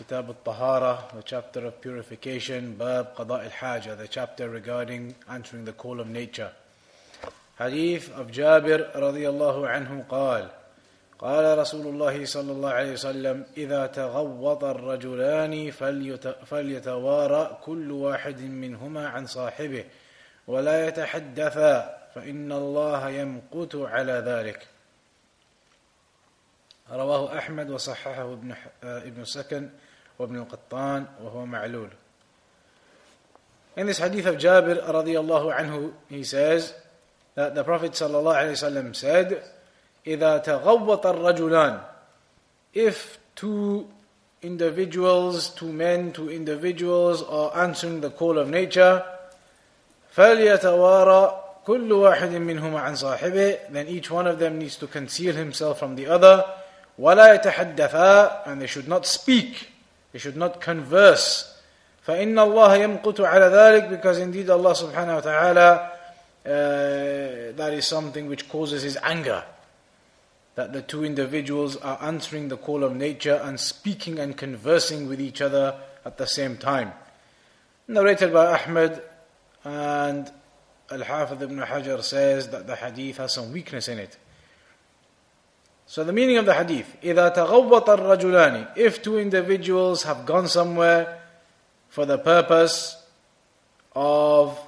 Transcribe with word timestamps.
كتاب 0.00 0.30
الطهارة 0.30 1.08
the 1.18 1.22
chapter 1.22 1.66
of 1.66 1.80
purification 1.82 2.78
باب 2.78 3.06
قضاء 3.16 3.46
الحاجة 3.46 3.96
the 3.96 4.08
chapter 4.08 4.48
regarding 4.48 5.14
answering 5.28 5.64
the 5.64 5.72
call 5.72 6.00
of 6.00 6.08
nature. 6.08 6.52
حديث 7.58 8.10
أب 8.10 8.30
جابر 8.30 8.90
رضي 8.96 9.28
الله 9.28 9.68
عنه 9.68 10.04
قال 10.08 10.48
قال 11.18 11.58
رسول 11.58 11.86
الله 11.86 12.24
صلى 12.24 12.52
الله 12.52 12.70
عليه 12.70 12.92
وسلم 12.92 13.46
إذا 13.56 13.86
تغوط 13.86 14.64
الرجلان 14.64 15.70
فليت 15.70 16.28
فليتوارى 16.28 17.58
كل 17.62 17.92
واحد 17.92 18.40
منهما 18.40 19.08
عن 19.08 19.26
صاحبه 19.26 19.84
ولا 20.46 20.88
يتحدثا 20.88 21.96
فإن 22.14 22.52
الله 22.52 23.10
يمقت 23.10 23.76
على 23.76 24.12
ذلك. 24.12 24.66
رواه 26.90 27.38
أحمد 27.38 27.70
وصححه 27.70 28.32
ابن, 28.32 28.54
آه، 28.84 29.24
سكن. 29.24 29.70
وابن 30.20 30.36
القطان 30.36 31.06
وهو 31.24 31.46
معلول. 31.46 31.88
In 33.76 33.86
this 33.86 33.98
hadith 33.98 34.26
of 34.26 34.36
Jabir 34.36 34.84
radiallahu 34.84 35.56
anhu, 35.56 35.92
he 36.08 36.22
says 36.22 36.74
that 37.34 37.54
the 37.54 37.64
Prophet 37.64 37.92
sallallahu 37.92 38.36
alayhi 38.36 38.52
wasallam 38.52 38.94
said, 38.94 39.42
إذا 40.06 40.38
تغوط 40.44 41.06
الرجلان 41.06 41.80
If 42.74 43.18
two 43.34 43.88
individuals, 44.42 45.50
two 45.50 45.72
men, 45.72 46.12
two 46.12 46.30
individuals 46.30 47.22
are 47.22 47.56
answering 47.56 48.00
the 48.00 48.10
call 48.10 48.38
of 48.38 48.48
nature, 48.48 49.02
فليتوارى 50.14 51.44
كل 51.66 51.92
واحد 51.92 52.30
منهما 52.30 52.80
عن 52.80 52.94
صاحبه 52.94 53.70
Then 53.70 53.86
each 53.86 54.10
one 54.10 54.26
of 54.26 54.38
them 54.38 54.58
needs 54.58 54.76
to 54.76 54.86
conceal 54.86 55.34
himself 55.34 55.78
from 55.78 55.94
the 55.96 56.06
other. 56.06 56.44
ولا 56.98 57.34
يتحدثا 57.40 58.46
And 58.46 58.60
they 58.60 58.66
should 58.66 58.88
not 58.88 59.06
speak. 59.06 59.69
They 60.11 60.19
should 60.19 60.37
not 60.37 60.61
converse. 60.61 61.51
فإن 62.07 62.37
الله 62.37 62.75
يمقت 62.75 63.19
على 63.21 63.49
ذلك 63.49 63.89
because 63.89 64.19
indeed 64.19 64.49
Allah 64.49 64.73
subhanahu 64.73 65.15
wa 65.15 65.21
ta'ala 65.21 65.91
uh, 66.45 67.51
that 67.57 67.73
is 67.73 67.87
something 67.87 68.27
which 68.27 68.47
causes 68.47 68.83
his 68.83 68.97
anger. 69.01 69.43
That 70.53 70.71
the 70.71 70.81
two 70.81 71.03
individuals 71.03 71.75
are 71.77 71.97
answering 72.01 72.49
the 72.49 72.57
call 72.57 72.83
of 72.83 72.95
nature 72.95 73.41
and 73.43 73.59
speaking 73.59 74.19
and 74.19 74.37
conversing 74.37 75.07
with 75.07 75.19
each 75.19 75.41
other 75.41 75.75
at 76.05 76.17
the 76.17 76.27
same 76.27 76.57
time. 76.57 76.93
Narrated 77.87 78.31
by 78.31 78.59
Ahmed 78.61 79.01
and 79.63 80.31
Al-Hafidh 80.91 81.41
ibn 81.41 81.57
Hajar 81.57 82.01
says 82.03 82.49
that 82.49 82.67
the 82.67 82.75
hadith 82.75 83.17
has 83.17 83.33
some 83.33 83.51
weakness 83.51 83.87
in 83.87 83.97
it. 83.97 84.17
So 85.89 86.03
the 86.03 86.13
meaning 86.13 86.37
of 86.37 86.45
the 86.45 86.53
hadith, 86.53 86.87
إذا 87.03 87.35
تغوط 87.35 87.89
الرجلان 87.89 88.77
If 88.77 89.01
two 89.01 89.19
individuals 89.19 90.03
have 90.03 90.25
gone 90.25 90.47
somewhere 90.47 91.21
for 91.89 92.05
the 92.05 92.17
purpose 92.17 93.01
of 93.95 94.59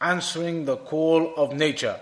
answering 0.00 0.64
the 0.64 0.76
call 0.76 1.34
of 1.36 1.54
nature. 1.54 1.98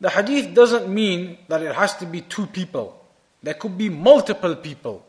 The 0.00 0.10
hadith 0.10 0.54
doesn't 0.54 0.92
mean 0.92 1.38
that 1.48 1.62
it 1.62 1.74
has 1.74 1.96
to 1.96 2.06
be 2.06 2.22
two 2.22 2.46
people. 2.46 3.04
There 3.42 3.54
could 3.54 3.76
be 3.76 3.88
multiple 3.88 4.54
people. 4.56 5.04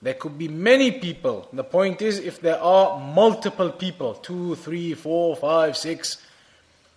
There 0.00 0.14
could 0.14 0.36
be 0.38 0.48
many 0.48 0.92
people. 0.92 1.48
The 1.52 1.64
point 1.64 2.02
is, 2.02 2.18
if 2.18 2.40
there 2.40 2.60
are 2.60 2.98
multiple 2.98 3.70
people, 3.70 4.14
two, 4.14 4.56
three, 4.56 4.94
four, 4.94 5.36
five, 5.36 5.76
six, 5.76 6.18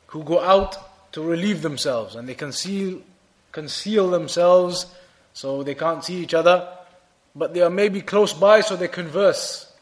who 0.08 0.24
go 0.24 0.40
out 0.40 0.78
to 1.13 1.23
relieve 1.23 1.63
themselves 1.63 2.15
and 2.15 2.29
they 2.29 2.35
conceal, 2.35 3.01
conceal 3.53 4.11
themselves 4.11 4.87
so 5.33 5.63
they 5.63 5.75
can't 5.75 6.05
see 6.05 6.17
each 6.17 6.35
other, 6.35 6.69
but 7.35 7.55
they 7.55 7.61
are 7.63 7.71
maybe 7.71 8.01
close 8.01 8.33
by 8.33 8.61
so 8.61 8.77
they 8.77 8.89
converse. 8.89 9.73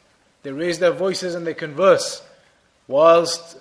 They 0.42 0.52
raise 0.52 0.78
their 0.78 0.92
voices 0.92 1.34
and 1.34 1.46
they 1.46 1.54
converse 1.54 2.22
whilst 2.86 3.58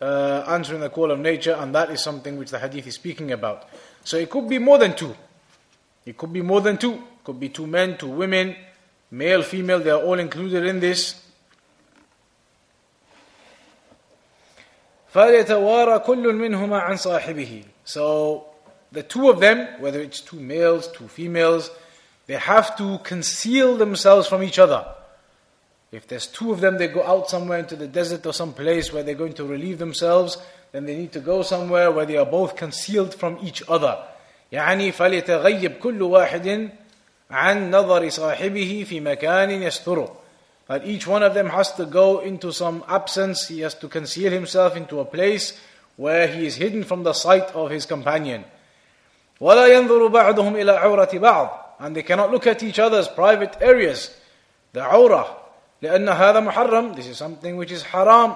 uh, 0.00 0.44
answering 0.48 0.80
the 0.80 0.90
call 0.90 1.10
of 1.10 1.18
nature, 1.18 1.56
and 1.58 1.74
that 1.74 1.90
is 1.90 2.02
something 2.02 2.36
which 2.36 2.50
the 2.50 2.58
hadith 2.58 2.86
is 2.86 2.94
speaking 2.94 3.32
about. 3.32 3.68
So 4.04 4.16
it 4.16 4.30
could 4.30 4.48
be 4.48 4.58
more 4.58 4.78
than 4.78 4.94
two. 4.94 5.14
It 6.06 6.16
could 6.16 6.32
be 6.32 6.42
more 6.42 6.60
than 6.60 6.78
two. 6.78 6.94
It 6.94 7.24
could 7.24 7.40
be 7.40 7.48
two 7.48 7.66
men, 7.66 7.98
two 7.98 8.08
women, 8.08 8.54
male, 9.10 9.42
female, 9.42 9.80
they 9.80 9.90
are 9.90 10.00
all 10.00 10.18
included 10.18 10.64
in 10.64 10.80
this. 10.80 11.20
فَلْيَتَوَارَى 15.13 16.05
كُلٌّ 16.05 16.33
مِّنْهُمَا 16.33 16.81
عَنْ 16.81 16.97
صَاحِبِهِ 16.97 17.65
So 17.85 18.45
the 18.91 19.03
two 19.03 19.29
of 19.29 19.39
them, 19.39 19.67
whether 19.79 19.99
it's 20.01 20.21
two 20.21 20.39
males, 20.39 20.87
two 20.87 21.07
females, 21.07 21.69
they 22.25 22.35
have 22.35 22.75
to 22.77 22.99
conceal 23.03 23.77
themselves 23.77 24.27
from 24.27 24.43
each 24.43 24.57
other. 24.57 24.85
If 25.91 26.07
there's 26.07 26.25
two 26.25 26.51
of 26.51 26.61
them, 26.61 26.77
they 26.79 26.87
go 26.87 27.03
out 27.03 27.29
somewhere 27.29 27.59
into 27.59 27.75
the 27.75 27.87
desert 27.87 28.25
or 28.25 28.33
some 28.33 28.53
place 28.53 28.91
where 28.91 29.03
they're 29.03 29.13
going 29.13 29.33
to 29.33 29.45
relieve 29.45 29.77
themselves, 29.77 30.37
then 30.71 30.85
they 30.85 30.95
need 30.95 31.11
to 31.11 31.19
go 31.19 31.43
somewhere 31.43 31.91
where 31.91 32.05
they 32.05 32.17
are 32.17 32.25
both 32.25 32.55
concealed 32.55 33.13
from 33.13 33.37
each 33.43 33.61
other. 33.69 33.97
يعني 34.51 34.91
فليتغيب 34.91 35.79
كل 35.79 36.01
واحد 36.01 36.69
عن 37.31 37.71
نظر 37.71 38.09
صاحبه 38.09 38.85
في 38.89 38.99
مكان 38.99 39.51
يستره. 39.51 40.15
That 40.67 40.85
each 40.85 41.05
one 41.05 41.23
of 41.23 41.33
them 41.33 41.49
has 41.49 41.71
to 41.73 41.85
go 41.85 42.19
into 42.19 42.51
some 42.51 42.83
absence, 42.87 43.47
he 43.47 43.61
has 43.61 43.75
to 43.75 43.87
conceal 43.87 44.31
himself 44.31 44.75
into 44.75 44.99
a 44.99 45.05
place 45.05 45.59
where 45.97 46.27
he 46.27 46.45
is 46.45 46.55
hidden 46.55 46.83
from 46.83 47.03
the 47.03 47.13
sight 47.13 47.51
of 47.53 47.69
his 47.69 47.85
companion. 47.85 48.45
ولا 49.41 49.67
ينظر 49.67 50.07
بعضهم 50.07 50.55
إلى 50.55 50.71
عورة 50.71 51.19
بعض 51.19 51.49
and 51.79 51.95
they 51.95 52.03
cannot 52.03 52.31
look 52.31 52.47
at 52.47 52.63
each 52.63 52.79
other's 52.79 53.07
private 53.07 53.57
areas. 53.61 54.09
The 54.71 54.81
عورة 54.81 55.37
لأن 55.81 56.09
هذا 56.09 56.39
محرم 56.39 56.95
This 56.95 57.07
is 57.07 57.17
something 57.17 57.57
which 57.57 57.71
is 57.71 57.83
haram 57.83 58.35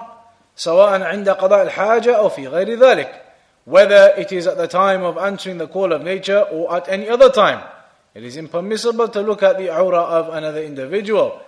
سواء 0.56 1.02
عند 1.02 1.28
قضاء 1.28 1.62
الحاجة 1.62 2.16
أو 2.16 2.28
في 2.28 2.48
غير 2.48 2.78
ذلك 2.78 3.22
Whether 3.64 4.14
it 4.16 4.32
is 4.32 4.46
at 4.46 4.56
the 4.56 4.68
time 4.68 5.02
of 5.02 5.18
answering 5.18 5.58
the 5.58 5.68
call 5.68 5.92
of 5.92 6.02
nature 6.02 6.40
or 6.40 6.74
at 6.74 6.88
any 6.88 7.08
other 7.08 7.30
time. 7.30 7.62
It 8.14 8.24
is 8.24 8.36
impermissible 8.36 9.08
to 9.08 9.20
look 9.20 9.42
at 9.42 9.58
the 9.58 9.68
aura 9.70 10.00
of 10.00 10.34
another 10.34 10.62
individual. 10.62 11.40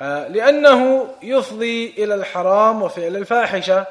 لأنه 0.00 1.08
يفضي 1.22 1.94
إلى 1.98 2.14
الحرام 2.14 2.82
وفعل 2.82 3.16
الفاحشة 3.16 3.86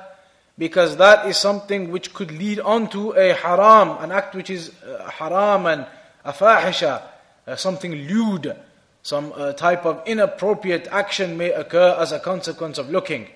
because 0.58 0.96
that 0.98 1.28
is 1.28 1.36
something 1.38 1.92
which 1.92 2.14
could 2.14 2.32
lead 2.32 2.60
on 2.62 2.88
to 2.90 3.12
a 3.12 3.34
haram, 3.34 3.98
an 4.02 4.12
act 4.12 4.36
which 4.36 4.50
is 4.50 4.72
haram 5.20 5.66
and 5.66 5.86
a 6.24 6.32
fahisha, 6.32 7.02
something 7.58 7.92
lewd, 7.92 8.56
some 9.04 9.34
uh, 9.36 9.52
type 9.52 9.86
of 9.86 10.02
inappropriate 10.08 10.88
action 10.92 11.38
may 11.38 11.52
occur 11.52 11.96
as 12.00 12.12
a 12.12 12.20
consequence 12.20 12.78
of 12.78 12.90
looking. 12.90 13.28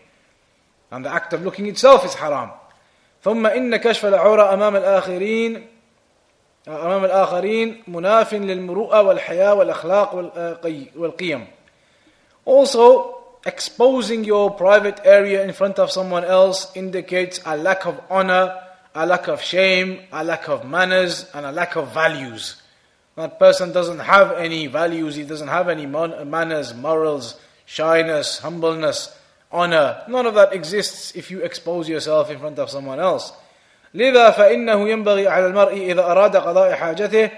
And 0.91 1.05
the 1.05 1.13
act 1.13 1.33
of 1.33 1.43
looking 1.43 1.67
itself 1.67 2.05
is 2.05 2.13
haram. 2.13 2.51
ثم 3.23 3.45
إن 3.47 3.75
كشف 3.75 4.05
العورة 4.05 4.53
أمام 4.53 4.75
الآخرين 4.75 5.67
أمام 6.67 7.05
الآخرين 7.05 7.83
مناف 7.87 8.33
للمروءة 8.33 9.01
والحياة 9.01 9.53
والأخلاق 9.53 10.15
والقيم. 10.95 11.47
Also, 12.44 13.22
exposing 13.46 14.24
your 14.24 14.50
private 14.50 15.00
area 15.04 15.44
in 15.44 15.52
front 15.52 15.78
of 15.78 15.90
someone 15.90 16.24
else 16.24 16.74
indicates 16.74 17.40
a 17.44 17.56
lack 17.56 17.86
of 17.86 18.00
honor, 18.10 18.60
a 18.94 19.06
lack 19.06 19.28
of 19.28 19.42
shame, 19.42 20.00
a 20.12 20.24
lack 20.24 20.48
of 20.48 20.66
manners, 20.66 21.30
and 21.34 21.44
a 21.44 21.52
lack 21.52 21.76
of 21.76 21.92
values. 21.92 22.60
That 23.16 23.38
person 23.38 23.72
doesn't 23.72 24.00
have 24.00 24.32
any 24.32 24.66
values, 24.66 25.14
he 25.14 25.24
doesn't 25.24 25.48
have 25.48 25.68
any 25.68 25.86
manners, 25.86 26.74
morals, 26.74 27.38
shyness, 27.64 28.38
humbleness, 28.38 29.16
honor. 29.52 30.02
None 30.08 30.26
of 30.26 30.34
that 30.34 30.52
exists 30.52 31.12
if 31.14 31.30
you 31.30 31.40
expose 31.40 31.88
yourself 31.88 32.30
in 32.30 32.38
front 32.38 32.58
of 32.58 32.70
someone 32.70 33.00
else. 33.00 33.32
لذا 33.94 34.30
فإنه 34.30 34.88
ينبغي 34.88 35.28
على 35.28 35.46
المرء 35.46 35.72
إذا 35.72 36.02
أراد 36.02 36.36
قضاء 36.36 36.74
حاجته 36.74 37.30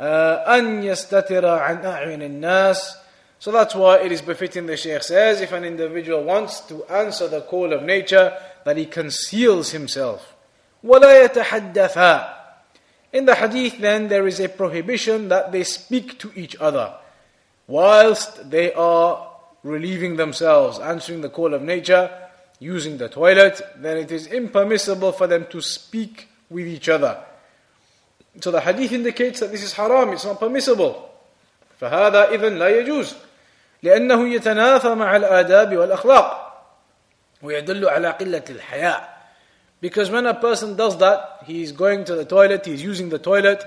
أن 0.00 0.82
يستتر 0.82 1.46
عن 1.46 1.84
أعين 1.84 2.22
الناس 2.22 2.96
So 3.44 3.50
that's 3.52 3.74
why 3.74 3.98
it 4.00 4.12
is 4.12 4.20
befitting 4.20 4.66
the 4.66 4.76
Shaykh 4.76 5.02
says 5.02 5.40
if 5.40 5.52
an 5.52 5.64
individual 5.64 6.22
wants 6.24 6.60
to 6.62 6.84
answer 6.84 7.26
the 7.26 7.40
call 7.40 7.72
of 7.72 7.82
nature 7.82 8.36
that 8.64 8.76
he 8.76 8.86
conceals 8.86 9.70
himself. 9.70 10.34
ولا 10.84 11.26
يتحدثا 11.28 12.34
In 13.12 13.24
the 13.24 13.34
hadith, 13.34 13.78
then, 13.78 14.08
there 14.08 14.26
is 14.26 14.38
a 14.38 14.48
prohibition 14.48 15.28
that 15.28 15.50
they 15.50 15.64
speak 15.64 16.18
to 16.20 16.30
each 16.36 16.54
other. 16.56 16.94
whilst 17.70 18.50
they 18.50 18.72
are 18.72 19.30
relieving 19.62 20.16
themselves, 20.16 20.78
answering 20.80 21.20
the 21.20 21.28
call 21.28 21.54
of 21.54 21.62
nature, 21.62 22.10
using 22.58 22.98
the 22.98 23.08
toilet, 23.08 23.62
then 23.76 23.96
it 23.96 24.10
is 24.10 24.26
impermissible 24.26 25.12
for 25.12 25.26
them 25.26 25.46
to 25.50 25.60
speak 25.62 26.28
with 26.50 26.66
each 26.66 26.88
other. 26.88 27.22
So 28.40 28.50
the 28.50 28.60
hadith 28.60 28.92
indicates 28.92 29.40
that 29.40 29.52
this 29.52 29.62
is 29.62 29.72
haram, 29.72 30.10
it's 30.10 30.24
not 30.24 30.40
permissible. 30.40 31.06
فهذا 31.80 32.28
إذن 32.30 32.58
لا 32.58 32.68
يجوز 32.68 33.14
لأنه 33.84 34.28
يتنافى 34.28 34.94
مع 34.94 35.16
الآداب 35.16 35.76
والأخلاق 35.76 36.62
ويدل 37.42 37.88
على 37.88 38.10
قلة 38.10 38.44
الحياء 38.50 39.20
because 39.80 40.10
when 40.10 40.26
a 40.26 40.34
person 40.34 40.76
does 40.76 40.98
that, 40.98 41.42
he's 41.46 41.72
going 41.72 42.04
to 42.04 42.14
the 42.14 42.24
toilet, 42.24 42.66
he's 42.66 42.82
using 42.82 43.08
the 43.08 43.18
toilet, 43.18 43.64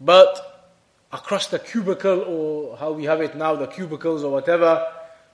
but 0.00 0.70
across 1.10 1.46
the 1.46 1.58
cubicle, 1.58 2.20
or 2.20 2.76
how 2.76 2.92
we 2.92 3.04
have 3.04 3.22
it 3.22 3.34
now, 3.34 3.56
the 3.56 3.66
cubicles 3.66 4.22
or 4.22 4.30
whatever, 4.30 4.86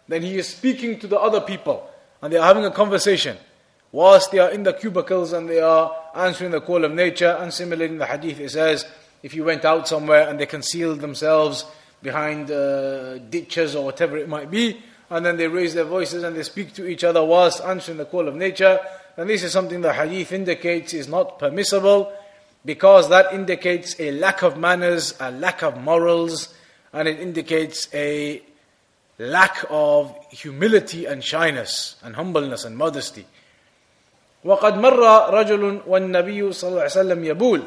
then 0.06 0.22
he 0.22 0.38
is 0.38 0.48
speaking 0.48 1.00
to 1.00 1.08
the 1.08 1.18
other 1.18 1.40
people, 1.40 1.90
and 2.22 2.32
they 2.32 2.36
are 2.36 2.46
having 2.46 2.64
a 2.64 2.70
conversation. 2.70 3.36
Whilst 3.90 4.30
they 4.30 4.38
are 4.38 4.50
in 4.50 4.62
the 4.62 4.72
cubicles 4.72 5.32
and 5.32 5.48
they 5.48 5.60
are 5.60 5.94
answering 6.14 6.50
the 6.50 6.60
call 6.60 6.84
of 6.84 6.92
nature, 6.92 7.36
and 7.40 7.52
similarly 7.52 7.86
in 7.86 7.98
the 7.98 8.06
hadith 8.06 8.38
it 8.38 8.50
says, 8.50 8.86
if 9.22 9.34
you 9.34 9.44
went 9.44 9.64
out 9.64 9.88
somewhere 9.88 10.28
and 10.28 10.38
they 10.38 10.46
concealed 10.46 11.00
themselves 11.00 11.64
behind 12.02 12.50
uh, 12.50 13.18
ditches 13.18 13.74
or 13.74 13.84
whatever 13.84 14.16
it 14.16 14.28
might 14.28 14.50
be, 14.50 14.80
and 15.10 15.24
then 15.24 15.36
they 15.36 15.48
raise 15.48 15.74
their 15.74 15.84
voices 15.84 16.22
and 16.22 16.36
they 16.36 16.42
speak 16.42 16.72
to 16.74 16.86
each 16.86 17.04
other 17.04 17.24
whilst 17.24 17.62
answering 17.62 17.98
the 17.98 18.04
call 18.04 18.28
of 18.28 18.34
nature, 18.34 18.78
and 19.16 19.30
this 19.30 19.42
is 19.42 19.52
something 19.52 19.80
the 19.80 19.92
hadith 19.92 20.32
indicates 20.32 20.92
is 20.92 21.08
not 21.08 21.38
permissible 21.38 22.12
because 22.64 23.08
that 23.10 23.32
indicates 23.32 23.98
a 24.00 24.10
lack 24.12 24.42
of 24.42 24.56
manners, 24.58 25.14
a 25.20 25.30
lack 25.30 25.62
of 25.62 25.80
morals, 25.80 26.54
and 26.92 27.06
it 27.06 27.20
indicates 27.20 27.88
a 27.94 28.42
lack 29.18 29.64
of 29.70 30.16
humility 30.30 31.06
and 31.06 31.22
shyness 31.22 31.96
and 32.02 32.16
humbleness 32.16 32.64
and 32.64 32.76
modesty. 32.76 33.26
وقد 34.44 34.76
مر 34.76 35.30
رجل 35.30 35.80
والنبي 35.86 36.52
صلى 36.52 36.70
الله 36.70 36.80
عليه 36.80 36.90
وسلم 36.90 37.24
يبول 37.24 37.62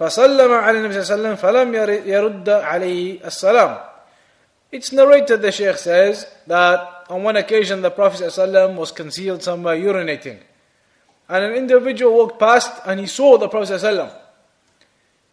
فسلم 0.00 0.52
على 0.52 0.78
النبي 0.78 1.02
صلى 1.02 1.14
الله 1.14 1.28
عليه 1.28 1.28
وسلم 1.28 1.36
فلم 1.36 1.74
يرد 2.08 2.48
عليه 2.48 3.24
السلام 3.24 3.78
It's 4.72 4.92
narrated, 4.92 5.42
the 5.42 5.50
Shaykh 5.50 5.76
says, 5.76 6.26
that 6.46 7.04
on 7.10 7.24
one 7.24 7.36
occasion 7.36 7.82
the 7.82 7.90
Prophet 7.90 8.20
ﷺ 8.20 8.76
was 8.76 8.92
concealed 8.92 9.42
somewhere 9.42 9.76
urinating. 9.76 10.38
And 11.28 11.44
an 11.44 11.52
individual 11.54 12.16
walked 12.16 12.38
past 12.38 12.70
and 12.86 13.00
he 13.00 13.06
saw 13.06 13.36
the 13.36 13.48
Prophet 13.48 13.80
ﷺ. 13.80 14.14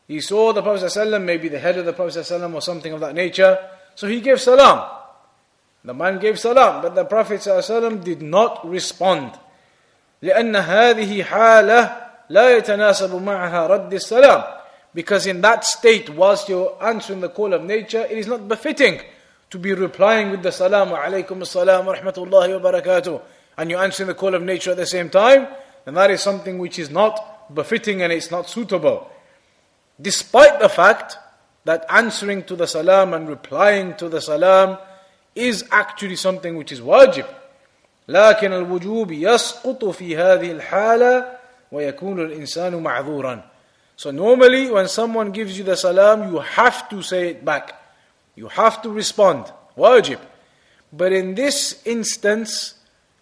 He 0.07 0.21
saw 0.21 0.53
the 0.53 0.63
Prophet 0.63 0.85
ﷺ, 0.85 1.23
maybe 1.23 1.49
the 1.49 1.59
head 1.59 1.77
of 1.77 1.85
the 1.85 1.93
Prophet 1.93 2.17
ﷺ 2.17 2.51
or 2.51 2.61
something 2.61 2.93
of 2.93 2.99
that 3.01 3.13
nature. 3.13 3.59
So 3.93 4.07
he 4.07 4.21
gave 4.21 4.41
salam. 4.41 4.89
The 5.85 5.93
man 5.93 6.17
gave 6.17 6.39
salam, 6.39 6.81
but 6.81 6.95
the 6.95 7.05
Prophet 7.05 7.41
ﷺ 7.41 8.03
did 8.03 8.23
not 8.23 8.67
respond. 8.67 9.33
لأن 10.23 10.55
هذه 10.55 11.23
حالة 11.23 11.95
لا 12.29 12.57
يتناسب 12.57 13.21
معها 13.21 13.67
رد 13.67 13.93
السلام. 13.93 14.56
Because 14.96 15.26
in 15.26 15.40
that 15.40 15.64
state, 15.64 16.10
whilst 16.10 16.48
you're 16.48 16.76
answering 16.82 17.20
the 17.20 17.28
call 17.28 17.54
of 17.54 17.64
nature, 17.64 18.02
it 18.02 18.18
is 18.18 18.26
not 18.26 18.46
befitting 18.48 19.00
to 19.50 19.58
be 19.58 19.72
replying 19.72 20.30
with 20.30 20.42
the 20.42 20.52
salam, 20.52 20.88
alaykum 20.90 21.40
as-salam 21.42 21.86
wa 21.86 21.94
rahmatullahi 21.94 22.60
wa 22.60 22.70
barakatuh, 22.70 23.20
and 23.58 23.70
you're 23.70 23.82
answering 23.82 24.06
the 24.08 24.14
call 24.14 24.34
of 24.34 24.42
nature 24.42 24.72
at 24.72 24.76
the 24.76 24.86
same 24.86 25.10
time 25.10 25.46
then 25.84 25.94
that 25.94 26.10
is 26.10 26.20
something 26.20 26.58
which 26.58 26.78
is 26.78 26.90
not 26.90 27.54
befitting 27.54 28.02
and 28.02 28.12
it's 28.12 28.30
not 28.30 28.48
suitable. 28.48 29.10
Despite 30.00 30.60
the 30.60 30.68
fact 30.68 31.16
that 31.64 31.84
answering 31.88 32.44
to 32.44 32.56
the 32.56 32.66
salam 32.66 33.14
and 33.14 33.28
replying 33.28 33.94
to 33.96 34.08
the 34.08 34.20
salam 34.20 34.78
is 35.34 35.64
actually 35.70 36.16
something 36.16 36.56
which 36.56 36.72
is 36.72 36.80
wajib. 36.80 37.26
لكن 38.08 38.52
الوجوب 38.52 39.12
يسقط 39.12 39.84
في 39.84 40.16
هذه 40.16 40.52
الحالة 40.52 41.38
ويكون 41.72 42.20
الإنسان 42.20 42.82
معذورا. 42.82 43.42
So 43.97 44.11
normally 44.11 44.69
when 44.69 44.87
someone 44.87 45.31
gives 45.31 45.57
you 45.57 45.63
the 45.63 45.75
salam, 45.75 46.31
you 46.31 46.39
have 46.39 46.87
to 46.89 47.01
say 47.01 47.29
it 47.29 47.43
back. 47.43 47.81
You 48.35 48.47
have 48.47 48.81
to 48.83 48.91
respond. 48.91 49.51
Wajib. 49.75 50.19
But 50.93 51.11
in 51.11 51.33
this 51.33 51.81
instance, 51.83 52.75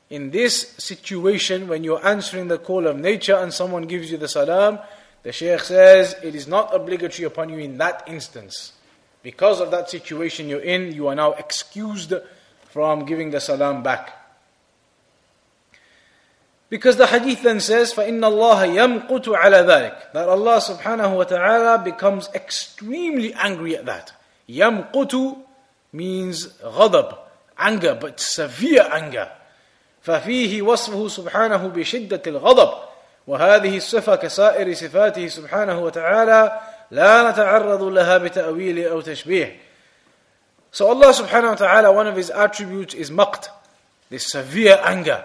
in 0.09 0.31
this 0.31 0.75
situation, 0.77 1.69
when 1.69 1.85
you're 1.85 2.05
answering 2.05 2.49
the 2.49 2.57
call 2.57 2.87
of 2.87 2.97
nature 2.99 3.37
and 3.37 3.53
someone 3.53 3.83
gives 3.83 4.11
you 4.11 4.17
the 4.17 4.27
salam, 4.27 4.79
the 5.23 5.31
Shaykh 5.31 5.61
says 5.61 6.17
it 6.21 6.35
is 6.35 6.45
not 6.45 6.75
obligatory 6.75 7.25
upon 7.25 7.49
you 7.49 7.59
in 7.59 7.77
that 7.77 8.03
instance. 8.07 8.73
Because 9.23 9.61
of 9.61 9.71
that 9.71 9.89
situation 9.89 10.49
you're 10.49 10.59
in, 10.59 10.91
you 10.91 11.07
are 11.07 11.15
now 11.15 11.31
excused 11.33 12.13
from 12.65 13.05
giving 13.05 13.31
the 13.31 13.39
salam 13.39 13.81
back. 13.81 14.24
Because 16.68 16.96
the 16.96 17.06
hadith 17.06 17.42
then 17.42 17.58
says, 17.58 17.92
فَإِنَّ 17.92 18.20
اللَّهَ 18.20 19.08
يَمْقُتُ 19.08 19.24
عَلَى 19.36 19.66
ذَلك 19.66 20.12
That 20.12 20.28
Allah 20.28 20.58
subhanahu 20.58 21.16
wa 21.16 21.24
ta'ala 21.24 21.82
becomes 21.82 22.28
extremely 22.34 23.34
angry 23.34 23.76
at 23.76 23.86
that. 23.86 24.12
يَمْقُتُ 24.48 25.36
means 25.92 26.46
غضب, 26.62 27.18
anger, 27.58 27.98
but 28.00 28.20
severe 28.20 28.86
anger. 28.92 29.28
ففيه 30.02 30.62
وصفه 30.62 31.08
سبحانه 31.08 31.68
بشدة 31.68 32.22
الغضب 32.26 32.72
وهذه 33.26 33.76
الصفة 33.76 34.16
كسائر 34.16 34.74
صفاته 34.74 35.28
سبحانه 35.28 35.78
وتعالى 35.80 36.60
لا 36.90 37.30
نتعرض 37.30 37.82
لها 37.82 38.18
بتأويل 38.18 38.88
أو 38.88 39.00
تشبيه 39.00 39.56
So 40.72 40.86
Allah 40.88 41.12
subhanahu 41.12 41.48
wa 41.48 41.54
ta'ala, 41.54 41.92
one 41.92 42.06
of 42.06 42.14
his 42.14 42.30
attributes 42.30 42.94
is 42.94 43.10
maqt, 43.10 43.48
this 44.08 44.30
severe 44.30 44.78
anger. 44.84 45.24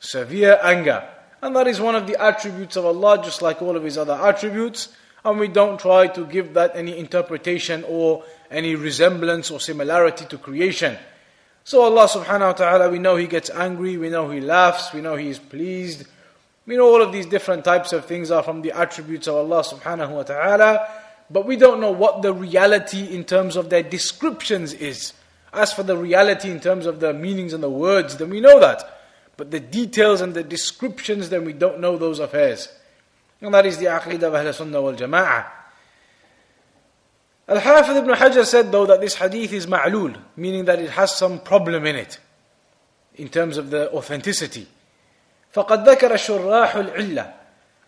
Severe 0.00 0.58
anger. 0.62 1.06
And 1.42 1.54
that 1.54 1.66
is 1.66 1.80
one 1.80 1.94
of 1.94 2.06
the 2.06 2.20
attributes 2.20 2.76
of 2.76 2.84
Allah, 2.84 3.22
just 3.22 3.42
like 3.42 3.62
all 3.62 3.76
of 3.76 3.84
his 3.84 3.96
other 3.96 4.14
attributes. 4.14 4.88
And 5.24 5.38
we 5.38 5.48
don't 5.48 5.78
try 5.78 6.08
to 6.08 6.26
give 6.26 6.54
that 6.54 6.72
any 6.74 6.98
interpretation 6.98 7.84
or 7.86 8.24
any 8.50 8.74
resemblance 8.74 9.50
or 9.50 9.60
similarity 9.60 10.24
to 10.26 10.38
creation. 10.38 10.96
So 11.64 11.82
Allah 11.82 12.08
subhanahu 12.08 12.40
wa 12.40 12.52
ta'ala, 12.52 12.90
we 12.90 12.98
know 12.98 13.16
He 13.16 13.26
gets 13.26 13.50
angry, 13.50 13.96
we 13.98 14.08
know 14.08 14.30
He 14.30 14.40
laughs, 14.40 14.92
we 14.94 15.02
know 15.02 15.16
He 15.16 15.28
is 15.28 15.38
pleased. 15.38 16.06
We 16.66 16.76
know 16.76 16.86
all 16.86 17.02
of 17.02 17.12
these 17.12 17.26
different 17.26 17.64
types 17.64 17.92
of 17.92 18.06
things 18.06 18.30
are 18.30 18.42
from 18.42 18.62
the 18.62 18.72
attributes 18.72 19.26
of 19.28 19.34
Allah 19.36 19.62
subhanahu 19.62 20.10
wa 20.10 20.22
ta'ala, 20.22 20.88
but 21.30 21.46
we 21.46 21.56
don't 21.56 21.80
know 21.80 21.90
what 21.90 22.22
the 22.22 22.32
reality 22.32 23.04
in 23.14 23.24
terms 23.24 23.56
of 23.56 23.70
their 23.70 23.82
descriptions 23.82 24.72
is. 24.72 25.12
As 25.52 25.72
for 25.72 25.82
the 25.82 25.96
reality 25.96 26.50
in 26.50 26.60
terms 26.60 26.86
of 26.86 27.00
the 27.00 27.12
meanings 27.12 27.52
and 27.52 27.62
the 27.62 27.70
words, 27.70 28.16
then 28.16 28.30
we 28.30 28.40
know 28.40 28.58
that. 28.60 28.99
But 29.39 29.51
the 29.51 29.59
details 29.59 30.21
and 30.21 30.33
the 30.33 30.43
descriptions, 30.43 31.29
then 31.29 31.45
we 31.45 31.53
don't 31.53 31.79
know 31.79 31.97
those 31.97 32.19
affairs. 32.19 32.69
And 33.41 33.53
that 33.53 33.65
is 33.65 33.77
the 33.77 33.85
aqidah 33.85 34.23
of 34.23 34.35
Ahl 34.35 34.53
Sunnah 34.53 34.81
wal 34.81 34.93
Jama'ah. 34.93 35.45
Al-Hafidh 37.47 37.97
ibn 37.97 38.15
Hajar 38.15 38.45
said 38.45 38.71
though 38.71 38.87
that 38.87 39.01
this 39.01 39.15
hadith 39.15 39.53
is 39.53 39.67
ma'lul, 39.67 40.17
meaning 40.35 40.65
that 40.65 40.79
it 40.79 40.89
has 40.91 41.15
some 41.15 41.39
problem 41.39 41.85
in 41.85 41.95
it, 41.95 42.19
in 43.15 43.29
terms 43.29 43.57
of 43.57 43.69
the 43.69 43.91
authenticity. 43.91 44.67
فَقَدْ 45.53 45.85
ذَكَرَ 45.85 46.11
شُرَّاحُ 46.11 46.71
الْعِلَّةِ 46.71 47.33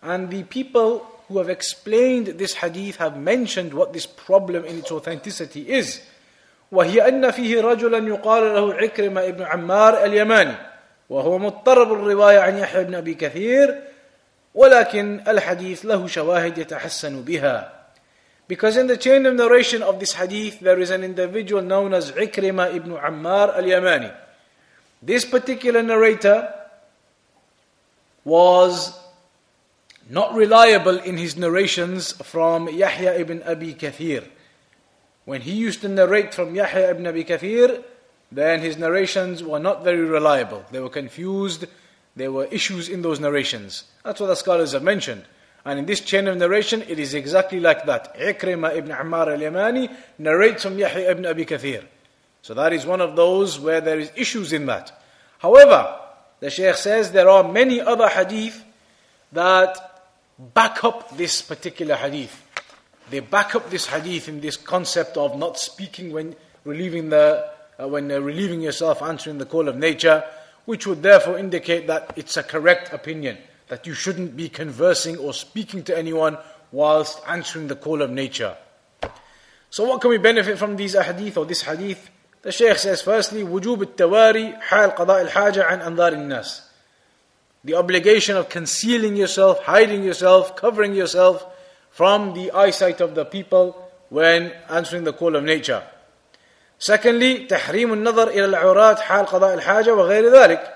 And 0.02 0.30
the 0.30 0.44
people 0.44 1.04
who 1.26 1.38
have 1.38 1.48
explained 1.48 2.26
this 2.38 2.54
hadith 2.54 2.96
have 2.96 3.18
mentioned 3.18 3.74
what 3.74 3.92
this 3.92 4.06
problem 4.06 4.64
in 4.64 4.78
its 4.78 4.92
authenticity 4.92 5.68
is. 5.68 6.00
وهي 6.72 7.08
أن 7.08 7.30
فيه 7.30 7.60
رجلا 7.62 7.98
يقال 7.98 8.54
له 8.54 8.74
عكرمة 8.74 9.28
ابن 9.28 9.42
عمار 9.42 10.04
اليماني 10.04 10.56
وهو 11.09 11.37
مضطرب 11.37 11.93
الرواية 11.93 12.39
عن 12.39 12.57
يحيى 12.57 12.83
بن 12.83 12.95
أبي 12.95 13.13
كثير 13.13 13.83
ولكن 14.55 15.23
الحديث 15.27 15.85
له 15.85 16.07
شواهد 16.07 16.57
يتحسن 16.57 17.21
بها 17.21 17.83
because 18.47 18.75
in 18.75 18.87
the 18.87 18.97
chain 18.97 19.25
of 19.25 19.35
narration 19.35 19.81
of 19.81 19.99
this 19.99 20.13
hadith, 20.13 20.59
there 20.59 20.79
is 20.79 20.89
an 20.89 21.03
individual 21.03 21.61
known 21.61 21.93
as 21.93 22.11
Ikrima 22.11 22.75
ibn 22.75 22.91
Ammar 22.91 23.55
al 23.55 23.63
Yamani. 23.63 24.13
This 25.01 25.23
particular 25.25 25.81
narrator 25.81 26.53
was 28.25 28.97
not 30.09 30.33
reliable 30.35 30.97
in 30.99 31.17
his 31.17 31.37
narrations 31.37 32.11
from 32.11 32.67
Yahya 32.67 33.13
ibn 33.19 33.43
Abi 33.43 33.73
Kathir. 33.75 34.25
When 35.25 35.41
he 35.41 35.53
used 35.53 35.81
to 35.81 35.87
narrate 35.87 36.33
from 36.33 36.53
Yahya 36.53 36.91
ibn 36.91 37.07
Abi 37.07 37.23
Kathir, 37.23 37.81
then 38.33 38.61
his 38.61 38.77
narrations 38.77 39.43
were 39.43 39.59
not 39.59 39.83
very 39.83 40.03
reliable. 40.03 40.65
They 40.71 40.79
were 40.79 40.89
confused, 40.89 41.65
there 42.15 42.31
were 42.31 42.45
issues 42.45 42.89
in 42.89 43.01
those 43.01 43.19
narrations. 43.19 43.83
That's 44.03 44.19
what 44.19 44.27
the 44.27 44.35
scholars 44.35 44.71
have 44.71 44.83
mentioned. 44.83 45.23
And 45.65 45.79
in 45.79 45.85
this 45.85 46.01
chain 46.01 46.27
of 46.27 46.37
narration, 46.37 46.81
it 46.87 46.99
is 46.99 47.13
exactly 47.13 47.59
like 47.59 47.85
that. 47.85 48.17
Ikrima 48.17 48.75
ibn 48.75 48.91
Ammar 48.91 49.27
al-Yamani 49.27 49.95
narrates 50.17 50.63
from 50.63 50.77
Yahya 50.77 51.11
ibn 51.11 51.25
Abi 51.25 51.45
Kathir. 51.45 51.83
So 52.41 52.53
that 52.55 52.73
is 52.73 52.85
one 52.85 53.01
of 53.01 53.15
those 53.15 53.59
where 53.59 53.79
there 53.79 53.99
is 53.99 54.11
issues 54.15 54.51
in 54.51 54.65
that. 54.65 54.91
However, 55.39 55.99
the 56.39 56.49
Shaykh 56.49 56.75
says 56.75 57.11
there 57.11 57.29
are 57.29 57.49
many 57.49 57.79
other 57.79 58.09
hadith 58.09 58.63
that 59.31 59.77
back 60.37 60.83
up 60.83 61.15
this 61.15 61.41
particular 61.41 61.95
hadith. 61.95 62.41
They 63.09 63.21
back 63.21 63.55
up 63.55 63.69
this 63.69 63.85
hadith 63.85 64.27
in 64.27 64.41
this 64.41 64.57
concept 64.57 65.17
of 65.17 65.37
not 65.37 65.57
speaking 65.57 66.11
when, 66.11 66.35
relieving 66.65 67.09
the 67.09 67.52
uh, 67.80 67.88
when 67.88 68.10
uh, 68.10 68.18
relieving 68.18 68.60
yourself, 68.60 69.02
answering 69.02 69.38
the 69.38 69.46
call 69.46 69.68
of 69.68 69.76
nature, 69.76 70.24
which 70.64 70.86
would 70.86 71.02
therefore 71.02 71.38
indicate 71.38 71.86
that 71.86 72.12
it's 72.16 72.36
a 72.36 72.42
correct 72.42 72.92
opinion 72.92 73.38
that 73.68 73.86
you 73.86 73.94
shouldn't 73.94 74.36
be 74.36 74.48
conversing 74.48 75.16
or 75.18 75.32
speaking 75.32 75.82
to 75.84 75.96
anyone 75.96 76.36
whilst 76.72 77.20
answering 77.26 77.68
the 77.68 77.76
call 77.76 78.02
of 78.02 78.10
nature. 78.10 78.56
So 79.70 79.84
what 79.84 80.00
can 80.00 80.10
we 80.10 80.18
benefit 80.18 80.58
from 80.58 80.76
these 80.76 80.94
ahadith 80.94 81.36
or 81.36 81.44
this 81.44 81.62
hadith? 81.62 82.10
The 82.42 82.52
Shaykh 82.52 82.78
says 82.78 83.02
firstly, 83.02 83.42
وجوب 83.42 83.82
التواري 83.82 84.60
حال 84.60 84.94
قضاء 84.94 85.28
الحاجة 85.28 85.64
عن 85.64 85.80
أنظار 85.80 86.12
الناس. 86.14 86.62
The 87.64 87.74
obligation 87.74 88.36
of 88.36 88.48
concealing 88.48 89.16
yourself, 89.16 89.62
hiding 89.64 90.04
yourself, 90.04 90.56
covering 90.56 90.94
yourself 90.94 91.44
from 91.90 92.32
the 92.34 92.52
eyesight 92.52 93.00
of 93.00 93.14
the 93.14 93.24
people 93.24 93.90
when 94.08 94.52
answering 94.70 95.04
the 95.04 95.12
call 95.12 95.36
of 95.36 95.44
nature. 95.44 95.82
Secondly, 96.83 97.47
تحريم 97.47 97.93
النظر 97.93 98.27
إلى 98.27 98.97
حال 99.01 99.25
قضاء 99.25 99.53
الحاجة 99.53 99.93
وغير 99.93 100.33
ذلك 100.33 100.73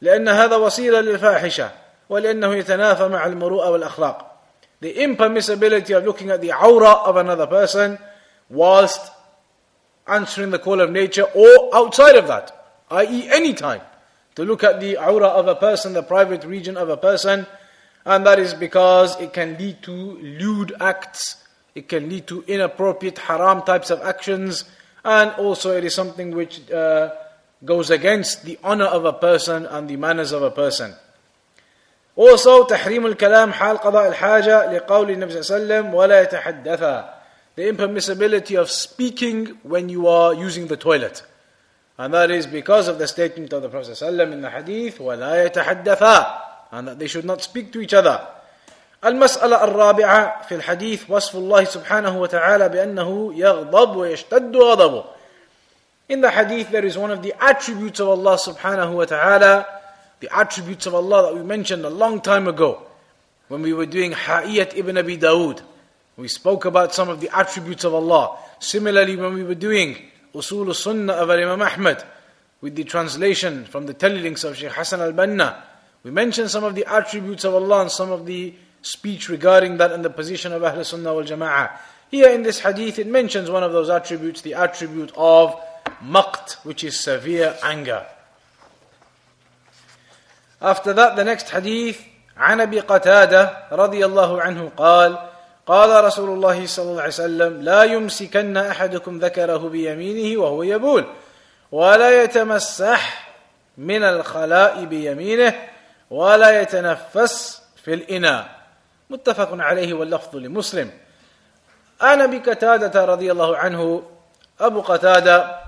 لأن 0.00 0.28
هذا 0.28 0.56
وسيلة 0.56 1.00
للفاحشة 1.00 1.70
ولأنه 2.08 2.54
يتنافى 2.54 3.08
مع 3.08 3.26
المروءة 3.26 3.70
والأخلاق 3.70 4.30
The 4.80 4.94
impermissibility 4.94 5.96
of 5.96 6.04
looking 6.04 6.30
at 6.30 6.40
the 6.40 6.48
awrah 6.48 7.06
of 7.06 7.16
another 7.16 7.46
person 7.46 7.98
whilst 8.48 9.12
answering 10.06 10.50
the 10.50 10.58
call 10.58 10.80
of 10.80 10.90
nature 10.90 11.24
or 11.34 11.74
outside 11.74 12.16
of 12.16 12.26
that, 12.28 12.50
i.e. 12.90 13.28
any 13.30 13.52
time, 13.52 13.82
to 14.36 14.44
look 14.44 14.64
at 14.64 14.80
the 14.80 14.94
awrah 14.94 15.28
of 15.28 15.46
a 15.46 15.54
person, 15.54 15.92
the 15.92 16.02
private 16.02 16.44
region 16.44 16.78
of 16.78 16.88
a 16.88 16.96
person, 16.96 17.46
and 18.06 18.24
that 18.24 18.38
is 18.38 18.54
because 18.54 19.20
it 19.20 19.34
can 19.34 19.58
lead 19.58 19.82
to 19.82 19.92
lewd 19.92 20.72
acts, 20.80 21.44
it 21.74 21.86
can 21.86 22.08
lead 22.08 22.26
to 22.26 22.42
inappropriate 22.46 23.18
haram 23.18 23.60
types 23.62 23.90
of 23.90 24.00
actions, 24.00 24.64
and 25.03 25.31
also 25.33 25.75
it 25.75 25.83
is 25.83 25.93
something 25.93 26.31
which 26.31 26.69
uh, 26.71 27.09
goes 27.63 27.89
against 27.89 28.43
the 28.43 28.57
honor 28.63 28.85
of 28.85 29.05
a 29.05 29.13
person 29.13 29.65
and 29.65 29.89
the 29.89 29.95
manners 29.95 30.31
of 30.31 30.43
a 30.43 30.51
person. 30.51 30.93
Also, 32.15 32.65
تحريم 32.65 33.05
الكلام 33.05 33.53
حال 33.53 33.77
قضاء 33.77 34.07
الحاجة 34.07 34.73
لقول 34.73 35.11
النبي 35.11 35.31
صلى 35.31 35.57
الله 35.57 35.75
عليه 35.75 35.85
وسلم 35.85 35.93
ولا 35.93 36.21
يتحدثا 36.21 37.19
the 37.59 37.67
impermissibility 37.67 38.57
of 38.57 38.71
speaking 38.71 39.47
when 39.63 39.89
you 39.89 40.07
are 40.07 40.33
using 40.33 40.67
the 40.67 40.77
toilet. 40.77 41.21
And 41.97 42.13
that 42.13 42.31
is 42.31 42.47
because 42.47 42.87
of 42.87 42.99
the 42.99 43.05
statement 43.05 43.51
of 43.51 43.61
the 43.61 43.67
Prophet 43.67 43.91
ﷺ 43.91 44.31
in 44.31 44.39
the 44.39 44.49
hadith, 44.49 44.99
وَلَا 44.99 45.49
يَتَحَدَّثَا 45.49 46.41
And 46.71 46.87
that 46.87 46.99
they 46.99 47.07
should 47.07 47.25
not 47.25 47.41
speak 47.41 47.73
to 47.73 47.81
each 47.81 47.93
other. 47.93 48.25
المسألة 49.05 49.63
الرابعة 49.63 50.41
في 50.41 50.55
الحديث 50.55 51.09
وصف 51.09 51.35
الله 51.35 51.63
سبحانه 51.63 52.21
وتعالى 52.21 52.69
بأنه 52.69 53.33
يغضب 53.35 53.95
ويشتد 53.95 54.55
غضبه. 54.55 55.05
In 56.09 56.21
the 56.21 56.31
hadith 56.31 56.71
there 56.71 56.85
is 56.85 56.97
one 56.97 57.11
of 57.11 57.21
the 57.21 57.33
attributes 57.39 57.99
of 57.99 58.09
Allah 58.09 58.37
subhanahu 58.37 58.93
wa 58.93 59.05
ta'ala, 59.05 59.65
the 60.19 60.29
attributes 60.35 60.85
of 60.85 60.95
Allah 60.95 61.31
that 61.31 61.35
we 61.35 61.43
mentioned 61.43 61.85
a 61.85 61.89
long 61.89 62.19
time 62.19 62.47
ago 62.47 62.81
when 63.47 63.61
we 63.61 63.73
were 63.73 63.85
doing 63.85 64.11
Ha'iyat 64.11 64.75
ibn 64.75 64.97
Abi 64.97 65.17
Dawood. 65.17 65.61
We 66.17 66.27
spoke 66.27 66.65
about 66.65 66.93
some 66.93 67.07
of 67.07 67.21
the 67.21 67.29
attributes 67.35 67.85
of 67.85 67.93
Allah. 67.93 68.37
Similarly, 68.59 69.15
when 69.15 69.33
we 69.33 69.43
were 69.43 69.55
doing 69.55 69.97
Usul 70.35 70.75
Sunnah 70.75 71.13
of 71.13 71.29
Imam 71.29 71.61
Ahmad, 71.61 72.03
with 72.61 72.75
the 72.75 72.83
translation 72.83 73.65
from 73.65 73.85
the 73.85 73.93
telelinks 73.93 74.43
of 74.43 74.57
Shaykh 74.57 74.73
Hassan 74.73 74.99
al 74.99 75.13
Banna, 75.13 75.61
we 76.03 76.11
mentioned 76.11 76.49
some 76.49 76.63
of 76.63 76.75
the 76.75 76.85
attributes 76.85 77.43
of 77.45 77.53
Allah 77.53 77.81
and 77.81 77.91
some 77.91 78.11
of 78.11 78.25
the 78.25 78.53
speech 78.83 79.29
regarding 79.29 79.77
that 79.77 79.91
and 79.91 80.03
the 80.03 80.09
position 80.09 80.53
of 80.53 80.63
Ahl 80.63 80.83
Sunnah 80.83 81.13
wal 81.13 81.23
Jama'ah. 81.23 81.71
Here 82.11 82.29
in 82.29 82.43
this 82.43 82.59
hadith, 82.59 82.97
it 82.99 83.07
mentions 83.07 83.49
one 83.49 83.63
of 83.63 83.71
those 83.71 83.89
attributes, 83.89 84.41
the 84.41 84.55
attribute 84.55 85.11
of 85.15 85.59
maqt, 86.03 86.53
which 86.65 86.83
is 86.83 86.99
severe 86.99 87.55
anger. 87.63 88.05
After 90.61 90.93
that, 90.93 91.15
the 91.15 91.23
next 91.23 91.49
hadith, 91.49 92.05
عن 92.39 92.61
ابي 92.61 92.79
قتاده 92.79 93.57
رضي 93.71 94.05
الله 94.05 94.41
عنه 94.41 94.71
قال 94.77 95.17
قال 95.67 96.03
رسول 96.03 96.29
الله 96.29 96.65
صلى 96.65 96.85
الله 96.91 97.01
عليه 97.01 97.13
وسلم 97.13 97.61
لا 97.61 97.83
يمسكن 97.83 98.57
احدكم 98.57 99.19
ذكره 99.19 99.57
بيمينه 99.57 100.41
وهو 100.41 100.63
يبول 100.63 101.05
ولا 101.71 102.23
يتمسح 102.23 103.27
من 103.77 104.03
الخلاء 104.03 104.85
بيمينه 104.85 105.53
ولا 106.09 106.61
يتنفس 106.61 107.61
في 107.83 107.93
الاناء 107.93 108.52
متفق 109.09 109.49
عليه 109.51 109.93
واللفظ 109.93 110.35
لمسلم 110.35 110.91
انا 112.01 112.25
بقتاده 112.25 113.05
رضي 113.05 113.31
الله 113.31 113.57
عنه 113.57 114.03
ابو 114.59 114.81
قتاده 114.81 115.59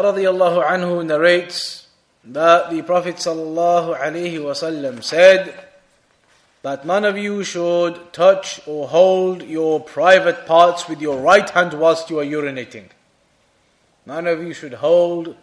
رضي 0.00 0.30
الله 0.30 0.64
عنه 0.64 1.02
narrates 1.02 1.86
that 2.24 2.70
the 2.70 2.82
prophet 2.82 3.18
صلى 3.18 3.42
الله 3.42 3.96
عليه 3.96 4.38
وسلم 4.38 5.00
said 5.02 5.52
that 6.62 6.84
none 6.84 7.04
of 7.04 7.16
you 7.16 7.44
should 7.44 8.12
touch 8.12 8.60
or 8.66 8.88
hold 8.88 9.42
your 9.42 9.80
private 9.80 10.46
parts 10.46 10.88
with 10.88 11.00
your 11.00 11.16
right 11.16 11.48
hand 11.50 11.72
whilst 11.72 12.10
you 12.10 12.18
are 12.18 12.24
urinating. 12.24 12.88
None 14.06 14.26
of 14.26 14.42
you 14.42 14.52
should 14.52 14.74
hold 14.74 15.36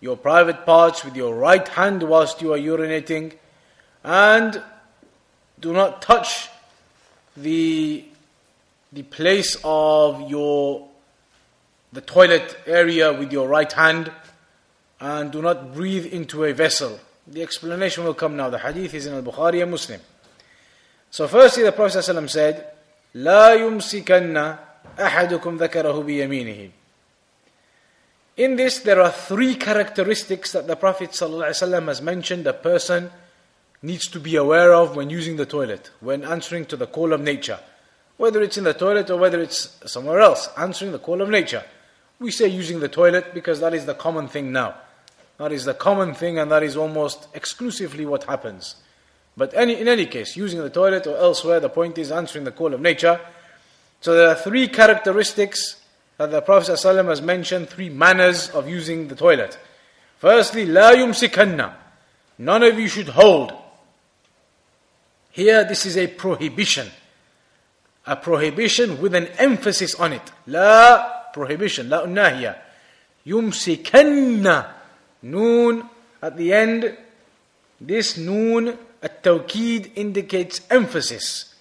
your 0.00 0.16
private 0.16 0.64
parts 0.64 1.04
with 1.04 1.16
your 1.16 1.34
right 1.34 1.66
hand 1.68 2.02
whilst 2.02 2.40
you 2.40 2.52
are 2.54 2.58
urinating. 2.58 3.34
And 4.04 4.62
do 5.62 5.72
not 5.72 6.02
touch 6.02 6.48
the, 7.36 8.04
the 8.92 9.02
place 9.02 9.56
of 9.64 10.28
your 10.30 10.88
the 11.92 12.00
toilet 12.00 12.56
area 12.66 13.12
with 13.12 13.32
your 13.32 13.48
right 13.48 13.72
hand 13.72 14.12
and 15.00 15.32
do 15.32 15.40
not 15.40 15.74
breathe 15.74 16.06
into 16.06 16.44
a 16.44 16.52
vessel. 16.52 17.00
The 17.26 17.42
explanation 17.42 18.04
will 18.04 18.14
come 18.14 18.36
now. 18.36 18.50
The 18.50 18.58
hadith 18.58 18.94
is 18.94 19.06
in 19.06 19.14
Al 19.14 19.22
Bukhari 19.22 19.62
and 19.62 19.70
Muslim. 19.70 20.00
So 21.10 21.26
firstly 21.28 21.62
the 21.62 21.72
Prophet 21.72 21.98
ﷺ 21.98 22.30
said, 22.30 22.66
لا 23.14 23.54
يمسكن 23.54 24.56
أحدكم 24.98 25.58
ذكره 25.58 26.02
بيمينه. 26.04 26.70
In 28.36 28.56
this 28.56 28.80
there 28.80 29.00
are 29.00 29.10
three 29.10 29.54
characteristics 29.54 30.52
that 30.52 30.66
the 30.66 30.76
Prophet 30.76 31.10
ﷺ 31.10 31.86
has 31.86 32.02
mentioned 32.02 32.46
a 32.46 32.52
person 32.52 33.10
needs 33.82 34.08
to 34.08 34.20
be 34.20 34.36
aware 34.36 34.74
of 34.74 34.96
when 34.96 35.10
using 35.10 35.36
the 35.36 35.46
toilet, 35.46 35.90
when 36.00 36.24
answering 36.24 36.64
to 36.66 36.76
the 36.76 36.86
call 36.86 37.12
of 37.12 37.20
nature. 37.20 37.60
Whether 38.16 38.42
it's 38.42 38.58
in 38.58 38.64
the 38.64 38.74
toilet 38.74 39.10
or 39.10 39.16
whether 39.16 39.40
it's 39.40 39.76
somewhere 39.86 40.20
else, 40.20 40.48
answering 40.56 40.92
the 40.92 40.98
call 40.98 41.22
of 41.22 41.28
nature. 41.28 41.62
We 42.18 42.32
say 42.32 42.48
using 42.48 42.80
the 42.80 42.88
toilet 42.88 43.32
because 43.32 43.60
that 43.60 43.74
is 43.74 43.86
the 43.86 43.94
common 43.94 44.26
thing 44.26 44.50
now. 44.50 44.74
That 45.38 45.52
is 45.52 45.64
the 45.64 45.74
common 45.74 46.14
thing 46.14 46.38
and 46.38 46.50
that 46.50 46.64
is 46.64 46.76
almost 46.76 47.28
exclusively 47.32 48.04
what 48.04 48.24
happens. 48.24 48.74
But 49.36 49.54
any, 49.54 49.80
in 49.80 49.86
any 49.86 50.06
case, 50.06 50.36
using 50.36 50.58
the 50.58 50.70
toilet 50.70 51.06
or 51.06 51.16
elsewhere, 51.16 51.60
the 51.60 51.68
point 51.68 51.96
is 51.96 52.10
answering 52.10 52.44
the 52.44 52.50
call 52.50 52.74
of 52.74 52.80
nature. 52.80 53.20
So 54.00 54.14
there 54.14 54.28
are 54.28 54.34
three 54.34 54.66
characteristics 54.66 55.76
that 56.16 56.32
the 56.32 56.42
Prophet 56.42 56.72
ﷺ 56.72 57.06
has 57.06 57.22
mentioned, 57.22 57.68
three 57.68 57.88
manners 57.88 58.50
of 58.50 58.68
using 58.68 59.06
the 59.06 59.14
toilet. 59.14 59.56
Firstly, 60.18 60.66
لا 60.66 60.92
يمسكن. 60.92 61.72
None 62.38 62.62
of 62.64 62.78
you 62.78 62.88
should 62.88 63.08
hold. 63.10 63.52
Here, 65.32 65.64
this 65.64 65.86
is 65.86 65.96
a 65.96 66.06
prohibition. 66.06 66.88
A 68.06 68.16
prohibition 68.16 69.00
with 69.00 69.14
an 69.14 69.26
emphasis 69.38 69.94
on 69.94 70.12
it. 70.12 70.22
La 70.46 71.30
prohibition, 71.32 71.88
la 71.88 72.04
unnahiya. 72.04 72.56
Yumsikanna. 73.26 74.72
Noon 75.22 75.84
at 76.22 76.36
the 76.36 76.52
end. 76.52 76.96
This 77.80 78.16
noon 78.16 78.78
at-tawkid 79.02 79.92
indicates 79.96 80.60
emphasis. 80.70 81.54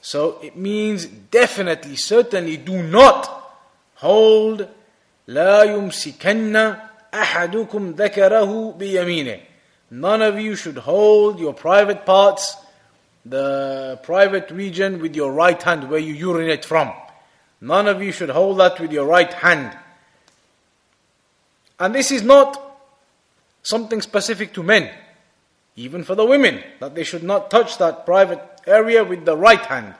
So 0.00 0.38
it 0.42 0.56
means 0.56 1.06
definitely, 1.06 1.96
certainly 1.96 2.58
do 2.58 2.82
not 2.82 3.26
hold 3.94 4.68
لا 5.28 5.62
يمسكن 5.62 6.76
أحدكم 7.14 7.94
ذكره 7.94 8.78
بيمينه. 8.78 9.40
None 9.90 10.22
of 10.22 10.38
you 10.38 10.56
should 10.56 10.78
hold 10.78 11.38
your 11.38 11.54
private 11.54 12.04
parts, 12.04 12.56
the 13.24 13.98
private 14.02 14.50
region 14.50 15.00
with 15.00 15.16
your 15.16 15.32
right 15.32 15.60
hand 15.62 15.90
where 15.90 16.00
you 16.00 16.14
urinate 16.14 16.64
from. 16.64 16.92
None 17.60 17.88
of 17.88 18.02
you 18.02 18.12
should 18.12 18.30
hold 18.30 18.60
that 18.60 18.78
with 18.80 18.92
your 18.92 19.06
right 19.06 19.32
hand. 19.32 19.76
And 21.80 21.94
this 21.94 22.10
is 22.10 22.22
not 22.22 22.60
something 23.62 24.02
specific 24.02 24.52
to 24.54 24.62
men 24.62 24.90
even 25.76 26.04
for 26.04 26.14
the 26.14 26.24
women, 26.24 26.62
that 26.78 26.94
they 26.94 27.02
should 27.02 27.22
not 27.22 27.50
touch 27.50 27.78
that 27.78 28.06
private 28.06 28.40
area 28.66 29.02
with 29.02 29.24
the 29.24 29.36
right 29.36 29.64
hand. 29.66 29.94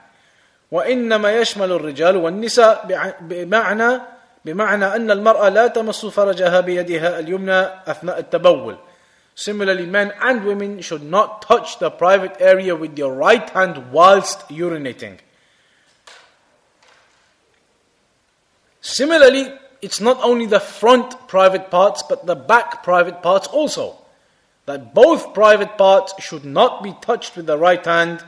وإنما 0.71 1.31
يشمل 1.41 1.71
الرجال 1.71 2.17
والنساء 2.17 2.87
بمعنى 3.21 4.01
بمعنى 4.45 4.85
أن 4.85 5.11
المرأة 5.11 5.49
لا 5.49 5.67
تمس 5.67 6.05
فرجها 6.05 6.59
بيدها 6.59 7.19
اليمنى 7.19 7.59
أثناء 7.87 8.19
التبول. 8.19 8.77
Similarly, 9.35 9.85
men 9.85 10.13
and 10.21 10.45
women 10.45 10.81
should 10.81 11.03
not 11.03 11.41
touch 11.41 11.77
the 11.79 11.91
private 11.91 12.37
area 12.39 12.73
with 12.73 12.95
their 12.95 13.09
right 13.09 13.49
hand 13.49 13.91
whilst 13.91 14.47
urinating. 14.47 15.19
Similarly, 18.79 19.51
it's 19.81 19.99
not 19.99 20.23
only 20.23 20.45
the 20.45 20.61
front 20.61 21.27
private 21.27 21.69
parts, 21.69 22.01
but 22.01 22.25
the 22.25 22.35
back 22.35 22.81
private 22.83 23.21
parts 23.21 23.47
also. 23.47 23.97
That 24.67 24.93
both 24.93 25.33
private 25.33 25.77
parts 25.77 26.13
should 26.23 26.45
not 26.45 26.81
be 26.81 26.93
touched 27.01 27.35
with 27.35 27.45
the 27.45 27.57
right 27.57 27.83
hand 27.83 28.23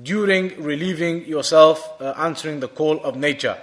during 0.00 0.60
relieving 0.62 1.26
yourself, 1.26 2.00
uh, 2.00 2.14
answering 2.16 2.60
the 2.60 2.68
call 2.68 3.04
of 3.04 3.16
nature. 3.16 3.58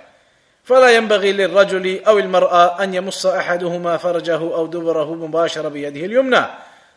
فلا 0.66 0.96
ينبغي 0.98 1.32
للرجل 1.32 2.04
أو 2.04 2.20
المرأة 2.20 2.84
أن 2.84 2.94
يمص 2.94 3.26
أحدهما 3.26 3.98
فرجه 3.98 4.38
أو 4.38 4.68
دبره 4.68 5.14
مباشرة 5.16 5.70
بيده 5.70 6.06
اليمنى 6.06 6.46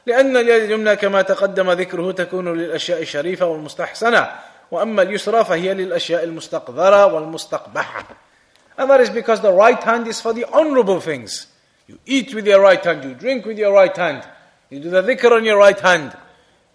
لأن 0.06 0.37
اليد 0.37 0.62
اليمنى 0.62 0.97
كما 0.97 1.23
تقدم 1.23 1.70
ذكره 1.70 2.12
تكون 2.12 2.58
للأشياء 2.58 3.02
الشريفة 3.02 3.47
والمستحسنة 3.47 4.30
وأما 4.70 5.02
اليسرى 5.02 5.44
فهي 5.44 5.75
للأشياء 5.75 6.25
المستقذرة 6.25 7.06
والمستقبحة 7.06 8.04
And 8.78 8.90
that 8.90 9.00
is 9.00 9.11
because 9.11 9.40
the 9.40 9.52
right 9.52 9.82
hand 9.82 10.06
is 10.06 10.20
for 10.20 10.32
the 10.32 10.44
honorable 10.52 11.00
things. 11.00 11.49
You 11.88 11.99
eat 12.06 12.32
with 12.32 12.47
your 12.47 12.61
right 12.61 12.82
hand, 12.82 13.02
you 13.02 13.14
drink 13.14 13.44
with 13.44 13.58
your 13.58 13.73
right 13.73 13.97
hand, 13.97 14.23
you 14.70 14.78
do 14.78 14.88
the 14.90 15.02
dhikr 15.02 15.32
on 15.32 15.44
your 15.44 15.58
right 15.58 15.78
hand. 15.78 16.16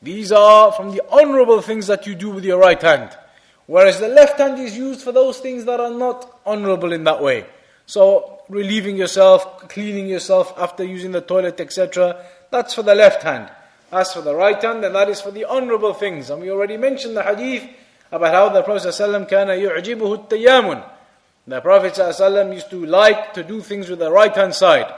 These 0.02 0.34
are 0.34 0.74
from 0.74 0.92
the 0.92 1.02
honorable 1.10 1.62
things 1.62 1.88
that 1.88 2.06
you 2.06 2.14
do 2.14 2.30
with 2.30 2.44
your 2.44 2.60
right 2.60 2.82
hand. 2.82 3.10
Whereas 3.68 4.00
the 4.00 4.10
left 4.10 4.38
hand 4.38 4.60
is 4.60 4.76
used 4.78 5.02
for 5.02 5.14
those 5.14 5.40
things 5.40 5.64
that 5.66 5.80
are 5.80 5.92
not 5.92 6.42
honorable 6.46 6.92
in 6.92 7.06
that 7.06 7.22
way. 7.24 7.46
So, 7.86 8.42
relieving 8.50 8.98
yourself, 8.98 9.70
cleaning 9.70 10.08
yourself 10.08 10.54
after 10.58 10.84
using 10.84 11.12
the 11.12 11.22
toilet, 11.22 11.62
etc., 11.62 12.26
That's 12.51 12.75
for 12.75 12.83
the 12.83 12.95
left 12.95 13.23
hand. 13.23 13.51
As 13.91 14.13
for 14.13 14.21
the 14.21 14.35
right 14.35 14.61
hand, 14.61 14.85
then 14.85 14.93
that 14.93 15.09
is 15.09 15.21
for 15.21 15.31
the 15.31 15.45
honorable 15.47 15.95
things. 15.95 16.29
And 16.31 16.43
we 16.43 16.51
already 16.51 16.77
mentioned 16.77 17.17
the 17.17 17.23
hadith 17.23 17.69
about 18.13 18.35
how 18.35 18.49
the 18.51 18.63
Prophet 18.63 18.89
ﷺ. 18.89 20.85
The 21.47 21.61
Prophet 21.61 21.95
ﷺ 21.95 22.55
used 22.55 22.71
to 22.71 22.85
like 22.85 23.33
to 23.35 23.43
do 23.43 23.61
things 23.61 23.89
with 23.89 23.99
the 24.01 24.11
right 24.11 24.35
hand 24.35 24.55
side. 24.55 24.93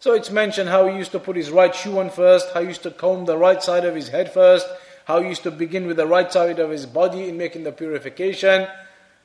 So 0.00 0.14
it's 0.14 0.30
mentioned 0.32 0.68
how 0.68 0.88
he 0.88 0.96
used 0.96 1.12
to 1.12 1.20
put 1.20 1.36
his 1.36 1.50
right 1.50 1.72
shoe 1.72 2.00
on 2.00 2.10
first, 2.10 2.52
how 2.52 2.60
he 2.60 2.66
used 2.68 2.82
to 2.82 2.90
comb 2.90 3.24
the 3.24 3.38
right 3.38 3.62
side 3.62 3.84
of 3.84 3.94
his 3.94 4.08
head 4.08 4.32
first, 4.32 4.66
how 5.04 5.20
he 5.22 5.28
used 5.28 5.44
to 5.44 5.52
begin 5.52 5.86
with 5.86 5.96
the 5.96 6.06
right 6.08 6.32
side 6.32 6.58
of 6.58 6.70
his 6.70 6.86
body 6.86 7.28
in 7.28 7.36
making 7.36 7.62
the 7.62 7.70
purification. 7.70 8.66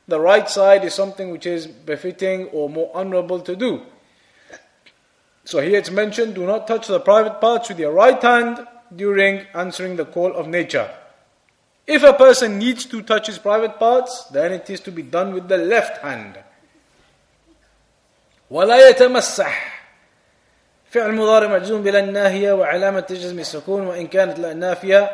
The 0.08 0.20
right 0.20 0.48
side 0.48 0.86
is 0.86 0.94
something 0.94 1.32
which 1.32 1.48
is 1.48 1.66
befitting 1.66 2.46
or 2.50 2.70
more 2.70 2.92
honorable 2.94 3.40
to 3.42 3.56
do. 3.56 3.82
So 5.47 5.61
here 5.61 5.79
it's 5.79 5.91
mentioned 5.91 6.35
do 6.35 6.47
not 6.47 6.67
touch 6.67 6.87
the 6.87 7.01
private 7.01 7.41
parts 7.41 7.69
with 7.69 7.79
your 7.79 7.93
right 7.93 8.21
hand 8.21 8.67
during 8.95 9.47
answering 9.55 9.97
the 9.97 10.05
call 10.05 10.33
of 10.33 10.47
nature. 10.47 10.89
If 11.87 12.05
a 12.05 12.13
person 12.13 12.59
needs 12.59 12.87
to 12.87 13.03
touch 13.03 13.27
his 13.27 13.39
private 13.39 13.79
parts, 13.79 14.25
then 14.31 14.53
it 14.53 14.71
is 14.71 14.81
to 14.81 14.93
be 14.93 15.03
done 15.03 15.35
with 15.35 15.49
the 15.49 15.59
left 15.59 15.99
hand. 16.03 16.39
ولا 18.51 18.89
يتمسح 18.89 19.83
فعل 20.91 21.15
مضارع 21.15 21.49
مجزوم 21.49 21.83
بلا 21.83 21.99
الناهية 21.99 22.53
وعلامة 22.53 23.01
تجزم 23.01 23.39
السكون 23.39 23.87
وإن 23.87 24.07
كانت 24.07 24.39
لا 24.39 24.55
نافية 24.55 25.11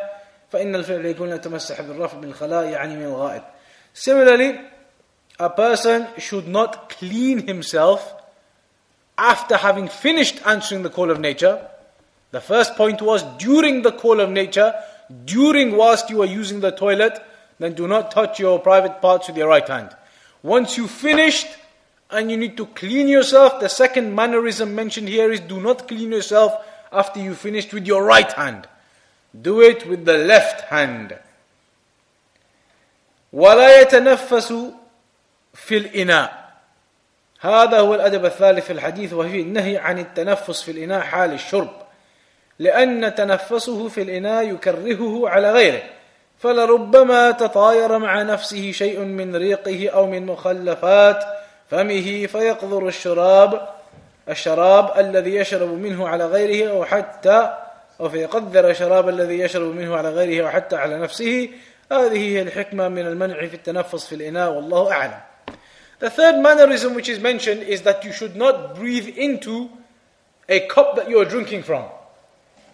فإن 0.53 0.75
الفعل 0.75 1.07
يكون 1.07 1.31
يتمسح 1.31 1.81
بالرفع 1.81 2.19
بالخلاء 2.19 2.65
يعني 2.65 2.97
من 2.97 3.05
الغائط 3.05 3.43
Similarly, 3.95 4.61
a 5.41 5.51
person 5.51 6.07
should 6.19 6.47
not 6.47 6.89
clean 6.89 7.47
himself 7.47 8.15
after 9.17 9.57
having 9.57 9.89
finished 9.89 10.41
answering 10.47 10.83
the 10.83 10.91
call 10.91 11.11
of 11.11 11.21
nature. 11.21 11.67
The 12.31 12.41
first 12.41 12.77
point 12.77 13.03
was 13.03 13.23
during 13.39 13.83
the 13.83 13.93
call 13.93 14.21
of 14.21 14.31
nature, 14.31 14.75
during 15.25 15.77
whilst 15.77 16.11
you 16.11 16.23
are 16.23 16.27
using 16.27 16.61
the 16.61 16.71
toilet, 16.71 17.19
then 17.59 17.75
do 17.75 17.89
not 17.89 18.11
touch 18.11 18.39
your 18.39 18.59
private 18.59 19.01
parts 19.01 19.29
with 19.29 19.37
your 19.37 19.49
right 19.49 19.67
hand. 19.67 19.97
Once 20.43 20.77
you 20.77 20.87
finished, 20.87 21.49
and 22.11 22.31
you 22.31 22.37
need 22.37 22.57
to 22.57 22.67
clean 22.67 23.09
yourself. 23.09 23.61
The 23.61 23.69
second 23.69 24.15
mannerism 24.15 24.75
mentioned 24.75 25.09
here 25.09 25.31
is 25.31 25.41
do 25.41 25.61
not 25.61 25.89
clean 25.89 26.13
yourself 26.13 26.55
after 26.93 27.21
you 27.21 27.35
finished 27.35 27.73
with 27.73 27.87
your 27.87 28.03
right 28.03 28.31
hand. 28.33 28.67
Do 29.41 29.61
it 29.61 29.87
with 29.87 30.05
the 30.05 30.19
left 30.19 30.63
hand. 30.63 31.19
ولا 33.33 33.81
يتنفس 33.81 34.53
في 35.55 35.77
الإناء 35.77 36.42
هذا 37.44 37.80
هو 37.80 37.96
الأدب 37.96 38.26
الثالث 38.26 38.66
في 38.66 38.74
الحديث 38.74 39.14
وهي 39.14 39.42
النهي 39.42 39.78
عن 39.78 40.00
التنفس 40.00 40.62
في 40.62 40.72
الإناء 40.72 41.02
حال 41.02 41.34
الشرب. 41.34 41.70
لأن 42.60 43.16
تنفسه 43.16 43.88
في 43.88 44.02
الإناء 44.02 44.54
يكرهه 44.54 45.30
على 45.30 45.52
غيره. 45.52 45.82
فلربما 46.40 47.32
تطاير 47.32 47.98
مع 47.98 48.22
نفسه 48.22 48.72
شيء 48.72 49.00
من 49.00 49.36
ريقه 49.36 49.90
أو 49.90 50.08
من 50.08 50.26
مخلفات 50.26 51.24
فمه 51.70 52.26
فيقذر 52.26 52.88
الشراب 52.88 53.68
الشراب 54.30 55.00
الذي 55.00 55.36
يشرب 55.36 55.70
منه 55.70 56.08
على 56.08 56.26
غيره 56.26 56.72
أو 56.72 56.86
حتى 56.86 57.58
أو 58.00 58.10
فيقذر 58.10 58.70
الشراب 58.70 59.10
الذي 59.10 59.40
يشرب 59.40 59.76
منه 59.76 59.98
على 59.98 60.10
غيره 60.10 60.46
أو 60.46 60.50
حتى 60.50 60.76
على 60.76 60.98
نفسه. 60.98 61.50
هذه 61.92 62.18
هي 62.18 62.42
الحكمة 62.42 62.88
من 62.88 63.08
المنع 63.08 63.46
في 63.46 63.54
التنفس 63.54 64.06
في 64.06 64.16
الإناء 64.16 64.52
والله 64.52 64.92
أعلم. 64.92 65.33
The 66.00 66.10
third 66.10 66.42
mannerism 66.42 66.96
which 66.96 67.10
is 67.10 67.20
mentioned 67.20 67.64
is 67.64 67.84
that 67.84 68.04
you 68.04 68.12
should 68.12 68.36
not 68.36 68.76
breathe 68.76 69.08
into 69.18 69.70
a 70.50 70.68
cup 70.68 70.96
that 70.96 71.10
you 71.10 71.20
are 71.20 71.26
drinking 71.26 71.64
from. 71.64 71.86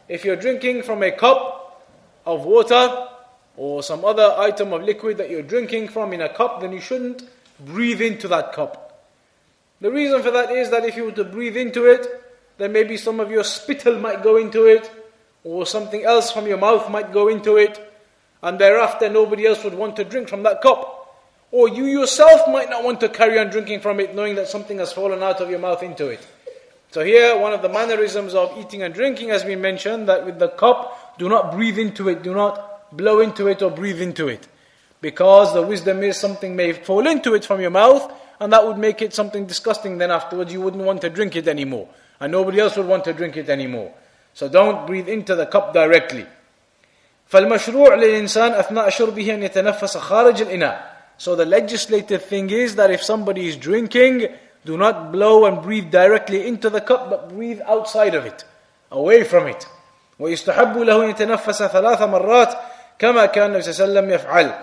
If 0.08 0.26
you're 0.26 0.36
drinking 0.36 0.84
from 0.84 1.04
a 1.04 1.12
cup 1.12 1.86
of 2.26 2.46
water 2.46 3.08
or 3.56 3.84
some 3.84 4.04
other 4.04 4.36
item 4.38 4.74
of 4.74 4.84
liquid 4.84 5.18
that 5.18 5.30
you're 5.30 5.44
drinking 5.44 5.90
from 5.90 6.14
in 6.14 6.22
a 6.22 6.30
cup, 6.30 6.62
then 6.62 6.72
you 6.72 6.82
shouldn't 6.82 7.28
breathe 7.60 8.02
into 8.02 8.28
that 8.30 8.54
cup. 8.54 9.06
The 9.82 9.92
reason 9.92 10.24
for 10.24 10.32
that 10.32 10.52
is 10.52 10.72
that 10.72 10.86
if 10.86 10.96
you 10.96 11.06
were 11.06 11.12
to 11.12 11.24
breathe 11.24 11.58
into 11.58 11.86
it, 11.86 12.08
then 12.58 12.72
maybe 12.72 12.98
some 12.98 13.20
of 13.20 13.32
your 13.32 13.44
spittle 13.44 14.00
might 14.00 14.24
go 14.24 14.38
into 14.38 14.66
it, 14.66 14.92
or 15.44 15.66
something 15.66 16.04
else 16.04 16.32
from 16.32 16.48
your 16.48 16.58
mouth 16.58 16.90
might 16.90 17.14
go 17.14 17.28
into 17.30 17.56
it, 17.58 17.80
and 18.44 18.60
thereafter 18.60 19.10
nobody 19.10 19.46
else 19.46 19.64
would 19.64 19.74
want 19.74 19.96
to 19.96 20.04
drink 20.04 20.28
from 20.28 20.44
that 20.44 20.62
cup. 20.62 20.99
Or 21.51 21.69
you 21.69 21.85
yourself 21.85 22.49
might 22.49 22.69
not 22.69 22.83
want 22.83 23.01
to 23.01 23.09
carry 23.09 23.39
on 23.39 23.51
drinking 23.51 23.81
from 23.81 24.01
it, 24.01 24.15
knowing 24.15 24.35
that 24.37 24.49
something 24.49 24.79
has 24.79 24.93
fallen 24.93 25.23
out 25.23 25.41
of 25.41 25.51
your 25.51 25.61
mouth 25.61 25.83
into 25.83 26.09
it. 26.09 26.27
So, 26.91 27.05
here, 27.05 27.39
one 27.39 27.53
of 27.53 27.63
the 27.63 27.69
mannerisms 27.69 28.35
of 28.35 28.57
eating 28.59 28.83
and 28.83 28.95
drinking 28.95 29.29
has 29.31 29.45
been 29.45 29.61
mentioned 29.61 30.09
that 30.09 30.25
with 30.25 30.39
the 30.39 30.49
cup, 30.49 31.19
do 31.19 31.29
not 31.29 31.53
breathe 31.53 31.79
into 31.79 32.09
it, 32.09 32.23
do 32.23 32.35
not 32.35 32.97
blow 32.97 33.21
into 33.21 33.47
it 33.49 33.63
or 33.63 33.71
breathe 33.71 34.01
into 34.01 34.29
it. 34.29 34.47
Because 35.01 35.53
the 35.55 35.63
wisdom 35.63 36.03
is 36.03 36.17
something 36.17 36.57
may 36.57 36.73
fall 36.73 37.07
into 37.07 37.35
it 37.35 37.45
from 37.45 37.61
your 37.61 37.71
mouth, 37.71 38.13
and 38.41 38.53
that 38.53 38.67
would 38.67 38.79
make 38.79 39.03
it 39.03 39.15
something 39.15 39.47
disgusting 39.47 39.99
then 39.99 40.11
afterwards 40.11 40.53
you 40.53 40.61
wouldn't 40.61 40.83
want 40.83 41.01
to 41.01 41.11
drink 41.11 41.37
it 41.37 41.49
anymore 41.49 41.89
and 42.21 42.33
nobody 42.33 42.61
else 42.61 42.77
would 42.77 42.87
want 42.87 43.05
to 43.05 43.13
drink 43.13 43.37
it 43.37 43.49
anymore 43.49 43.93
so 44.35 44.49
don't 44.49 44.87
breathe 44.87 45.09
into 45.09 45.35
the 45.35 45.47
cup 45.47 45.73
directly 45.73 46.27
فالمشروع 47.29 47.95
للإنسان 47.95 48.53
أثناء 48.53 48.89
شربه 48.89 49.35
أن 49.35 49.43
يتنفس 49.43 49.97
خارج 49.97 50.43
الإناء 50.43 50.88
so 51.19 51.37
the 51.37 51.45
legislative 51.45 52.25
thing 52.25 52.51
is 52.51 52.77
that 52.77 52.91
if 52.91 53.03
somebody 53.03 53.49
is 53.49 53.57
drinking 53.57 54.29
do 54.65 54.77
not 54.77 55.13
blow 55.13 55.45
and 55.47 55.63
breathe 55.63 55.91
directly 55.91 56.47
into 56.47 56.71
the 56.71 56.81
cup 56.81 57.11
but 57.11 57.29
breathe 57.29 57.61
outside 57.67 58.15
of 58.15 58.25
it 58.25 58.45
away 58.91 59.25
from 59.25 59.47
it 59.47 59.67
ويستحب 60.19 60.79
له 60.79 61.05
أن 61.05 61.11
يتنفس 61.11 61.63
ثلاث 61.63 62.03
مرات 62.03 62.55
كما 62.99 63.27
كان 63.27 63.47
النبي 63.47 63.63
صلى 63.63 63.85
الله 63.85 64.01
عليه 64.01 64.01
وسلم 64.01 64.11
يفعل 64.11 64.55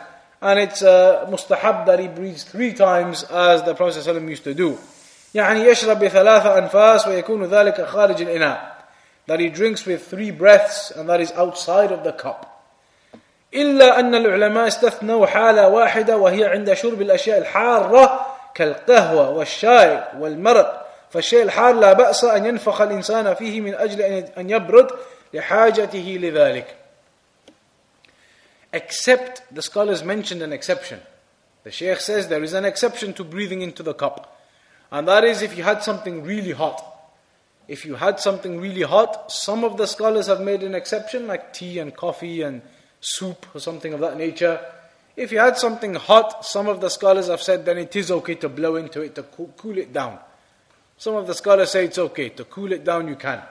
and 0.42 0.60
it's 0.60 0.82
uh, 0.82 1.28
mustahab 1.30 1.86
that 1.86 2.00
he 2.00 2.08
breathes 2.08 2.44
three 2.44 2.74
times 2.74 3.24
as 3.24 3.62
the 3.62 3.76
Prophet 3.76 4.04
ﷺ 4.04 4.28
used 4.28 4.44
to 4.44 4.56
do. 4.56 4.78
يعني 5.36 5.66
يشرب 5.66 6.00
بثلاث 6.00 6.46
أنفاس 6.46 7.08
ويكون 7.08 7.46
ذلك 7.46 7.82
خارج 7.82 8.22
الإناء 8.22 8.72
that 9.28 9.40
he 9.40 9.50
drinks 9.50 9.86
with 9.86 10.08
three 10.08 10.32
breaths 10.32 10.92
and 10.92 11.08
that 11.08 11.22
is 11.22 11.32
outside 11.34 11.92
of 11.92 12.04
the 12.04 12.12
cup. 12.12 12.55
إلا 13.55 14.01
أن 14.01 14.15
العلماء 14.15 14.67
استثنوا 14.67 15.27
حالة 15.27 15.69
واحدة 15.69 16.17
وهي 16.17 16.45
عند 16.45 16.73
شرب 16.73 17.03
الأشياء 17.03 17.39
الحارة 17.39 18.27
كالقهوة 18.55 19.31
والشاي 19.31 20.05
والمرق 20.19 20.87
فالشيء 21.11 21.43
الحار 21.43 21.75
لا 21.75 21.93
بأس 21.93 22.25
أن 22.25 22.47
ينفخ 22.47 22.81
الإنسان 22.81 23.35
فيه 23.35 23.61
من 23.61 23.75
أجل 23.75 24.03
أن 24.39 24.51
يبرد 24.51 24.91
لحاجته 25.35 26.19
لذلك. 26.21 26.67
except 28.77 29.43
the 29.55 29.63
scholars 29.63 30.05
mentioned 30.05 30.43
an 30.43 30.53
exception. 30.53 31.01
The 31.65 31.71
Shaykh 31.71 32.01
says 32.01 32.29
there 32.29 32.45
is 32.45 32.53
an 32.53 32.65
exception 32.65 33.15
to 33.15 33.25
breathing 33.25 33.63
into 33.63 33.83
the 33.83 33.95
cup. 33.95 34.39
And 34.93 35.09
that 35.09 35.25
is 35.25 35.43
if 35.43 35.57
you 35.57 35.65
had 35.65 35.83
something 35.83 36.23
really 36.23 36.53
hot. 36.53 36.85
If 37.67 37.85
you 37.85 37.97
had 37.97 38.21
something 38.21 38.61
really 38.61 38.83
hot, 38.83 39.33
some 39.33 39.65
of 39.65 39.77
the 39.77 39.87
scholars 39.87 40.29
have 40.29 40.41
made 40.41 40.63
an 40.63 40.75
exception, 40.75 41.27
like 41.27 41.53
tea 41.53 41.79
and 41.79 41.97
coffee 41.97 42.43
and 42.43 42.63
soup 43.06 43.48
or 43.54 43.60
something 43.60 43.94
of 43.94 44.00
that 44.00 44.18
nature. 44.18 44.60
If 45.16 45.32
you 45.32 45.40
had 45.40 45.58
something 45.58 45.96
hot, 45.96 46.46
some 46.46 46.68
of 46.68 46.82
the 46.82 46.90
scholars 46.90 47.28
have 47.28 47.42
said 47.42 47.66
then 47.66 47.78
it 47.78 47.96
is 47.96 48.12
okay 48.12 48.36
to 48.36 48.50
blow 48.50 48.76
into 48.76 49.02
it 49.02 49.16
to 49.16 49.24
cool 49.24 49.78
it 49.78 49.92
down. 49.92 50.20
Some 50.98 51.16
of 51.16 51.28
the 51.28 51.34
scholars 51.34 51.72
say 51.72 51.86
it's 51.86 51.98
okay 51.98 52.30
to 52.30 52.46
cool 52.46 52.72
it 52.72 52.84
down, 52.84 53.08
you 53.08 53.16
can. 53.16 53.42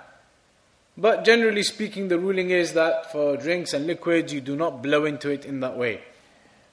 But 0.97 1.25
generally 1.25 1.62
speaking, 1.62 2.09
the 2.09 2.19
ruling 2.19 2.51
is 2.51 2.75
that 2.75 3.11
for 3.11 3.37
drinks 3.37 3.73
and 3.73 3.87
liquids, 3.87 4.33
you 4.33 4.40
do 4.40 4.57
not 4.57 4.83
blow 4.83 5.05
into 5.05 5.31
it 5.31 5.45
in 5.45 5.61
that 5.61 5.77
way. 5.77 6.01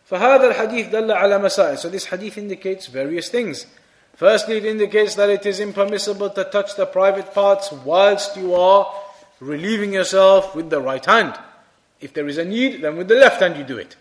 فهذا 0.09 0.53
الحديث 0.53 0.89
دل 0.89 1.11
على 1.11 1.39
مسائل. 1.39 1.77
So 1.77 1.89
this 1.89 2.05
hadith 2.05 2.37
indicates 2.37 2.87
various 2.87 3.29
things. 3.29 3.65
Firstly, 4.15 4.57
it 4.57 4.65
indicates 4.65 5.15
that 5.15 5.29
it 5.29 5.45
is 5.45 5.59
impermissible 5.59 6.29
to 6.31 6.43
touch 6.45 6.75
the 6.75 6.85
private 6.85 7.33
parts 7.33 7.71
whilst 7.71 8.35
you 8.35 8.55
are 8.55 8.91
relieving 9.39 9.93
yourself 9.93 10.55
with 10.55 10.69
the 10.69 10.81
right 10.81 11.05
hand. 11.05 11.37
If 12.02 12.12
there 12.12 12.28
is 12.28 12.36
a 12.36 12.44
need, 12.44 12.82
then 12.82 12.96
with 12.96 13.08
the 13.08 13.14
left 13.14 13.40
hand 13.40 13.56
you 13.56 13.64
do 13.64 13.78
it. 13.78 13.96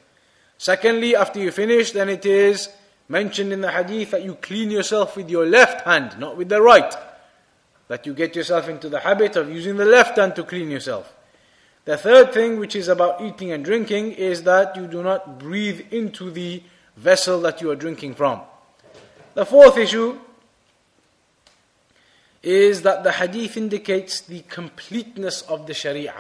Secondly, 0.57 1.15
after 1.15 1.39
you 1.39 1.51
finish, 1.51 1.91
then 1.91 2.09
it 2.09 2.25
is 2.25 2.69
mentioned 3.07 3.53
in 3.53 3.61
the 3.61 3.71
hadith 3.71 4.11
that 4.11 4.23
you 4.23 4.35
clean 4.35 4.71
yourself 4.71 5.15
with 5.15 5.29
your 5.29 5.45
left 5.45 5.81
hand, 5.81 6.19
not 6.19 6.35
with 6.35 6.49
the 6.49 6.61
right. 6.61 6.93
That 7.87 8.05
you 8.05 8.13
get 8.13 8.35
yourself 8.35 8.67
into 8.67 8.89
the 8.89 8.99
habit 8.99 9.35
of 9.35 9.49
using 9.49 9.77
the 9.77 9.85
left 9.85 10.17
hand 10.17 10.35
to 10.35 10.43
clean 10.43 10.69
yourself. 10.69 11.13
The 11.85 11.97
third 11.97 12.31
thing, 12.33 12.59
which 12.59 12.75
is 12.75 12.87
about 12.87 13.21
eating 13.21 13.51
and 13.51 13.65
drinking, 13.65 14.11
is 14.13 14.43
that 14.43 14.75
you 14.75 14.87
do 14.87 15.01
not 15.01 15.39
breathe 15.39 15.81
into 15.91 16.29
the 16.29 16.63
vessel 16.95 17.41
that 17.41 17.61
you 17.61 17.71
are 17.71 17.75
drinking 17.75 18.15
from. 18.15 18.41
The 19.33 19.45
fourth 19.45 19.77
issue 19.77 20.19
is 22.43 22.81
that 22.81 23.03
the 23.03 23.13
hadith 23.13 23.57
indicates 23.57 24.21
the 24.21 24.41
completeness 24.41 25.41
of 25.43 25.67
the 25.67 25.73
sharia, 25.73 26.13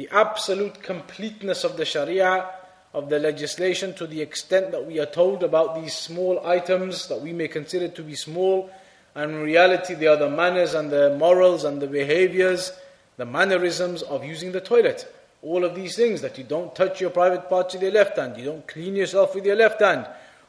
the 0.00 0.08
absolute 0.12 0.82
completeness 0.82 1.62
of 1.62 1.76
the 1.76 1.84
sharia, 1.84 2.48
of 2.94 3.10
the 3.10 3.18
legislation 3.18 3.92
to 3.92 4.06
the 4.06 4.22
extent 4.22 4.70
that 4.70 4.86
we 4.86 4.98
are 4.98 5.04
told 5.04 5.42
about 5.42 5.74
these 5.74 5.92
small 5.92 6.40
items 6.46 7.06
that 7.08 7.20
we 7.20 7.34
may 7.34 7.46
consider 7.46 7.86
to 7.86 8.02
be 8.02 8.14
small, 8.14 8.70
and 9.14 9.30
in 9.30 9.42
reality 9.42 9.92
they 9.92 10.06
are 10.06 10.16
the 10.16 10.30
manners 10.30 10.72
and 10.72 10.90
the 10.90 11.14
morals 11.18 11.64
and 11.64 11.82
the 11.82 11.86
behaviors, 11.86 12.72
the 13.18 13.26
mannerisms 13.26 14.00
of 14.00 14.24
using 14.24 14.52
the 14.52 14.60
toilet. 14.62 15.06
All 15.42 15.66
of 15.66 15.74
these 15.74 15.96
things 15.96 16.22
that 16.22 16.38
you 16.38 16.44
don't 16.44 16.74
touch 16.74 17.02
your 17.02 17.10
private 17.10 17.50
parts 17.50 17.74
with 17.74 17.82
your 17.82 17.92
left 17.92 18.16
hand, 18.16 18.38
you 18.38 18.46
don't 18.46 18.66
clean 18.66 18.96
yourself 18.96 19.34
with 19.34 19.44
your 19.44 19.56
left 19.56 19.82
hand. 19.82 20.06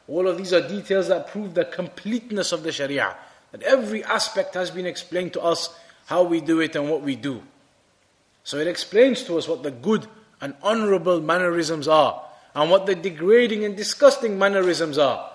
All 0.08 0.28
of 0.28 0.38
these 0.38 0.54
are 0.54 0.66
details 0.66 1.08
that 1.08 1.28
prove 1.28 1.52
the 1.52 1.66
completeness 1.66 2.52
of 2.52 2.62
the 2.62 2.72
Sharia. 2.72 3.14
That 3.50 3.64
every 3.64 4.02
aspect 4.02 4.54
has 4.54 4.70
been 4.70 4.86
explained 4.86 5.34
to 5.34 5.42
us 5.42 5.78
how 6.06 6.22
we 6.22 6.40
do 6.40 6.60
it 6.60 6.74
and 6.74 6.88
what 6.88 7.02
we 7.02 7.16
do. 7.16 7.42
So 8.44 8.58
it 8.58 8.66
explains 8.66 9.22
to 9.24 9.38
us 9.38 9.46
what 9.46 9.62
the 9.62 9.70
good 9.70 10.06
and 10.40 10.54
honorable 10.62 11.20
mannerisms 11.20 11.86
are 11.86 12.22
and 12.54 12.70
what 12.70 12.86
the 12.86 12.94
degrading 12.94 13.64
and 13.64 13.76
disgusting 13.76 14.38
mannerisms 14.38 14.98
are. 14.98 15.30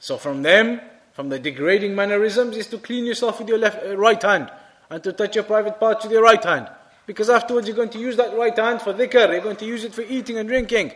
So 0.00 0.16
from 0.16 0.42
them, 0.42 0.80
from 1.12 1.28
the 1.28 1.38
degrading 1.38 1.94
mannerisms 1.94 2.56
is 2.56 2.66
to 2.68 2.78
clean 2.78 3.04
yourself 3.06 3.38
with 3.38 3.48
your 3.48 3.58
left, 3.58 3.86
uh, 3.86 3.96
right 3.96 4.22
hand 4.22 4.50
and 4.90 5.02
to 5.02 5.12
touch 5.12 5.34
your 5.34 5.44
private 5.44 5.78
parts 5.78 6.04
with 6.04 6.12
your 6.12 6.22
right 6.22 6.42
hand. 6.42 6.68
Because 7.06 7.30
afterwards 7.30 7.66
you're 7.68 7.76
going 7.76 7.90
to 7.90 7.98
use 7.98 8.16
that 8.16 8.36
right 8.36 8.56
hand 8.56 8.82
for 8.82 8.92
dhikr, 8.92 9.30
you're 9.32 9.40
going 9.40 9.56
to 9.56 9.66
use 9.66 9.84
it 9.84 9.94
for 9.94 10.02
eating 10.02 10.38
and 10.38 10.48
drinking. 10.48 10.92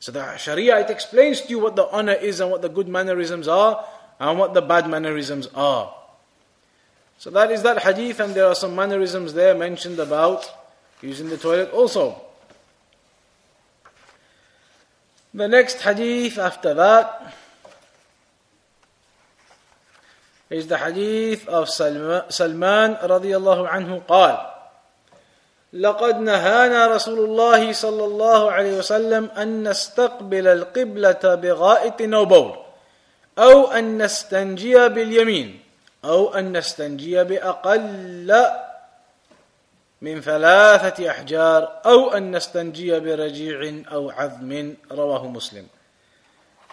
So 0.00 0.12
the 0.12 0.36
Sharia, 0.36 0.80
it 0.80 0.90
explains 0.90 1.40
to 1.42 1.48
you 1.48 1.58
what 1.58 1.76
the 1.76 1.88
honor 1.88 2.12
is 2.12 2.40
and 2.40 2.50
what 2.50 2.62
the 2.62 2.68
good 2.68 2.88
mannerisms 2.88 3.48
are 3.48 3.84
and 4.20 4.38
what 4.38 4.54
the 4.54 4.62
bad 4.62 4.88
mannerisms 4.88 5.48
are. 5.54 5.94
So 7.18 7.30
that 7.30 7.50
is 7.50 7.62
that 7.62 7.82
hadith 7.82 8.20
and 8.20 8.34
there 8.34 8.46
are 8.46 8.54
some 8.54 8.74
mannerisms 8.74 9.34
there 9.34 9.54
mentioned 9.54 9.98
about 9.98 10.50
using 11.04 11.28
the 11.28 11.36
toilet 11.36 11.70
also. 11.70 12.16
The 15.34 15.48
next 15.48 15.82
hadith 15.82 16.38
after 16.38 16.72
that 16.72 17.34
is 20.48 20.66
the 20.66 20.78
hadith 20.78 21.44
of 21.48 21.68
Salman 21.68 22.96
radiallahu 23.04 23.68
anhu 23.68 24.00
قال 24.08 24.38
لقد 25.74 26.22
نهانا 26.22 26.86
رسول 26.86 27.18
الله 27.18 27.72
صلى 27.72 28.04
الله 28.04 28.40
عليه 28.52 28.72
وسلم 28.78 29.24
أن 29.34 29.68
نستقبل 29.68 30.46
القبلة 30.46 31.24
بغائط 31.34 31.98
أو 32.14 32.24
بول 32.24 32.54
أو 33.38 33.74
أن 33.74 33.98
نستنجي 33.98 34.88
باليمين 34.88 35.60
أو 36.04 36.30
أن 36.34 36.56
نستنجي 36.56 37.24
بأقل 37.24 38.30
من 40.03 40.21
ثلاثة 40.21 41.09
أحجار 41.09 41.81
أو 41.85 42.09
أن 42.13 42.35
نستنجي 42.35 42.99
برجيع 42.99 43.83
أو 43.91 44.09
عظم 44.09 44.75
رواه 44.91 45.27
مسلم 45.27 45.67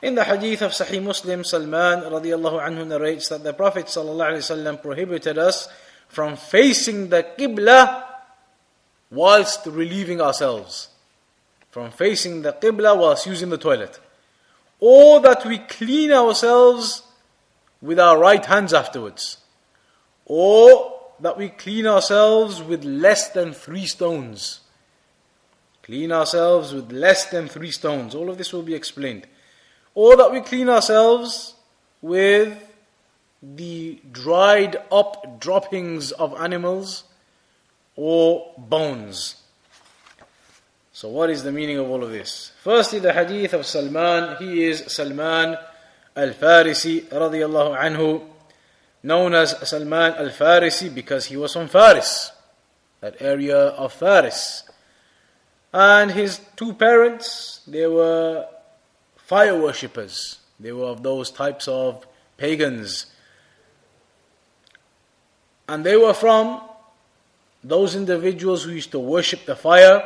In 0.03 0.15
the 0.15 0.25
hadith 0.25 0.61
of 0.61 0.73
Sahih 0.73 1.03
Muslim, 1.03 1.43
Salman 1.43 2.03
radiallahu 2.03 2.61
anhu 2.61 2.87
narrates 2.87 3.31
that 3.31 3.43
the 3.43 3.55
Prophet 3.55 3.87
sallallahu 3.87 4.37
alaihi 4.37 4.45
wasallam 4.45 4.83
prohibited 4.83 5.39
us 5.39 5.69
from 6.09 6.37
facing 6.37 7.09
the 7.09 7.27
Qibla 7.39 8.05
whilst 9.11 9.65
relieving 9.65 10.21
ourselves 10.21 10.91
from 11.77 11.91
facing 11.91 12.41
the 12.41 12.55
Qibla 12.55 12.97
whilst 12.97 13.27
using 13.27 13.51
the 13.51 13.59
toilet. 13.59 14.01
Or 14.81 15.21
that 15.21 15.45
we 15.45 15.59
clean 15.59 16.11
ourselves 16.11 17.03
with 17.83 18.01
our 18.01 18.19
right 18.19 18.43
hands 18.43 18.73
afterwards. 18.73 19.37
Or 20.25 21.00
that 21.22 21.38
we 21.38 21.50
clean 21.50 21.88
ourselves 21.88 22.62
with 22.62 22.84
less 22.84 23.30
than 23.30 23.54
three 23.54 23.86
stones. 23.86 24.62
Clean 25.84 26.12
ourselves 26.12 26.74
with 26.74 26.92
less 26.92 27.26
than 27.28 27.48
three 27.48 27.72
stones. 27.72 28.16
All 28.16 28.30
of 28.30 28.38
this 28.38 28.52
will 28.54 28.64
be 28.64 28.76
explained. 28.76 29.28
Or 29.94 30.16
that 30.16 30.32
we 30.32 30.42
clean 30.42 30.70
ourselves 30.70 31.56
with 32.02 32.58
the 33.42 34.00
dried 34.12 34.78
up 34.92 35.40
droppings 35.40 36.12
of 36.12 36.40
animals 36.40 37.04
or 37.96 38.54
bones. 38.58 39.38
So, 40.94 41.10
what 41.10 41.30
is 41.30 41.44
the 41.44 41.52
meaning 41.52 41.78
of 41.78 41.90
all 41.90 42.04
of 42.04 42.12
this? 42.12 42.52
Firstly, 42.64 43.00
the 43.00 43.14
hadith 43.14 43.54
of 43.54 43.66
Salman. 43.66 44.38
He 44.38 44.66
is 44.66 44.84
Salman 44.88 45.58
al 46.16 46.30
Farisi, 46.32 47.02
radiallahu 47.06 47.78
anhu, 47.78 48.24
known 49.04 49.34
as 49.34 49.56
Salman 49.68 50.14
al 50.14 50.30
Farisi 50.30 50.94
because 50.94 51.26
he 51.26 51.38
was 51.38 51.54
from 51.54 51.68
Faris, 51.68 52.32
that 53.00 53.16
area 53.20 53.58
of 53.58 53.94
Faris. 53.94 54.64
And 55.74 56.12
his 56.12 56.42
two 56.56 56.74
parents, 56.74 57.62
they 57.66 57.88
were 57.88 58.46
fire 59.16 59.60
worshippers. 59.60 60.40
They 60.60 60.72
were 60.72 60.86
of 60.86 61.02
those 61.02 61.32
types 61.32 61.68
of 61.68 62.06
pagans. 62.38 63.08
And 65.68 65.86
they 65.86 65.96
were 65.96 66.14
from 66.14 66.62
those 67.64 67.96
individuals 67.96 68.64
who 68.64 68.72
used 68.72 68.92
to 68.92 69.00
worship 69.00 69.46
the 69.46 69.56
fire, 69.56 70.04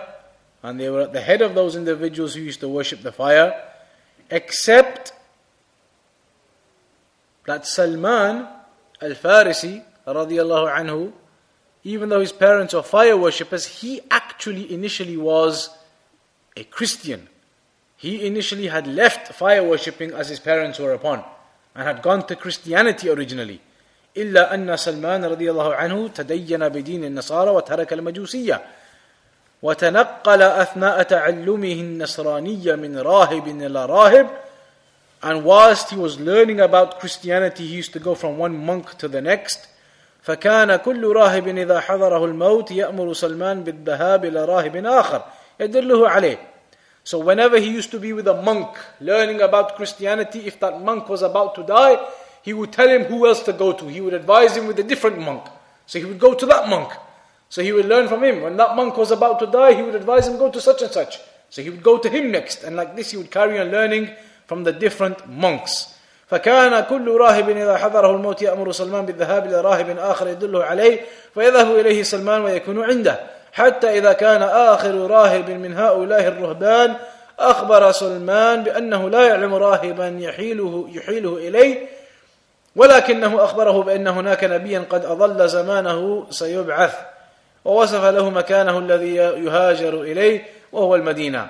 and 0.61 0.79
they 0.79 0.89
were 0.89 1.01
at 1.01 1.13
the 1.13 1.21
head 1.21 1.41
of 1.41 1.55
those 1.55 1.75
individuals 1.75 2.35
who 2.35 2.41
used 2.41 2.59
to 2.59 2.69
worship 2.69 3.01
the 3.01 3.11
fire, 3.11 3.53
except 4.29 5.13
that 7.45 7.65
Salman 7.65 8.47
al 9.04 9.12
Farisi, 9.12 9.82
radiallahu 10.06 10.74
anhu, 10.76 11.12
even 11.84 12.08
though 12.08 12.20
his 12.20 12.32
parents 12.32 12.74
are 12.74 12.82
fire 12.82 13.16
worshippers, 13.16 13.66
he 13.66 14.00
actually 14.10 14.72
initially 14.72 15.16
was 15.16 15.70
a 16.56 16.64
Christian. 16.64 17.28
He 17.96 18.26
initially 18.26 18.68
had 18.68 18.86
left 18.86 19.32
fire 19.34 19.62
worshipping 19.62 20.12
as 20.12 20.28
his 20.28 20.40
parents 20.40 20.78
were 20.78 20.92
upon 20.92 21.24
and 21.74 21.86
had 21.86 22.02
gone 22.02 22.26
to 22.26 22.36
Christianity 22.36 23.08
originally. 23.08 23.60
إلا 24.16 24.54
أن 24.54 24.76
سلمان 24.76 25.24
رضي 25.24 25.50
الله 25.50 25.74
عنه 25.74 26.08
تدين 26.08 26.68
بدين 26.68 27.04
النصارى 27.04 27.50
وترك 27.50 27.92
المجوسية 27.92 28.62
وتنقل 29.62 30.42
أثناء 30.42 31.02
تعلمه 31.02 31.72
النصرانية 31.72 32.74
من 32.74 32.98
راهب 32.98 33.48
إلى 33.48 33.86
راهب 33.86 34.30
and 35.24 35.44
whilst 35.44 35.90
he 35.90 35.96
was 35.96 36.18
learning 36.18 36.60
about 36.60 37.00
Christianity 37.00 37.66
he 37.66 37.74
used 37.74 37.92
to 37.92 38.00
go 38.00 38.14
from 38.14 38.38
one 38.38 38.56
monk 38.64 38.96
to 38.98 39.08
the 39.08 39.20
next 39.20 39.68
فكان 40.22 40.76
كل 40.76 41.12
راهب 41.12 41.48
إذا 41.48 41.80
حضره 41.80 42.24
الموت 42.24 42.70
يأمر 42.70 43.12
سلمان 43.12 43.64
بالذهاب 43.64 44.24
إلى 44.24 44.44
راهب 44.44 44.86
آخر 44.86 45.22
يدله 45.60 46.08
عليه 46.08 46.38
So 47.02 47.18
whenever 47.18 47.58
he 47.58 47.70
used 47.70 47.90
to 47.92 47.98
be 47.98 48.12
with 48.12 48.28
a 48.28 48.42
monk 48.42 48.76
learning 49.00 49.40
about 49.40 49.74
Christianity, 49.76 50.40
if 50.46 50.60
that 50.60 50.82
monk 50.82 51.08
was 51.08 51.22
about 51.22 51.54
to 51.54 51.62
die, 51.62 51.98
he 52.42 52.52
would 52.52 52.72
tell 52.72 52.88
him 52.88 53.04
who 53.04 53.26
else 53.26 53.42
to 53.44 53.54
go 53.54 53.72
to. 53.72 53.86
He 53.88 54.02
would 54.02 54.12
advise 54.12 54.54
him 54.54 54.66
with 54.66 54.78
a 54.78 54.82
different 54.82 55.18
monk. 55.18 55.44
So 55.86 55.98
he 55.98 56.04
would 56.04 56.18
go 56.18 56.34
to 56.34 56.46
that 56.46 56.68
monk. 56.68 56.92
So 57.48 57.62
he 57.62 57.72
would 57.72 57.86
learn 57.86 58.06
from 58.06 58.22
him. 58.22 58.42
When 58.42 58.56
that 58.58 58.76
monk 58.76 58.98
was 58.98 59.10
about 59.10 59.40
to 59.40 59.46
die, 59.46 59.72
he 59.72 59.82
would 59.82 59.94
advise 59.94 60.28
him 60.28 60.36
go 60.36 60.50
to 60.50 60.60
such 60.60 60.82
and 60.82 60.92
such. 60.92 61.18
So 61.48 61.62
he 61.62 61.70
would 61.70 61.82
go 61.82 61.98
to 61.98 62.08
him 62.08 62.30
next. 62.30 62.62
And 62.64 62.76
like 62.76 62.94
this 62.94 63.10
he 63.10 63.16
would 63.16 63.30
carry 63.30 63.58
on 63.58 63.70
learning 63.70 64.10
from 64.47 64.63
the 64.63 64.71
different 64.71 65.27
monks. 65.27 65.95
فكان 66.27 66.83
كل 66.83 67.17
راهب 67.17 67.49
إذا 67.49 67.77
حضره 67.77 68.11
الموت 68.11 68.41
يأمر 68.41 68.71
سلمان 68.71 69.05
بالذهاب 69.05 69.45
إلى 69.45 69.61
راهب 69.61 69.97
آخر 69.97 70.27
يدله 70.27 70.63
عليه 70.63 71.01
فيذهب 71.33 71.75
إليه 71.75 72.03
سلمان 72.03 72.41
ويكون 72.41 72.83
عنده 72.83 73.19
حتى 73.53 73.97
إذا 73.97 74.13
كان 74.13 74.43
آخر 74.43 74.95
راهب 74.95 75.49
من 75.49 75.77
هؤلاء 75.77 76.27
الرهبان 76.27 76.95
أخبر 77.39 77.91
سلمان 77.91 78.63
بأنه 78.63 79.09
لا 79.09 79.27
يعلم 79.27 79.53
راهبا 79.53 80.17
يحيله, 80.19 80.89
يحيله 80.91 81.37
إليه 81.37 81.87
ولكنه 82.75 83.43
أخبره 83.43 83.83
بأن 83.83 84.07
هناك 84.07 84.43
نبيا 84.43 84.85
قد 84.89 85.05
أضل 85.05 85.49
زمانه 85.49 86.27
سيبعث 86.29 86.95
ووصف 87.65 88.03
له 88.03 88.29
مكانه 88.29 88.77
الذي 88.77 89.15
يهاجر 89.15 90.01
إليه 90.01 90.45
وهو 90.71 90.95
المدينة 90.95 91.47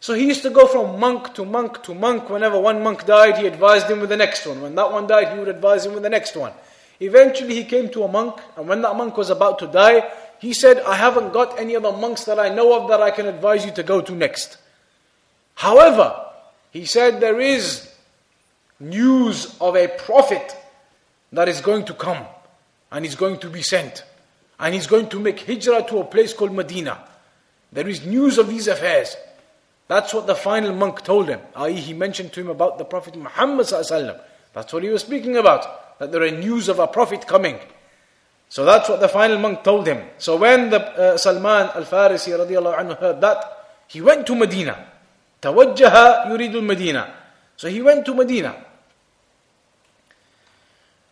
So 0.00 0.14
he 0.14 0.26
used 0.26 0.42
to 0.42 0.50
go 0.50 0.66
from 0.66 0.98
monk 0.98 1.34
to 1.34 1.44
monk 1.44 1.82
to 1.84 1.94
monk. 1.94 2.30
Whenever 2.30 2.58
one 2.58 2.82
monk 2.82 3.04
died, 3.04 3.36
he 3.36 3.46
advised 3.46 3.90
him 3.90 4.00
with 4.00 4.08
the 4.08 4.16
next 4.16 4.46
one. 4.46 4.62
When 4.62 4.74
that 4.74 4.90
one 4.90 5.06
died, 5.06 5.32
he 5.32 5.38
would 5.38 5.48
advise 5.48 5.84
him 5.84 5.92
with 5.92 6.02
the 6.02 6.08
next 6.08 6.36
one. 6.36 6.52
Eventually, 7.00 7.54
he 7.54 7.64
came 7.64 7.90
to 7.90 8.04
a 8.04 8.08
monk, 8.08 8.40
and 8.56 8.66
when 8.66 8.82
that 8.82 8.96
monk 8.96 9.16
was 9.16 9.30
about 9.30 9.58
to 9.58 9.66
die, 9.66 10.10
he 10.38 10.54
said, 10.54 10.80
I 10.80 10.96
haven't 10.96 11.32
got 11.32 11.58
any 11.58 11.76
other 11.76 11.92
monks 11.92 12.24
that 12.24 12.38
I 12.38 12.48
know 12.48 12.80
of 12.80 12.88
that 12.88 13.02
I 13.02 13.10
can 13.10 13.26
advise 13.26 13.64
you 13.64 13.72
to 13.72 13.82
go 13.82 14.00
to 14.00 14.12
next. 14.12 14.56
However, 15.54 16.14
he 16.70 16.86
said, 16.86 17.20
there 17.20 17.40
is 17.40 17.92
news 18.78 19.54
of 19.60 19.76
a 19.76 19.88
prophet 19.88 20.56
that 21.32 21.48
is 21.48 21.60
going 21.60 21.84
to 21.84 21.94
come, 21.94 22.24
and 22.90 23.04
he's 23.04 23.16
going 23.16 23.38
to 23.40 23.50
be 23.50 23.60
sent, 23.60 24.04
and 24.58 24.74
he's 24.74 24.86
going 24.86 25.10
to 25.10 25.20
make 25.20 25.40
hijrah 25.40 25.84
to 25.88 25.98
a 25.98 26.04
place 26.04 26.32
called 26.32 26.52
Medina. 26.52 27.04
There 27.72 27.88
is 27.88 28.04
news 28.04 28.38
of 28.38 28.48
these 28.48 28.66
affairs. 28.66 29.14
That's 29.89 30.13
what 30.13 30.25
the 30.25 30.35
final 30.35 30.73
monk 30.73 31.03
told 31.03 31.29
him. 31.29 31.39
I.e., 31.55 31.73
he 31.73 31.93
mentioned 31.93 32.33
to 32.33 32.41
him 32.41 32.49
about 32.49 32.77
the 32.77 32.85
Prophet 32.85 33.15
Muhammad. 33.15 33.67
That's 33.67 34.73
what 34.73 34.83
he 34.83 34.89
was 34.89 35.01
speaking 35.01 35.37
about. 35.37 35.99
That 35.99 36.11
there 36.11 36.23
are 36.23 36.31
news 36.31 36.69
of 36.69 36.79
a 36.79 36.87
Prophet 36.87 37.27
coming. 37.27 37.59
So 38.49 38.65
that's 38.65 38.89
what 38.89 38.99
the 38.99 39.07
final 39.07 39.37
monk 39.37 39.63
told 39.63 39.87
him. 39.87 40.01
So 40.17 40.37
when 40.37 40.69
the 40.69 40.81
uh, 40.81 41.17
Salman 41.17 41.69
al-Farisi 41.75 42.33
radiallahu 42.37 42.77
anhu 42.77 42.97
heard 42.97 43.21
that, 43.21 43.65
he 43.87 44.01
went 44.01 44.25
to 44.27 44.35
Medina. 44.35 44.91
توجه 45.41 46.27
يريد 46.27 46.55
المدينة. 46.55 47.07
So 47.57 47.67
he 47.69 47.81
went 47.81 48.05
to 48.05 48.13
Medina. 48.13 48.55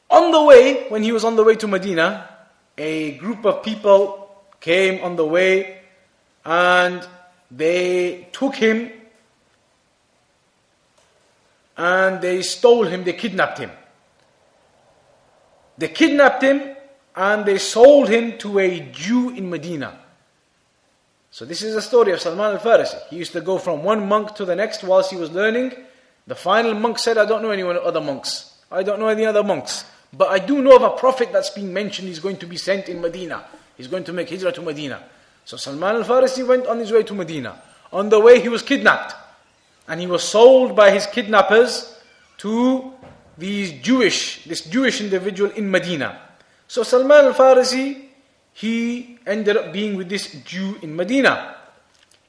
On 0.10 0.32
the 0.32 0.44
way, 0.44 0.90
when 0.90 1.04
he 1.04 1.12
was 1.12 1.24
on 1.24 1.36
the 1.36 1.44
way 1.44 1.56
to 1.56 1.68
Medina, 1.68 2.30
a 2.78 3.18
group 3.18 3.46
of 3.46 3.64
people 3.64 4.30
came 4.60 5.04
on 5.04 5.16
the 5.16 5.26
way 5.26 5.80
and 6.46 7.08
they 7.51 8.29
took 8.33 8.55
him 8.55 8.91
and 11.77 12.21
they 12.21 12.43
stole 12.43 12.85
him, 12.85 13.05
they 13.05 13.13
kidnapped 13.13 13.59
him. 13.59 13.71
They 15.79 15.89
kidnapped 15.89 16.43
him 16.43 16.77
and 17.15 17.47
they 17.47 17.59
sold 17.59 18.09
him 18.09 18.37
to 18.39 18.59
a 18.59 18.81
Jew 18.93 19.31
in 19.31 19.49
Medina. 19.49 19.99
So 21.31 21.45
this 21.45 21.63
is 21.63 21.75
the 21.75 21.83
story 21.83 22.13
of 22.13 22.21
Salman 22.21 22.57
al-Farisi. 22.57 23.07
He 23.09 23.17
used 23.17 23.33
to 23.33 23.41
go 23.41 23.59
from 23.59 23.85
one 23.85 24.09
monk 24.09 24.35
to 24.37 24.45
the 24.45 24.57
next 24.57 24.83
whilst 24.83 25.11
he 25.11 25.17
was 25.17 25.31
learning. 25.31 25.73
The 26.27 26.35
final 26.35 26.75
monk 26.75 26.99
said, 26.99 27.17
I 27.17 27.27
don't 27.27 27.43
know 27.43 27.51
any 27.51 27.63
other 27.63 28.01
monks. 28.01 28.55
I 28.71 28.83
don't 28.83 28.99
know 28.99 29.09
any 29.09 29.25
other 29.25 29.43
monks. 29.45 29.85
But 30.13 30.29
I 30.29 30.39
do 30.39 30.63
know 30.63 30.75
of 30.75 30.83
a 30.83 30.91
prophet 30.91 31.31
that's 31.33 31.51
being 31.51 31.73
mentioned. 31.73 32.09
He's 32.09 32.19
going 32.19 32.39
to 32.39 32.47
be 32.47 32.57
sent 32.57 32.89
in 32.89 33.01
Medina. 33.01 33.45
He's 33.77 33.87
going 33.87 34.05
to 34.05 34.13
make 34.13 34.31
hijrah 34.31 34.53
to 34.53 34.63
Medina. 34.63 35.03
So 35.48 35.58
Salman 35.58 35.96
al-Farisi 35.98 36.48
went 36.48 36.68
on 36.68 36.80
his 36.80 36.92
way 36.92 37.04
to 37.04 37.14
Medina. 37.14 37.62
On 37.92 38.10
the 38.10 38.20
way 38.20 38.40
he 38.40 38.50
was 38.50 38.62
kidnapped. 38.62 39.16
And 39.88 40.00
he 40.00 40.08
was 40.08 40.24
sold 40.24 40.76
by 40.76 40.92
his 40.92 41.06
kidnappers 41.06 41.96
to 42.40 42.94
these 43.38 43.74
Jewish, 43.82 44.46
this 44.46 44.62
Jewish 44.62 45.02
individual 45.02 45.52
in 45.52 45.70
Medina. 45.70 46.20
So 46.68 46.84
Salman 46.84 47.26
al-Farisi, 47.26 48.06
he 48.54 49.20
ended 49.26 49.58
up 49.58 49.74
being 49.74 49.96
with 49.96 50.10
this 50.10 50.32
Jew 50.44 50.78
in 50.82 50.96
Medina. 50.96 51.56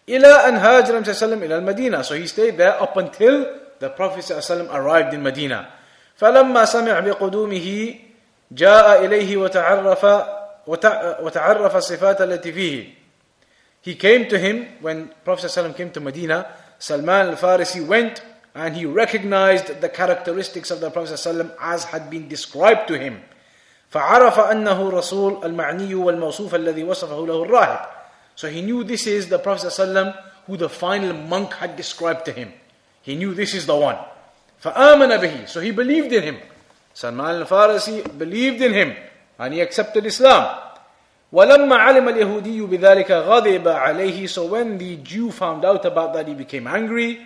إلى 0.09 0.49
أن 0.49 0.57
هاجر 0.57 0.99
النبي 0.99 1.13
صلى 1.13 1.35
الله 1.35 1.65
عليه 1.65 1.91
وسلم 1.91 2.05
So 2.05 2.15
he 2.15 2.27
stayed 2.27 2.59
there 2.59 2.81
up 2.81 2.97
until 2.97 3.49
the 3.79 3.89
Prophet 3.89 4.21
صلى 4.25 4.37
الله 4.37 4.45
عليه 4.45 4.69
وسلم 4.69 4.69
arrived 4.75 5.15
in 5.15 5.23
Medina. 5.23 5.67
فلما 6.17 6.65
سمع 6.65 7.01
بقدومه 7.01 7.95
جاء 8.53 9.05
إليه 9.05 9.37
وتعرف 9.37 10.05
وتعرف 11.23 11.77
الصفات 11.77 12.21
التي 12.23 12.53
فيه 12.53 12.98
he 13.85 13.95
came 13.95 14.29
to 14.29 14.39
him 14.39 14.67
when 14.81 15.11
Prophet 15.25 15.47
ﷺ 15.47 15.77
came 15.77 15.91
to 15.91 16.01
Medina. 16.01 16.47
Salman 16.79 17.29
al-Farisi 17.29 17.87
went 17.87 18.23
and 18.55 18.75
he 18.75 18.87
recognized 18.87 19.81
the 19.83 19.89
characteristics 19.91 20.71
of 20.71 20.81
the 20.81 20.91
Prophet 20.91 21.15
ﷺ 21.15 21.55
as 21.61 21.85
had 21.85 22.09
been 22.09 22.27
described 22.27 22.89
to 22.89 22.99
him. 22.99 23.21
فعرف 23.93 24.39
أنه 24.41 24.91
رسول 24.91 25.45
المعني 25.45 25.95
والموصوف 25.95 26.55
الذي 26.55 26.83
وصفه 26.85 27.27
له 27.27 27.45
الراهب. 27.47 27.87
So 28.37 28.49
he 28.49 28.63
knew 28.63 28.85
this 28.85 29.07
is 29.07 29.29
the 29.29 29.39
Prophet 29.39 29.67
ﷺ 29.67 30.17
who 30.47 30.57
the 30.57 30.69
final 30.69 31.13
monk 31.13 31.53
had 31.53 31.77
described 31.77 32.25
to 32.25 32.33
him. 32.33 32.53
He 33.03 33.17
knew 33.17 33.35
this 33.35 33.55
is 33.55 33.67
the 33.67 33.77
one. 33.77 33.99
فآمن 34.63 35.21
به. 35.21 35.47
So 35.49 35.61
he 35.61 35.73
believed 35.73 36.13
in 36.13 36.23
him. 36.23 36.39
Salman 36.95 37.43
al-Farisi 37.43 38.17
believed 38.17 38.63
in 38.63 38.73
him 38.73 38.97
and 39.39 39.53
he 39.53 39.61
accepted 39.61 40.07
Islam. 40.07 40.68
ولما 41.35 41.77
علم 41.77 42.09
اليهودي 42.09 42.61
بذلك 42.61 43.11
غضب 43.11 43.69
عليه 43.69 44.27
so 44.29 44.45
when 44.47 44.79
the 44.79 44.97
Jew 44.97 45.31
found 45.33 45.65
out 45.65 45.85
about 45.85 46.15
that 46.15 46.29
he 46.29 46.35
became 46.35 46.67
angry 46.67 47.19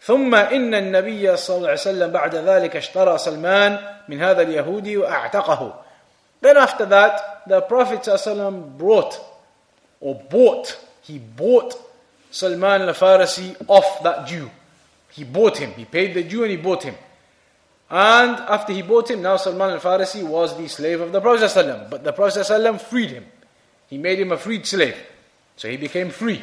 ثم 0.00 0.34
إن 0.34 0.74
النبي 0.74 1.36
صلى 1.36 1.56
الله 1.56 1.68
عليه 1.68 1.80
وسلم 1.80 2.10
بعد 2.12 2.34
ذلك 2.34 2.76
اشترى 2.76 3.18
سلمان 3.18 3.78
من 4.08 4.22
هذا 4.22 4.42
اليهودي 4.42 4.96
وأعتقه 4.96 5.72
then 6.42 6.56
after 6.58 6.84
that 6.84 7.42
the 7.48 7.60
Prophet 7.62 8.02
صلى 8.04 8.14
الله 8.14 8.20
عليه 8.20 8.32
وسلم 8.32 8.78
brought 8.78 9.20
or 10.00 10.14
bought 10.14 10.76
he 11.02 11.18
bought 11.18 11.74
Salman 12.30 12.82
al-Farisi 12.82 13.56
off 13.68 14.02
that 14.02 14.26
Jew 14.26 14.50
he 15.10 15.24
bought 15.24 15.56
him 15.56 15.70
he 15.72 15.86
paid 15.86 16.12
the 16.12 16.22
Jew 16.24 16.42
and 16.42 16.50
he 16.50 16.58
bought 16.58 16.82
him 16.82 16.94
and 17.90 18.36
after 18.40 18.74
he 18.74 18.82
bought 18.82 19.10
him 19.10 19.22
now 19.22 19.38
Salman 19.38 19.70
al-Farisi 19.70 20.22
was 20.22 20.54
the 20.58 20.68
slave 20.68 21.00
of 21.00 21.12
the 21.12 21.20
Prophet 21.20 21.44
ﷺ, 21.44 21.88
but 21.88 22.04
the 22.04 22.12
Prophet 22.12 22.40
ﷺ 22.40 22.80
freed 22.80 23.10
him 23.10 23.24
he 23.88 23.98
made 23.98 24.18
him 24.18 24.32
a 24.32 24.36
freed 24.36 24.66
slave. 24.66 24.96
So 25.56 25.68
he 25.68 25.76
became 25.76 26.10
free. 26.10 26.42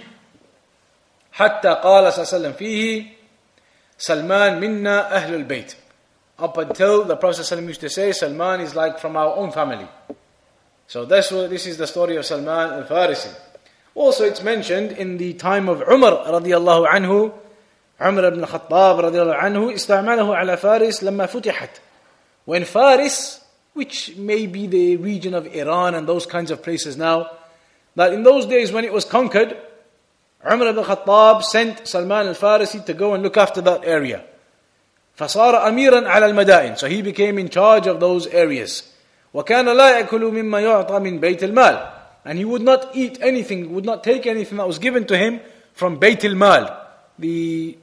حتى 1.34 1.82
قال 1.82 2.13
صلى 2.13 2.24
الله 2.24 2.28
عليه 2.28 2.38
وسلم 2.38 2.54
فيه 2.54 3.06
سلمان 3.97 4.60
منا 4.60 5.15
أهل 5.15 5.36
البيت 5.36 5.76
up 6.39 6.58
until 6.58 7.04
the 7.04 7.15
Prophet 7.15 7.41
ﷺ 7.41 7.67
used 7.67 7.82
to 7.82 7.89
say 7.89 8.12
Salman 8.12 8.62
is 8.62 8.76
like 8.76 8.97
from 8.97 9.15
our 9.15 9.36
own 9.36 9.52
family. 9.52 9.88
So 10.88 11.06
this, 11.06 11.30
this 11.30 11.67
is 11.67 11.78
the 11.78 11.86
story 11.86 12.15
of 12.15 12.26
Salman 12.26 12.74
al-Farisi. 12.74 13.32
Also 13.93 14.26
it's 14.26 14.41
mentioned 14.41 14.93
in 14.93 15.17
the 15.17 15.34
time 15.34 15.69
of 15.69 15.82
Umar 15.82 16.26
radiallahu 16.26 16.88
anhu 16.88 17.32
عمر 18.02 18.30
بن 18.30 18.43
الخطاب 18.43 19.00
رضي 19.00 19.21
الله 19.21 19.36
عنه 19.36 19.74
استعمله 19.76 20.36
على 20.36 20.58
فارس 20.58 21.04
لما 21.04 21.26
فتحت 21.26 21.80
when 22.45 22.65
Faris 22.65 23.41
which 23.74 24.15
may 24.17 24.47
be 24.47 24.67
the 24.67 24.97
region 24.97 25.34
of 25.34 25.47
Iran 25.56 25.95
and 25.95 26.08
those 26.08 26.26
kinds 26.26 26.52
of 26.52 26.62
places 26.62 26.97
now, 26.97 27.30
that 27.95 28.13
in 28.13 28.24
those 28.24 28.45
days 28.45 28.71
when 28.71 28.86
it 28.86 28.93
was 28.93 29.06
conquered, 29.06 29.58
Umar 30.45 30.67
ibn 30.67 30.84
Khattab 30.84 31.43
sent 31.43 31.88
Salman 31.88 32.28
al-Farisi 32.28 32.86
to 32.86 32.93
go 32.93 33.13
and 33.13 33.24
look 33.24 33.38
after 33.38 33.62
that 33.62 33.86
area. 33.86 34.24
فصار 35.17 35.67
أميرا 35.67 36.08
على 36.08 36.26
المدائن 36.26 36.78
So 36.78 36.88
he 36.88 37.02
became 37.02 37.38
in 37.38 37.50
charge 37.50 37.86
of 37.88 38.00
those 38.00 38.28
areas. 38.28 38.84
وكان 39.34 39.65
لا 39.65 40.00
يأكل 40.00 40.21
مما 40.21 40.60
يعطى 40.62 41.00
من 41.00 41.19
بيت 41.19 41.43
المال 41.43 41.91
And 42.26 42.38
he 42.38 42.45
would 42.45 42.62
not 42.62 42.95
eat 42.95 43.17
anything, 43.21 43.74
would 43.74 43.86
not 43.86 44.04
take 44.04 44.28
anything 44.28 44.58
that 44.58 44.67
was 44.67 44.80
given 44.80 45.06
to 45.08 45.17
him 45.17 45.41
from 45.74 46.00
Bayt 46.00 46.24
al-Mal, 46.24 46.88
the, 47.17 47.76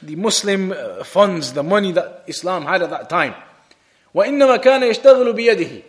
the 0.00 0.14
Muslim 0.14 0.70
uh, 0.70 1.02
funds, 1.02 1.52
the 1.52 1.62
money 1.64 1.90
that 1.90 2.22
Islam 2.28 2.64
had 2.66 2.82
at 2.82 2.90
that 2.90 3.08
time. 3.08 3.34
وإنما 4.14 4.56
كان 4.56 4.82
يشتغل 4.82 5.32
بيده 5.32 5.82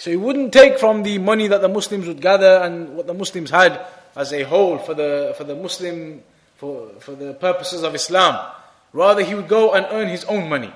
so 0.00 0.10
he 0.10 0.16
wouldn't 0.16 0.52
take 0.52 0.78
from 0.78 1.02
the 1.02 1.18
money 1.18 1.48
that 1.48 1.60
the 1.60 1.68
Muslims 1.68 2.06
would 2.06 2.20
gather 2.20 2.60
and 2.62 2.96
what 2.96 3.06
the 3.06 3.14
Muslims 3.14 3.50
had 3.50 3.80
as 4.14 4.32
a 4.32 4.42
whole 4.42 4.78
for 4.78 4.94
the 4.94 5.34
for 5.36 5.44
the 5.44 5.54
Muslim 5.54 6.22
for, 6.56 6.90
for 7.00 7.12
the 7.12 7.34
purposes 7.34 7.82
of 7.82 7.94
Islam. 7.94 8.52
Rather 8.92 9.22
he 9.22 9.34
would 9.34 9.48
go 9.48 9.72
and 9.72 9.86
earn 9.90 10.08
his 10.08 10.24
own 10.24 10.48
money. 10.48 10.72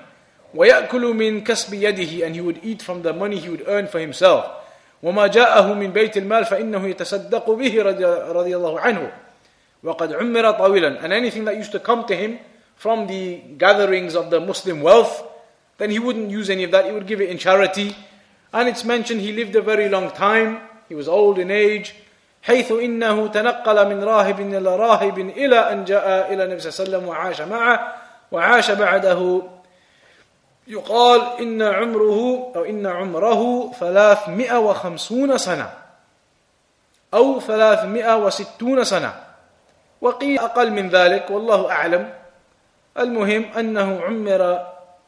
ويأكل 0.55 1.13
من 1.15 1.43
كسب 1.43 1.73
يده 1.73 2.25
and 2.25 2.35
he 2.35 2.41
would 2.41 2.59
eat 2.63 2.81
from 2.81 3.01
the 3.01 3.13
money 3.13 3.37
he 3.39 3.49
would 3.49 3.63
earn 3.67 3.87
for 3.87 3.99
himself. 3.99 4.45
وما 5.03 5.27
جاءه 5.27 5.73
من 5.73 5.91
بيت 5.91 6.17
المال 6.17 6.45
فإنه 6.45 6.87
يتصدق 6.87 7.49
به 7.49 7.81
رضي 8.31 8.55
الله 8.55 8.79
عنه. 8.79 9.11
وقد 9.83 10.13
عمر 10.13 10.51
طويلا 10.51 11.01
and 11.03 11.13
anything 11.13 11.45
that 11.45 11.55
used 11.57 11.71
to 11.71 11.79
come 11.79 12.05
to 12.05 12.15
him 12.15 12.39
from 12.75 13.07
the 13.07 13.37
gatherings 13.57 14.15
of 14.15 14.29
the 14.29 14.39
Muslim 14.39 14.81
wealth 14.81 15.31
then 15.81 15.89
he 15.89 15.97
wouldn't 15.97 16.29
use 16.29 16.51
any 16.51 16.63
of 16.63 16.69
that, 16.69 16.85
he 16.85 16.91
would 16.91 17.07
give 17.07 17.21
it 17.21 17.29
in 17.31 17.39
charity. 17.39 17.95
And 18.52 18.68
it's 18.68 18.84
mentioned 18.84 19.20
he 19.20 19.32
lived 19.32 19.54
a 19.56 19.62
very 19.62 19.88
long 19.88 20.10
time, 20.10 20.60
he 20.88 20.94
was 20.94 21.08
old 21.08 21.38
in 21.38 21.50
age. 21.50 21.94
حيث 22.46 22.72
إنه 22.72 23.26
تنقل 23.26 23.88
من 23.88 24.04
راهب 24.04 24.40
إلى 24.40 24.76
راهب 24.76 25.18
إلى 25.18 25.58
أن 25.72 25.84
جاء 25.84 26.32
إلى 26.32 26.44
النبي 26.44 26.60
صلى 26.60 26.70
الله 26.70 26.78
عليه 26.78 26.88
وسلم 26.88 27.08
وعاش 27.08 27.40
معه 27.40 27.94
وعاش 28.32 28.70
بعده. 28.70 29.42
يقال 30.66 31.22
إن 31.40 31.62
عمره 31.62 32.52
أو 32.56 32.64
إن 32.64 32.86
عمره 32.86 33.72
ثلاثمائة 33.80 34.58
وخمسون 34.58 35.38
سنة 35.38 35.70
أو 37.14 37.40
ثلاثمائة 37.40 38.16
وستون 38.16 38.84
سنة. 38.84 39.14
وقيل 40.00 40.38
أقل 40.38 40.70
من 40.70 40.88
ذلك 40.88 41.30
والله 41.30 41.70
أعلم. 41.70 42.12
المهم 42.98 43.44
أنه 43.58 44.00
عمر 44.02 44.66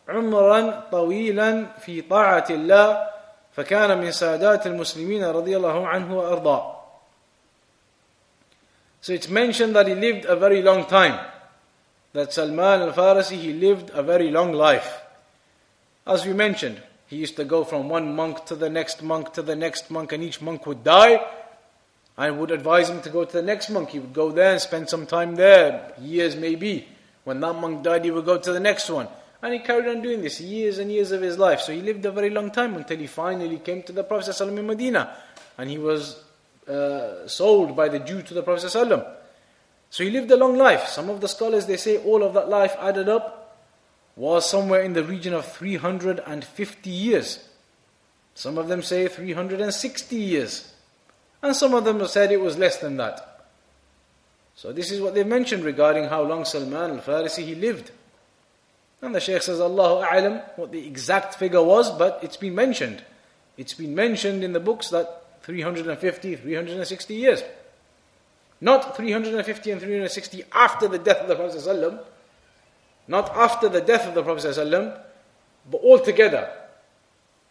عمرا 0.09 0.85
طويلا 0.92 1.66
في 1.81 2.03
طاعة 2.03 2.46
الله 2.51 3.09
فكان 3.58 3.98
من 3.98 4.12
سادات 4.12 4.67
المسلمين 4.67 5.24
رضي 5.24 5.58
الله 5.58 5.88
عنه 5.88 6.17
وأرضاه 6.17 6.74
So 9.02 9.12
it's 9.12 9.28
mentioned 9.28 9.76
that 9.76 9.88
he 9.88 9.96
lived 9.96 10.26
a 10.26 10.36
very 10.36 10.62
long 10.62 10.86
time. 10.86 11.19
that 12.13 12.32
Salman 12.32 12.82
al-Farisi, 12.82 13.38
he 13.38 13.54
lived 13.54 13.89
a 13.93 14.04
very 14.04 14.30
long 14.30 14.54
life. 14.54 15.02
As 16.06 16.26
we 16.26 16.34
mentioned, 16.34 16.82
he 17.08 17.17
used 17.17 17.36
to 17.38 17.43
go 17.43 17.63
from 17.63 17.89
one 17.89 18.15
monk 18.15 18.46
to 18.46 18.56
the 18.56 18.69
next 18.69 19.02
monk 19.02 19.34
to 19.34 19.41
the 19.41 19.56
next 19.56 19.89
monk 19.89 20.12
and 20.13 20.24
each 20.24 20.41
monk 20.41 20.65
would 20.67 20.84
die 20.84 21.26
and 22.17 22.39
would 22.39 22.52
advise 22.52 22.89
him 22.89 23.02
to 23.02 23.10
go 23.10 23.26
to 23.26 23.34
the 23.34 23.41
next 23.41 23.69
monk. 23.72 23.89
He 23.89 24.00
would 24.00 24.13
go 24.13 24.32
there 24.32 24.52
and 24.52 24.62
spend 24.62 24.89
some 24.89 25.08
time 25.08 25.36
there, 25.36 25.91
years 26.00 26.36
maybe. 26.36 26.88
When 27.24 27.39
that 27.39 27.54
monk 27.54 27.84
died, 27.84 28.06
he 28.06 28.12
would 28.12 28.26
go 28.26 28.38
to 28.38 28.54
the 28.54 28.60
next 28.60 28.89
one. 28.89 29.08
And 29.42 29.55
he 29.55 29.61
carried 29.61 29.87
on 29.87 30.03
doing 30.03 30.22
this 30.22 30.40
years 30.40 30.79
and 30.79 30.90
years 30.90 31.12
of 31.12 31.22
his 31.22 31.38
life. 31.38 31.61
So 31.61 31.72
he 31.72 31.81
lived 31.81 32.05
a 32.05 32.11
very 32.11 32.31
long 32.31 32.51
time 32.51 32.74
until 32.74 32.98
he 32.98 33.07
finally 33.07 33.59
came 33.59 33.83
to 33.85 33.92
the 33.92 34.03
Prophet 34.03 34.31
ﷺ 34.31 34.59
in 34.59 34.66
Medina. 34.66 35.16
And 35.57 35.70
he 35.70 35.79
was 35.79 36.22
uh, 36.66 37.27
sold 37.29 37.77
by 37.77 37.88
the 37.88 38.01
Jew 38.01 38.22
to 38.22 38.35
the 38.35 38.42
Prophet 38.42 38.66
ﷺ. 38.66 39.14
So 39.90 40.05
he 40.05 40.11
lived 40.11 40.31
a 40.31 40.37
long 40.37 40.57
life. 40.57 40.88
Some 40.88 41.09
of 41.09 41.20
the 41.20 41.29
scholars, 41.29 41.66
they 41.66 41.77
say 41.77 41.98
all 41.98 42.22
of 42.22 42.35
that 42.35 42.48
life 42.48 42.77
added 42.81 43.09
up 43.09 43.38
was 44.16 44.51
somewhere 44.51 44.83
in 44.83 44.92
the 44.92 45.05
region 45.05 45.33
of 45.33 45.46
350 45.46 46.90
years. 46.90 47.48
Some 48.35 48.59
of 48.59 48.66
them 48.66 48.83
say 48.83 49.07
360 49.07 50.16
years. 50.16 50.74
And 51.40 51.55
some 51.55 51.74
of 51.74 51.85
them 51.85 52.01
have 52.01 52.11
said 52.11 52.33
it 52.33 52.40
was 52.40 52.59
less 52.59 52.79
than 52.79 52.96
that. 52.96 53.46
So 54.57 54.72
this 54.72 54.90
is 54.90 55.01
what 55.01 55.14
they 55.14 55.22
mentioned 55.22 55.62
regarding 55.62 56.05
how 56.05 56.22
long 56.22 56.44
Salman 56.44 56.90
al-Farisi 56.90 57.44
he 57.44 57.55
lived. 57.55 57.92
And 59.02 59.13
the 59.13 59.19
Shaykh 59.19 59.41
says, 59.41 59.60
Allahu 59.60 60.06
A'lam, 60.06 60.41
what 60.56 60.72
the 60.72 60.88
exact 60.88 61.36
figure 61.36 61.62
was, 61.62 61.91
but 61.91 62.19
it's 62.24 62.38
been 62.38 62.56
mentioned. 62.56 63.04
It's 63.58 63.74
been 63.74 63.93
mentioned 63.93 64.43
in 64.43 64.54
the 64.54 64.60
books 64.60 64.89
that 64.89 65.24
350, 65.41 66.38
360 66.38 67.13
years. 67.13 67.43
Not 68.62 68.96
350 68.96 69.72
and 69.72 69.82
360 69.82 70.43
after 70.54 70.88
the 70.88 70.98
death 70.98 71.17
of 71.17 71.28
the 71.28 71.36
Prophet 71.36 71.58
ﷺ, 71.60 72.00
not 73.10 73.30
after 73.36 73.67
the 73.67 73.82
death 73.82 74.08
of 74.08 74.15
the 74.15 74.24
Prophet 74.24 74.56
ﷺ, 74.56 74.98
but 75.69 75.82
altogether. 75.82 76.50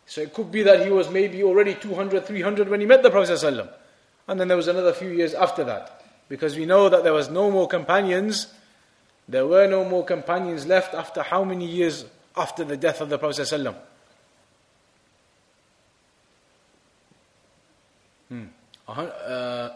So 0.07 0.23
it 0.23 0.33
could 0.33 0.51
be 0.51 0.63
that 0.63 0.87
he 0.87 0.91
was 0.91 1.11
maybe 1.11 1.43
already 1.43 1.75
200, 1.75 2.25
300 2.25 2.69
when 2.71 2.81
he 2.81 2.87
met 2.87 3.03
the 3.03 3.11
Prophet 3.11 3.33
ﷺ. 3.33 3.69
And 4.27 4.41
then 4.41 4.49
there 4.49 4.57
was 4.57 4.69
another 4.69 4.95
few 4.95 5.11
years 5.11 5.35
after 5.35 5.65
that. 5.65 6.03
Because 6.31 6.57
we 6.57 6.65
know 6.65 6.89
that 6.89 7.05
there 7.05 7.13
was 7.13 7.29
no 7.29 7.51
more 7.51 7.69
companions 7.69 8.47
there 9.29 9.47
were 9.47 9.67
no 9.67 9.85
more 9.85 10.05
companions 10.05 10.67
left 10.67 10.95
after 10.95 11.23
how 11.23 11.45
many 11.45 11.67
years 11.67 12.05
after 12.37 12.65
the 12.65 12.77
death 12.77 13.01
of 13.01 13.09
the 13.09 13.19
Prophet 13.19 13.43
ﷺ? 13.43 13.75
Hmm. 18.29 18.45
Uh, 18.89 19.69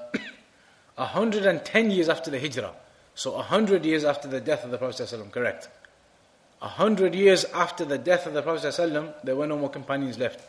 110 0.97 1.91
years 1.91 2.09
after 2.09 2.31
the 2.31 2.41
Hijrah. 2.41 2.73
So 3.15 3.33
100 3.33 3.85
years 3.85 4.05
after 4.05 4.29
the 4.29 4.41
death 4.41 4.65
of 4.65 4.71
the 4.71 4.79
Prophet 4.79 5.03
ﷺ, 5.03 5.31
correct. 5.31 5.69
100 6.59 7.15
years 7.15 7.45
after 7.47 7.85
the 7.85 7.99
death 7.99 8.27
of 8.27 8.35
the 8.35 8.43
Prophet 8.43 8.67
ﷺ, 8.69 9.15
there 9.25 9.37
were 9.37 9.47
no 9.47 9.57
more 9.59 9.71
companions 9.71 10.19
left. 10.19 10.41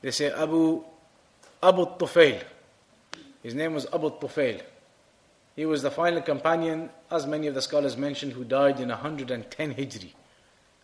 They 0.00 0.10
say 0.10 0.30
Abu, 0.30 0.84
Abu 1.62 1.86
Tufail. 1.98 2.42
His 3.42 3.54
name 3.54 3.74
was 3.74 3.86
Abu 3.92 4.10
Tufail. 4.10 4.60
He 5.59 5.65
was 5.65 5.81
the 5.81 5.91
final 5.91 6.21
companion, 6.21 6.89
as 7.11 7.27
many 7.27 7.47
of 7.47 7.53
the 7.53 7.61
scholars 7.61 7.97
mentioned, 7.97 8.31
who 8.31 8.45
died 8.45 8.79
in 8.79 8.87
110 8.87 9.73
Hijri. 9.73 10.13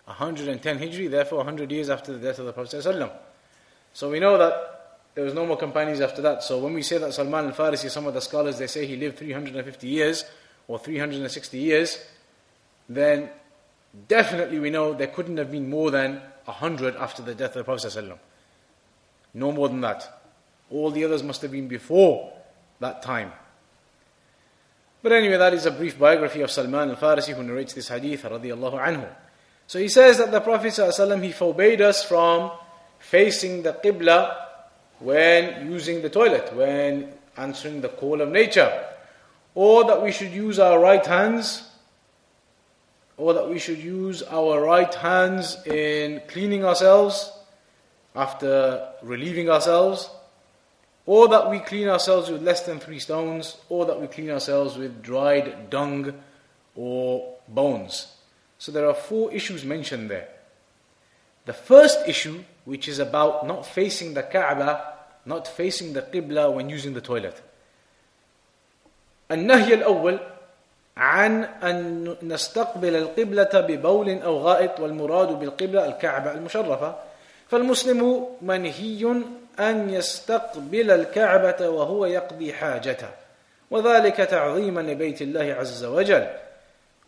110 0.04 0.80
Hijri, 0.80 1.10
therefore 1.10 1.38
100 1.38 1.72
years 1.72 1.90
after 1.90 2.12
the 2.12 2.20
death 2.20 2.40
of 2.40 2.46
the 2.46 2.52
Prophet. 2.52 2.84
So 3.94 4.12
we 4.12 4.20
know 4.20 4.38
that 4.38 5.00
there 5.14 5.24
was 5.24 5.34
no 5.34 5.46
more 5.46 5.56
companions 5.56 6.02
after 6.02 6.22
that. 6.24 6.44
So 6.44 6.58
when 6.60 6.74
we 6.74 6.82
say 6.82 6.98
that 6.98 7.14
Salman 7.14 7.46
al 7.46 7.52
Farisi, 7.54 7.90
some 7.90 8.06
of 8.06 8.14
the 8.14 8.20
scholars 8.20 8.58
they 8.58 8.68
say 8.68 8.86
he 8.86 8.98
lived 8.98 9.18
350 9.18 9.88
years 9.88 10.26
or 10.68 10.78
360 10.78 11.58
years, 11.58 12.06
then 12.90 13.30
definitely 14.10 14.60
we 14.60 14.72
know 14.72 14.94
there 14.94 15.08
couldn't 15.08 15.38
have 15.38 15.52
been 15.52 15.70
more 15.70 15.90
than 15.90 16.22
100 16.44 16.98
after 16.98 17.22
the 17.22 17.34
death 17.34 17.56
of 17.56 17.60
the 17.60 17.64
Prophet. 17.64 18.20
No 19.34 19.54
more 19.54 19.70
than 19.70 19.80
that. 19.80 20.22
All 20.70 20.92
the 20.92 21.06
others 21.06 21.24
must 21.24 21.42
have 21.44 21.52
been 21.52 21.70
before 21.70 22.34
that 22.82 23.02
time. 23.02 23.32
But 25.06 25.12
anyway, 25.12 25.38
that 25.38 25.54
is 25.54 25.68
a 25.68 25.72
brief 25.72 26.00
biography 26.00 26.42
of 26.42 26.50
Salman 26.50 26.90
al-Farisi 26.90 27.36
who 27.36 27.44
narrates 27.44 27.76
this 27.76 27.90
hadith, 27.90 28.24
radiallahu 28.24 28.84
anhu. 28.84 29.08
So 29.68 29.78
he 29.78 29.88
says 29.88 30.18
that 30.18 30.32
the 30.32 30.42
Prophet 30.42 30.70
ﷺ, 30.70 31.22
he 31.22 31.32
forbade 31.32 31.80
us 31.80 32.04
from 32.04 32.50
facing 32.98 33.62
the 33.62 33.74
Qibla 33.74 34.36
when 34.98 35.72
using 35.72 36.02
the 36.02 36.10
toilet, 36.10 36.52
when 36.56 37.14
answering 37.38 37.82
the 37.82 37.90
call 37.90 38.20
of 38.20 38.30
nature. 38.30 38.84
Or 39.54 39.84
that 39.84 40.02
we 40.02 40.12
should 40.12 40.32
use 40.32 40.58
our 40.58 40.80
right 40.80 41.06
hands, 41.06 41.70
or 43.16 43.36
that 43.36 43.48
we 43.48 43.60
should 43.60 43.78
use 43.78 44.24
our 44.24 44.60
right 44.60 44.92
hands 44.96 45.56
in 45.68 46.24
cleaning 46.28 46.66
ourselves 46.66 47.32
after 48.16 48.90
relieving 49.04 49.52
ourselves 49.52 50.10
or 51.07 51.29
that 51.29 51.51
we 51.51 51.59
clean 51.59 51.89
ourselves 51.89 52.31
with 52.31 52.43
less 52.43 52.63
than 52.67 52.79
three 52.79 52.99
stones, 52.99 53.57
or 53.69 53.87
that 53.87 54.01
we 54.01 54.07
clean 54.07 54.31
ourselves 54.31 54.77
with 54.77 55.03
dried 55.03 55.71
dung 55.71 56.15
or 56.77 57.37
bones. 57.49 58.15
So 58.59 58.71
there 58.71 58.87
are 58.87 58.95
four 58.95 59.33
issues 59.33 59.65
mentioned 59.65 60.11
there. 60.11 60.29
The 61.47 61.53
first 61.53 62.07
issue, 62.07 62.45
which 62.65 62.87
is 62.87 62.99
about 62.99 63.47
not 63.47 63.67
facing 63.67 64.15
the 64.15 64.23
Kaaba, 64.23 64.95
not 65.25 65.49
facing 65.49 65.95
the 65.95 66.03
Qibla 66.03 66.53
when 66.55 66.69
using 66.69 66.95
the 66.95 67.01
toilet. 67.01 67.43
النهي 69.31 69.75
الأول 69.75 70.19
عن 70.97 71.45
أن 71.45 72.17
نستقبل 72.23 72.97
القبلة 72.97 73.61
ببول 73.61 74.23
أو 74.23 74.39
غائط 74.39 74.81
والمراد 74.81 75.29
بالقبلة 75.29 75.87
الكعبة 75.87 76.33
المشرفة 76.33 76.97
فالمسلم 77.49 78.27
منهي 78.43 79.23
أن 79.60 79.90
يستقبل 79.90 80.92
الكعبة 80.92 81.70
وهو 81.70 82.06
يقضي 82.06 82.54
حاجته 82.54 83.10
وذلك 83.72 84.16
تعظيما 84.16 84.82
لبيت 84.82 85.22
الله 85.22 85.54
عز 85.60 85.84
وجل 85.86 86.28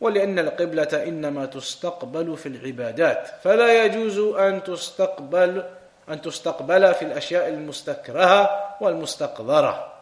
ولأن 0.02 0.40
القبلة 0.40 1.04
إنما 1.08 1.46
تستقبل 1.46 2.38
في 2.38 2.46
العبادات 2.46 3.28
فلا 3.44 3.86
يجوز 3.86 4.18
أن 4.36 4.64
تستقبل 4.64 5.64
أن 6.10 6.22
تستقبل 6.22 6.94
في 6.94 7.02
الأشياء 7.06 7.50
المستكرهة 7.50 8.50
والمستقذرة 8.82 9.94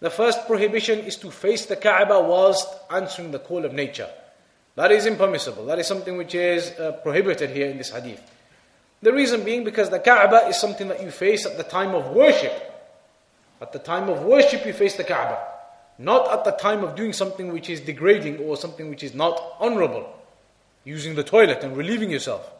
The 0.00 0.10
first 0.10 0.46
prohibition 0.46 0.98
is 1.00 1.16
to 1.16 1.30
face 1.30 1.64
the 1.64 1.76
Kaaba 1.76 2.20
whilst 2.20 2.68
answering 2.90 3.30
the 3.30 3.38
call 3.38 3.64
of 3.64 3.72
nature. 3.72 4.08
That 4.74 4.92
is 4.92 5.06
impermissible. 5.06 5.64
That 5.64 5.78
is 5.78 5.86
something 5.86 6.18
which 6.18 6.34
is 6.34 6.70
uh, 6.78 6.92
prohibited 7.02 7.48
here 7.48 7.70
in 7.70 7.78
this 7.78 7.90
hadith. 7.90 8.20
The 9.02 9.12
reason 9.12 9.44
being 9.44 9.64
because 9.64 9.90
the 9.90 9.98
Kaaba 9.98 10.48
is 10.48 10.58
something 10.58 10.88
that 10.88 11.02
you 11.02 11.10
face 11.10 11.44
at 11.44 11.56
the 11.56 11.62
time 11.62 11.94
of 11.94 12.10
worship. 12.10 12.52
At 13.60 13.72
the 13.72 13.78
time 13.78 14.08
of 14.08 14.22
worship, 14.22 14.64
you 14.66 14.72
face 14.72 14.96
the 14.96 15.04
Kaaba. 15.04 15.38
Not 15.98 16.30
at 16.30 16.44
the 16.44 16.52
time 16.52 16.82
of 16.82 16.94
doing 16.94 17.12
something 17.12 17.52
which 17.52 17.70
is 17.70 17.80
degrading 17.80 18.40
or 18.40 18.56
something 18.56 18.90
which 18.90 19.02
is 19.02 19.14
not 19.14 19.40
honorable. 19.60 20.12
Using 20.84 21.14
the 21.14 21.24
toilet 21.24 21.62
and 21.62 21.76
relieving 21.76 22.10
yourself. 22.10 22.50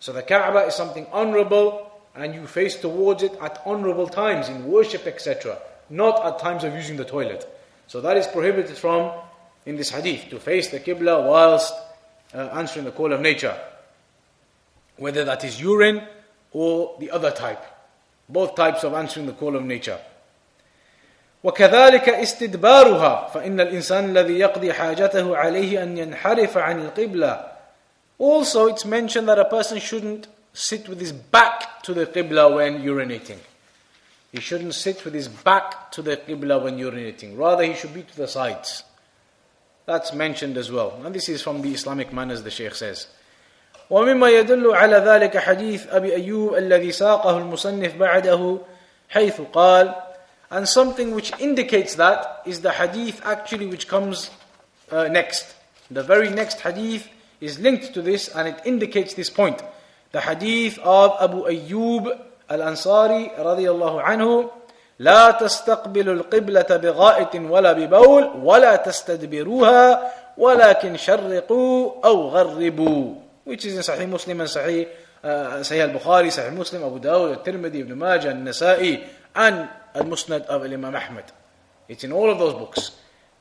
So 0.00 0.12
the 0.12 0.22
Kaaba 0.22 0.66
is 0.66 0.74
something 0.74 1.06
honorable 1.12 1.90
and 2.14 2.34
you 2.34 2.46
face 2.46 2.76
towards 2.76 3.22
it 3.22 3.32
at 3.40 3.60
honorable 3.64 4.08
times 4.08 4.48
in 4.48 4.66
worship, 4.66 5.06
etc. 5.06 5.58
Not 5.90 6.24
at 6.24 6.38
times 6.38 6.64
of 6.64 6.74
using 6.74 6.96
the 6.96 7.04
toilet. 7.04 7.46
So 7.86 8.00
that 8.00 8.16
is 8.16 8.26
prohibited 8.26 8.76
from 8.76 9.12
in 9.64 9.76
this 9.76 9.90
hadith 9.90 10.30
to 10.30 10.38
face 10.40 10.68
the 10.68 10.80
Qibla 10.80 11.26
whilst 11.26 11.72
uh, 12.34 12.38
answering 12.54 12.84
the 12.84 12.92
call 12.92 13.12
of 13.12 13.20
nature 13.20 13.56
whether 14.97 15.23
that 15.25 15.43
is 15.43 15.59
urine 15.59 16.03
or 16.51 16.95
the 16.99 17.11
other 17.11 17.31
type. 17.31 17.63
Both 18.29 18.55
types 18.55 18.83
of 18.83 18.93
answering 18.93 19.25
the 19.25 19.33
call 19.33 19.55
of 19.55 19.63
nature. 19.63 19.99
وكذلك 21.43 22.09
استدبارها 22.09 23.27
فإن 23.33 23.59
الإنسان 23.59 24.05
الذي 24.09 24.39
يقضي 24.39 24.73
حاجته 24.73 25.37
عليه 25.37 25.83
أن 25.83 25.97
ينحرف 25.97 26.57
عن 26.57 26.85
القبلة 26.85 27.51
Also 28.19 28.67
it's 28.67 28.85
mentioned 28.85 29.27
that 29.27 29.39
a 29.39 29.45
person 29.45 29.79
shouldn't 29.79 30.27
sit 30.53 30.87
with 30.87 30.99
his 30.99 31.11
back 31.11 31.81
to 31.81 31.93
the 31.95 32.05
Qibla 32.05 32.55
when 32.55 32.83
urinating. 32.83 33.39
He 34.31 34.39
shouldn't 34.39 34.75
sit 34.75 35.03
with 35.03 35.15
his 35.15 35.27
back 35.27 35.91
to 35.93 36.03
the 36.03 36.17
Qibla 36.17 36.63
when 36.63 36.77
urinating. 36.77 37.35
Rather 37.35 37.63
he 37.63 37.73
should 37.73 37.95
be 37.95 38.03
to 38.03 38.15
the 38.15 38.27
sides. 38.27 38.83
That's 39.87 40.13
mentioned 40.13 40.57
as 40.57 40.71
well. 40.71 41.01
And 41.03 41.15
this 41.15 41.27
is 41.27 41.41
from 41.41 41.63
the 41.63 41.73
Islamic 41.73 42.13
manners 42.13 42.43
the 42.43 42.51
Shaykh 42.51 42.75
says. 42.75 43.07
ومما 43.90 44.28
يدل 44.28 44.74
على 44.74 44.96
ذلك 44.96 45.38
حديث 45.38 45.86
أبي 45.90 46.14
أيوب 46.14 46.54
الذي 46.54 46.92
ساقه 46.92 47.38
المصنف 47.38 47.94
بعده 47.94 48.58
حيث 49.08 49.40
قال 49.52 49.94
and 50.50 50.68
something 50.68 51.14
which 51.14 51.32
indicates 51.40 51.94
that 51.96 52.42
is 52.46 52.60
the 52.60 52.70
hadith 52.70 53.20
actually 53.24 53.66
which 53.66 53.88
comes 53.88 54.30
uh, 54.92 55.08
next 55.08 55.54
the 55.90 56.02
very 56.02 56.30
next 56.30 56.60
hadith 56.60 57.08
is 57.40 57.58
linked 57.58 57.94
to 57.94 58.02
this 58.02 58.28
and 58.28 58.48
it 58.48 58.60
indicates 58.64 59.14
this 59.14 59.30
point 59.30 59.62
the 60.12 60.20
hadith 60.20 60.78
of 60.78 61.16
Abu 61.20 61.44
Ayyub 61.44 62.06
al-Ansari 62.48 63.38
رضي 63.38 63.70
الله 63.70 64.02
عنه 64.02 64.50
لا 64.98 65.30
تستقبلوا 65.30 66.14
القبلة 66.14 66.76
بغائط 66.76 67.34
ولا 67.34 67.72
ببول 67.72 68.30
ولا 68.42 68.76
تستدبروها 68.76 70.12
ولكن 70.38 70.96
شرقوا 70.96 71.92
أو 72.04 72.28
غربوا 72.28 73.25
which 73.46 73.64
is 73.64 73.74
in 73.74 73.80
Sahih 73.80 74.08
Muslim 74.08 74.40
and 74.40 74.50
Sahih 74.50 74.88
uh, 75.22 75.60
Sahih 75.60 75.88
al-Bukhari, 75.88 76.28
Sahih 76.28 76.52
Muslim, 76.54 76.82
Abu 76.82 76.98
Dawud, 76.98 77.44
Tirmidhi, 77.44 77.80
Ibn 77.80 77.96
Majah, 77.96 78.32
Nasa'i 78.32 79.06
and 79.34 79.68
Al-Musnad 79.94 80.42
of 80.46 80.64
Imam 80.64 80.94
Ahmad. 80.94 81.30
It's 81.88 82.02
in 82.02 82.12
all 82.12 82.28
of 82.28 82.38
those 82.38 82.54
books. 82.54 82.90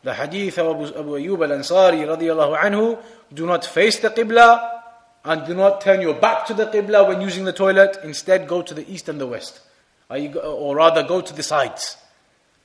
The 0.04 0.14
hadith 0.14 0.60
of 0.60 0.76
Abu, 0.76 1.00
Abu 1.00 1.12
Ayyub 1.20 1.44
al-Ansari 1.44 2.06
radiyallahu 2.06 2.58
anhu, 2.58 3.02
do 3.34 3.48
not 3.48 3.66
face 3.66 4.00
the 4.00 4.12
Qibla 4.12 4.82
and 5.26 5.46
do 5.48 5.56
not 5.56 5.82
turn 5.82 6.02
your 6.02 6.14
back 6.14 6.46
to 6.46 6.54
the 6.54 6.68
Qibla 6.68 7.08
when 7.08 7.22
using 7.22 7.44
the 7.44 7.54
toilet. 7.54 7.98
Instead, 8.04 8.48
go 8.48 8.62
to 8.62 8.76
the 8.76 8.88
east 8.92 9.10
and 9.10 9.20
the 9.20 9.26
west. 9.26 9.62
or 10.10 10.76
rather, 10.76 11.02
go 11.02 11.22
to 11.22 11.34
the 11.34 11.42
sides. 11.42 11.98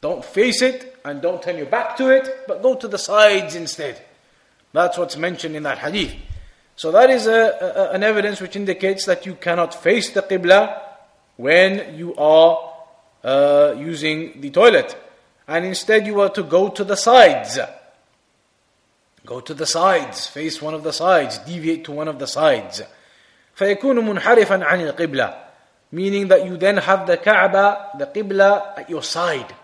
Don't 0.02 0.24
face 0.24 0.60
it 0.60 0.96
and 1.04 1.22
don't 1.22 1.42
turn 1.42 1.56
your 1.56 1.66
back 1.66 1.96
to 1.96 2.08
it, 2.10 2.44
but 2.46 2.62
go 2.62 2.74
to 2.74 2.86
the 2.88 2.98
sides 2.98 3.54
instead. 3.54 4.02
That's 4.72 4.98
what's 4.98 5.16
mentioned 5.16 5.56
in 5.56 5.62
that 5.64 5.78
hadith. 5.78 6.14
So 6.79 6.91
that 6.91 7.09
is 7.09 7.27
a, 7.27 7.31
a, 7.31 7.91
an 7.91 8.03
evidence 8.03 8.41
which 8.41 8.55
indicates 8.55 9.05
that 9.05 9.25
you 9.25 9.35
cannot 9.35 9.73
face 9.73 10.09
the 10.11 10.21
Qibla 10.21 10.81
when 11.37 11.95
you 11.97 12.15
are 12.15 12.73
uh, 13.23 13.75
using 13.77 14.41
the 14.41 14.49
toilet. 14.49 14.97
And 15.47 15.65
instead 15.65 16.05
you 16.05 16.19
are 16.21 16.29
to 16.29 16.43
go 16.43 16.69
to 16.69 16.83
the 16.83 16.97
sides. 16.97 17.59
Go 19.25 19.39
to 19.41 19.53
the 19.53 19.65
sides, 19.65 20.27
face 20.27 20.61
one 20.61 20.73
of 20.73 20.83
the 20.83 20.93
sides, 20.93 21.39
deviate 21.39 21.85
to 21.85 21.91
one 21.91 22.07
of 22.07 22.19
the 22.19 22.27
sides. 22.27 22.81
فيكون 23.55 24.05
منحرفا 24.05 24.65
عن 24.65 24.81
القبلة 24.81 25.45
meaning 25.91 26.27
that 26.27 26.45
you 26.45 26.57
then 26.57 26.77
have 26.77 27.07
the 27.07 27.15
Kaaba, 27.15 27.91
the 27.97 28.07
Qibla 28.07 28.79
at 28.79 28.89
your 28.89 29.01
side. 29.01 29.55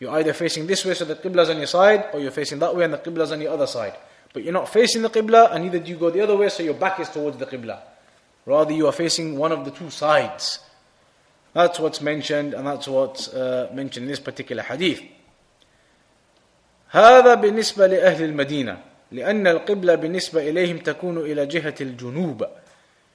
You're 0.00 0.10
either 0.12 0.32
facing 0.32 0.66
this 0.66 0.84
way 0.84 0.94
so 0.94 1.04
the 1.04 1.14
Qibla 1.14 1.42
is 1.42 1.50
on 1.50 1.58
your 1.58 1.68
side, 1.68 2.08
or 2.12 2.18
you're 2.20 2.32
facing 2.32 2.58
that 2.58 2.74
way 2.74 2.84
and 2.84 2.92
the 2.92 2.98
Qibla 2.98 3.22
is 3.22 3.32
on 3.32 3.38
the 3.38 3.46
other 3.46 3.68
side. 3.68 3.94
But 4.34 4.44
you're 4.44 4.52
not 4.52 4.68
facing 4.68 5.02
the 5.02 5.10
Qibla, 5.10 5.52
and 5.52 5.64
neither 5.64 5.78
do 5.78 5.90
you 5.90 5.96
go 5.96 6.10
the 6.10 6.20
other 6.20 6.36
way, 6.36 6.48
so 6.48 6.62
your 6.62 6.74
back 6.74 7.00
is 7.00 7.08
towards 7.08 7.36
the 7.38 7.46
Qibla. 7.46 7.80
Rather, 8.46 8.72
you 8.72 8.86
are 8.86 8.92
facing 8.92 9.36
one 9.36 9.52
of 9.52 9.64
the 9.64 9.70
two 9.70 9.90
sides. 9.90 10.60
That's 11.52 11.80
what's 11.80 12.00
mentioned, 12.00 12.54
and 12.54 12.66
that's 12.66 12.86
what's 12.86 13.28
uh, 13.28 13.70
mentioned 13.74 14.04
in 14.04 14.10
this 14.10 14.20
particular 14.20 14.62
hadith. 14.62 15.02
هذا 16.90 17.34
بالنسبة 17.34 17.86
لأهل 17.86 18.24
المدينة 18.24 18.78
لأن 19.12 19.46
القبلة 19.46 19.94
بالنسبة 19.94 20.50
إليهم 20.50 20.78
تكون 20.78 21.18
إلى 21.18 21.46
جهة 21.46 21.74
الجنوب 21.80 22.46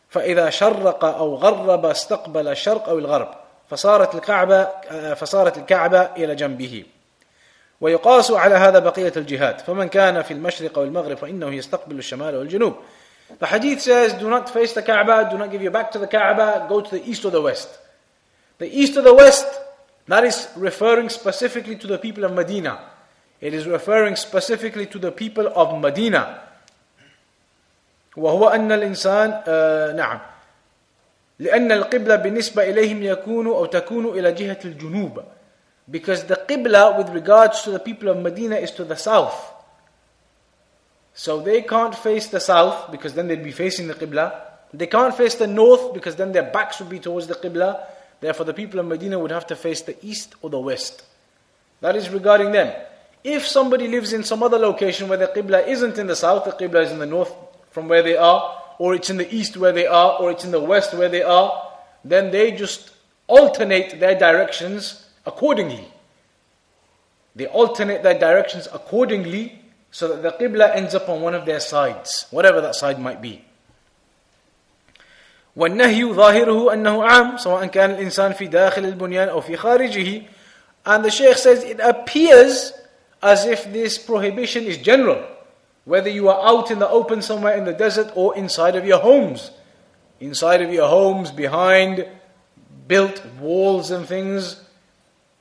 فإذا 0.10 0.50
شرق 0.50 1.06
أو 1.06 1.36
غرب 1.36 1.86
استقبل 1.86 2.48
الشرق 2.48 2.90
أو 2.90 3.00
الغرب 3.00 3.30
فصارت 3.70 4.16
الكعبة 4.16 4.68
فصارت 5.14 5.58
الكعبة 5.58 6.02
إلى 6.02 6.36
جنبه 6.36 6.84
ويقاس 7.81 8.31
على 8.31 8.55
هذا 8.55 8.79
بقية 8.79 9.13
الجهات 9.17 9.61
فمن 9.61 9.89
كان 9.89 10.23
في 10.23 10.31
المشرق 10.31 10.79
والمغرب 10.79 11.17
فإنه 11.17 11.55
يستقبل 11.55 11.99
الشمال 11.99 12.37
والجنوب 12.37 12.75
The 13.39 13.47
hadith 13.47 13.81
says, 13.81 14.13
do 14.15 14.29
not 14.29 14.51
face 14.51 14.73
the 14.73 14.83
Kaaba, 14.83 15.29
do 15.31 15.39
not 15.39 15.53
give 15.53 15.63
your 15.63 15.71
back 15.71 15.93
to 15.93 16.01
the 16.01 16.09
Kaaba, 16.09 16.67
go 16.69 16.81
to 16.81 16.91
the 16.91 17.09
east 17.09 17.25
or 17.25 17.31
the 17.31 17.41
west. 17.41 17.69
The 18.59 18.67
east 18.67 18.97
or 18.97 19.03
the 19.03 19.15
west, 19.15 19.47
that 20.09 20.25
is 20.25 20.49
referring 20.57 21.09
specifically 21.11 21.77
to 21.77 21.87
the 21.87 21.97
people 21.97 22.25
of 22.25 22.33
Medina. 22.33 22.81
It 23.41 23.55
is 23.55 23.69
referring 23.69 24.17
specifically 24.17 24.87
to 24.87 24.99
the 24.99 25.13
people 25.13 25.47
of 25.47 25.81
Medina. 25.81 26.41
وهو 28.17 28.49
أن 28.49 28.73
الإنسان 28.73 29.43
آه 29.47 29.93
نعم 29.93 30.21
لأن 31.39 31.73
القبلة 31.73 32.17
بالنسبة 32.17 32.63
إليهم 32.71 33.03
يكون 33.03 33.47
أو 33.47 33.67
تكون 33.67 34.07
إلى 34.19 34.33
جهة 34.33 34.59
الجنوب 34.65 35.23
because 35.91 36.25
the 36.25 36.37
Qibla 36.49 36.97
with 36.97 37.09
regards 37.11 37.63
to 37.63 37.71
the 37.71 37.79
people 37.79 38.09
of 38.09 38.19
Medina 38.19 38.57
is 38.57 38.71
to 38.73 38.85
the 38.85 38.97
south. 38.97 39.53
So 41.15 41.41
they 41.41 41.63
can't 41.63 41.95
face 41.95 42.29
the 42.29 42.41
south 42.41 42.91
because 42.91 43.15
then 43.15 43.29
they'd 43.29 43.43
be 43.43 43.51
facing 43.51 43.89
the 43.89 43.95
Qibla. 43.95 44.41
They 44.73 44.87
can't 44.87 45.15
face 45.15 45.35
the 45.35 45.49
north 45.49 45.93
because 45.93 46.17
then 46.17 46.33
their 46.33 46.51
backs 46.51 46.79
would 46.79 46.89
be 46.89 47.01
towards 47.01 47.27
the 47.27 47.35
Qibla. 47.35 47.85
Therefore, 48.21 48.47
the 48.47 48.55
people 48.55 48.79
of 48.79 48.87
Medina 48.87 49.19
would 49.19 49.33
have 49.33 49.47
to 49.49 49.57
face 49.57 49.83
the 49.83 49.97
east 50.05 50.35
or 50.43 50.51
the 50.51 50.61
west. 50.61 51.05
That 51.81 51.97
is 51.97 52.09
regarding 52.11 52.53
them. 52.53 52.75
If 53.25 53.47
somebody 53.47 53.89
lives 53.89 54.13
in 54.13 54.23
some 54.23 54.43
other 54.43 54.59
location 54.59 55.09
where 55.09 55.19
the 55.19 55.27
Qibla 55.27 55.67
isn't 55.67 55.99
in 55.99 56.07
the 56.07 56.17
south, 56.17 56.45
the 56.45 56.53
Qibla 56.53 56.85
is 56.85 56.93
in 56.93 56.99
the 56.99 57.07
north 57.07 57.33
from 57.71 57.89
where 57.89 58.03
they 58.03 58.17
are, 58.17 58.63
or 58.79 58.95
it's 58.95 59.11
in 59.11 59.17
the 59.17 59.35
east 59.35 59.57
where 59.57 59.73
they 59.73 59.87
are, 59.87 60.13
or 60.21 60.31
it's 60.31 60.45
in 60.45 60.51
the 60.53 60.61
west 60.61 60.95
where 60.95 61.09
they 61.09 61.23
are, 61.23 61.71
then 62.05 62.31
they 62.31 62.53
just 62.53 62.91
alternate 63.27 64.01
their 64.01 64.19
directions 64.19 65.07
accordingly. 65.26 65.88
They 67.36 67.48
alternate 67.48 68.04
their 68.04 68.18
directions 68.18 68.68
accordingly 68.72 69.62
so 69.92 70.08
that 70.08 70.24
the 70.24 70.32
Qibla 70.32 70.76
ends 70.76 70.96
up 70.96 71.10
on 71.10 71.22
one 71.22 71.36
of 71.36 71.46
their 71.46 71.60
sides, 71.60 72.28
whatever 72.32 72.62
that 72.62 72.76
side 72.76 73.00
might 73.00 73.22
be. 73.22 73.44
والنهي 75.58 76.14
ظاهره 76.14 76.74
أنه 76.74 77.04
عام 77.04 77.38
سواء 77.38 77.66
كان 77.66 77.92
الإنسان 77.92 78.34
في 78.34 78.48
داخل 78.48 78.86
البنيان 78.86 79.30
أو 79.30 79.42
في 79.42 79.58
خارجه 79.58 80.24
and 80.86 81.04
the 81.04 81.10
Shaykh 81.10 81.38
says 81.38 81.64
it 81.64 81.80
appears 81.80 82.74
as 83.24 83.46
if 83.46 83.72
this 83.72 83.98
prohibition 83.98 84.66
is 84.66 84.78
general 84.78 85.24
whether 85.86 86.10
you 86.10 86.28
are 86.28 86.46
out 86.46 86.72
in 86.72 86.80
the 86.80 86.90
open 86.90 87.22
somewhere 87.22 87.56
in 87.56 87.64
the 87.64 87.74
desert 87.74 88.12
or 88.16 88.36
inside 88.36 88.76
of 88.76 88.86
your 88.86 89.00
homes 89.00 89.52
inside 90.20 90.62
of 90.62 90.74
your 90.74 90.90
homes 90.90 91.32
behind 91.32 92.06
built 92.88 93.26
walls 93.40 93.92
and 93.92 94.06
things 94.06 94.62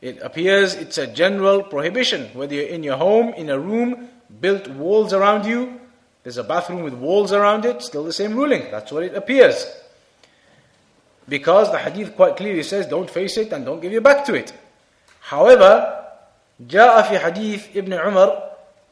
it 0.01 0.21
appears 0.21 0.75
it's 0.75 0.99
a 0.99 1.07
general 1.07 1.63
prohibition. 1.63 2.29
Whether 2.35 2.57
you're 2.57 2.69
in 2.69 2.83
your 2.83 2.97
home, 2.97 3.33
in 3.35 3.49
a 3.49 3.59
room, 3.59 4.09
built 4.41 4.69
walls 4.69 5.13
around 5.13 5.47
you, 5.47 5.81
there's 6.23 6.37
a 6.37 6.45
bathroom 6.45 6.83
with 6.83 6.95
walls 6.95 7.33
around 7.33 7.65
it, 7.65 7.83
still 7.83 8.05
the 8.05 8.13
same 8.13 8.35
ruling. 8.35 8.71
That's 8.71 8.93
what 8.93 9.03
it 9.03 9.15
appears. 9.15 9.65
Because 11.29 11.73
the 11.73 11.79
hadith 11.79 12.17
quite 12.17 12.37
clearly 12.37 12.63
says, 12.63 12.87
don't 12.87 13.09
face 13.09 13.37
it 13.39 13.53
and 13.53 13.65
don't 13.65 13.81
give 13.81 13.93
your 13.93 14.03
back 14.03 14.27
to 14.27 14.35
it. 14.35 14.53
However, 15.21 16.01
جاء 16.61 17.03
في 17.03 17.19
حديث 17.19 17.77
ابن 17.77 17.93
عمر 17.93 18.43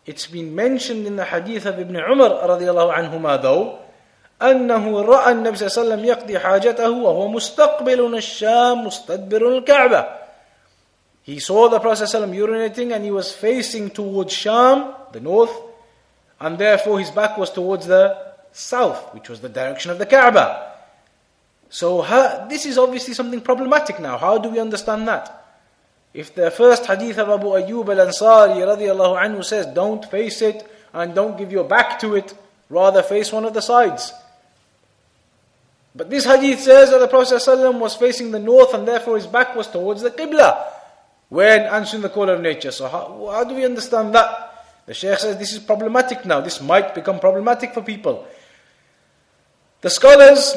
It's 0.05 0.27
been 0.27 0.55
mentioned 0.55 1.07
in 1.07 1.15
the 1.17 1.25
hadith 1.25 1.65
of 1.67 1.79
Ibn 1.79 1.95
Umar 1.95 2.43
رضي 2.43 2.71
الله 2.71 2.93
عنهما 2.93 3.43
though 3.43 3.79
أنه 4.43 5.03
رأى 5.03 5.33
النبي 5.33 5.57
صلى 5.57 5.67
الله 5.67 5.79
عليه 5.79 5.83
وسلم 5.83 6.05
يقضي 6.05 6.39
حاجته 6.39 6.91
وهو 6.91 7.29
مستقبل 7.29 8.17
الشام 8.17 8.87
مستدبر 8.87 9.49
الكعبة 9.49 10.07
he 11.28 11.40
saw 11.40 11.68
the 11.68 11.82
Prophet 11.82 12.06
ﷺ 12.06 12.34
urinating 12.34 12.96
and 12.96 13.04
he 13.04 13.12
was 13.12 13.34
facing 13.34 13.90
towards 13.90 14.32
Sham, 14.32 14.94
the 15.12 15.20
north, 15.20 15.52
and 16.40 16.58
therefore 16.58 17.00
his 17.00 17.12
back 17.12 17.38
was 17.38 17.50
towards 17.52 17.86
the 17.86 18.18
south, 18.54 19.14
which 19.14 19.28
was 19.28 19.42
the 19.42 19.50
direction 19.50 19.92
of 19.92 20.00
the 20.00 20.06
Kaaba. 20.06 20.72
So 21.70 22.02
this 22.48 22.66
is 22.66 22.78
obviously 22.78 23.14
something 23.14 23.42
problematic 23.42 24.00
now. 24.00 24.18
How 24.18 24.38
do 24.38 24.48
we 24.48 24.58
understand 24.58 25.10
that? 25.10 25.46
If 26.14 26.34
the 26.34 26.50
first 26.50 26.86
hadith 26.86 27.18
of 27.18 27.28
Abu 27.28 27.48
Ayyub 27.48 27.90
al-Ansari 27.90 28.64
radiallahu 28.64 29.22
anhu 29.22 29.44
says, 29.44 29.66
don't 29.76 30.10
face 30.10 30.42
it 30.42 30.66
and 30.94 31.14
don't 31.14 31.38
give 31.38 31.52
your 31.52 31.66
back 31.66 32.00
to 32.00 32.16
it, 32.16 32.34
rather 32.70 33.04
face 33.04 33.34
one 33.34 33.44
of 33.44 33.54
the 33.54 33.62
sides. 33.62 34.14
But 35.94 36.10
this 36.10 36.24
hadith 36.24 36.62
says 36.62 36.92
that 36.92 37.00
the 37.00 37.10
Prophet 37.10 37.34
ﷺ 37.34 37.80
was 37.80 37.96
facing 37.96 38.32
the 38.32 38.40
north 38.40 38.74
and 38.74 38.88
therefore 38.88 39.18
his 39.18 39.28
back 39.28 39.58
was 39.58 39.68
towards 39.68 40.02
the 40.02 40.12
Qibla 40.12 40.76
when 41.29 41.63
answering 41.63 42.03
the 42.03 42.11
call 42.11 42.29
of 42.29 42.41
nature. 42.41 42.71
So, 42.71 42.89
how, 42.89 43.29
how 43.33 43.45
do 43.45 43.55
we 43.55 43.65
understand 43.65 44.15
that? 44.15 44.53
The 44.85 44.93
Shaykh 44.93 45.19
says 45.19 45.39
this 45.39 45.53
is 45.53 45.61
problematic 45.61 46.27
now. 46.27 46.41
This 46.41 46.61
might 46.61 46.95
become 46.95 47.21
problematic 47.21 47.73
for 47.73 47.83
people. 47.83 48.27
The 49.81 49.89
scholars 49.91 50.55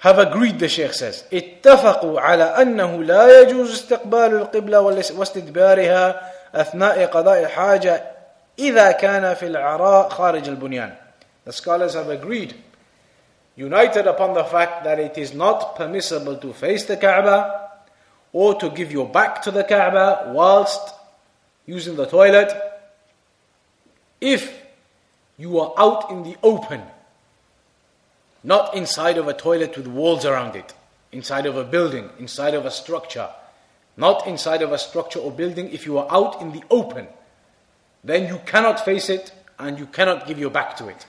have 0.00 0.18
agreed, 0.18 0.58
the 0.58 0.68
Shaykh 0.68 0.92
says, 0.92 1.24
اتفقوا 1.32 2.20
على 2.20 2.44
أنه 2.44 3.04
لا 3.04 3.40
يجوز 3.40 3.72
استقبال 3.72 4.34
القبلة 4.34 4.80
واستدبارها 4.80 6.32
أثناء 6.54 7.06
قضاء 7.06 7.40
الحاجة 7.40 8.04
إذا 8.58 8.92
كان 8.92 9.34
في 9.34 9.46
العراء 9.46 10.08
خارج 10.08 10.48
البنيان. 10.48 10.92
The 11.44 11.52
scholars 11.52 11.94
have 11.94 12.10
agreed, 12.10 12.54
united 13.56 14.06
upon 14.06 14.34
the 14.34 14.44
fact 14.44 14.84
that 14.84 14.98
it 14.98 15.16
is 15.16 15.32
not 15.32 15.76
permissible 15.76 16.36
to 16.36 16.52
face 16.52 16.84
the 16.84 16.96
Kaaba 16.96 17.63
or 18.35 18.53
to 18.53 18.69
give 18.69 18.91
your 18.91 19.07
back 19.07 19.41
to 19.41 19.49
the 19.49 19.63
Kaaba 19.63 20.29
whilst 20.35 20.93
using 21.65 21.95
the 21.95 22.05
toilet 22.05 22.51
if 24.19 24.61
you 25.37 25.57
are 25.57 25.73
out 25.77 26.11
in 26.11 26.23
the 26.23 26.35
open, 26.43 26.81
not 28.43 28.75
inside 28.75 29.17
of 29.17 29.29
a 29.29 29.33
toilet 29.33 29.77
with 29.77 29.87
walls 29.87 30.25
around 30.25 30.57
it, 30.57 30.73
inside 31.13 31.45
of 31.45 31.55
a 31.55 31.63
building, 31.63 32.09
inside 32.19 32.53
of 32.53 32.65
a 32.65 32.71
structure, 32.71 33.29
not 33.95 34.27
inside 34.27 34.61
of 34.61 34.73
a 34.73 34.77
structure 34.77 35.19
or 35.19 35.31
building, 35.31 35.71
if 35.71 35.85
you 35.85 35.97
are 35.97 36.07
out 36.11 36.41
in 36.41 36.51
the 36.51 36.63
open, 36.69 37.07
then 38.03 38.27
you 38.27 38.41
cannot 38.45 38.83
face 38.83 39.07
it 39.09 39.31
and 39.59 39.79
you 39.79 39.85
cannot 39.85 40.27
give 40.27 40.37
your 40.37 40.49
back 40.51 40.75
to 40.75 40.89
it. 40.89 41.05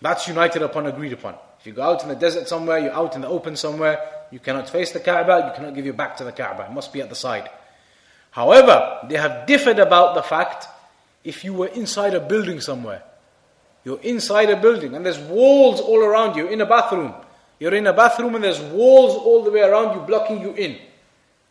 That's 0.00 0.26
united 0.26 0.62
upon, 0.62 0.86
agreed 0.86 1.12
upon. 1.12 1.34
If 1.60 1.66
you 1.66 1.74
go 1.74 1.82
out 1.82 2.02
in 2.02 2.08
the 2.08 2.16
desert 2.16 2.48
somewhere, 2.48 2.78
you're 2.78 2.94
out 2.94 3.14
in 3.16 3.20
the 3.20 3.28
open 3.28 3.54
somewhere, 3.54 4.15
you 4.30 4.38
cannot 4.38 4.68
face 4.68 4.92
the 4.92 5.00
Kaaba, 5.00 5.48
you 5.48 5.56
cannot 5.56 5.74
give 5.74 5.84
your 5.84 5.94
back 5.94 6.16
to 6.18 6.24
the 6.24 6.32
Kaaba. 6.32 6.64
It 6.64 6.72
must 6.72 6.92
be 6.92 7.00
at 7.00 7.08
the 7.08 7.14
side. 7.14 7.48
However, 8.30 9.06
they 9.08 9.16
have 9.16 9.46
differed 9.46 9.78
about 9.78 10.14
the 10.14 10.22
fact 10.22 10.68
if 11.24 11.44
you 11.44 11.54
were 11.54 11.68
inside 11.68 12.14
a 12.14 12.20
building 12.20 12.60
somewhere. 12.60 13.02
You're 13.84 14.00
inside 14.00 14.50
a 14.50 14.56
building 14.56 14.94
and 14.94 15.06
there's 15.06 15.18
walls 15.18 15.80
all 15.80 16.02
around 16.02 16.36
you 16.36 16.48
in 16.48 16.60
a 16.60 16.66
bathroom. 16.66 17.14
You're 17.58 17.74
in 17.74 17.86
a 17.86 17.92
bathroom 17.92 18.34
and 18.34 18.44
there's 18.44 18.60
walls 18.60 19.14
all 19.14 19.42
the 19.42 19.50
way 19.50 19.60
around 19.60 19.94
you 19.94 20.00
blocking 20.06 20.40
you 20.40 20.52
in. 20.52 20.76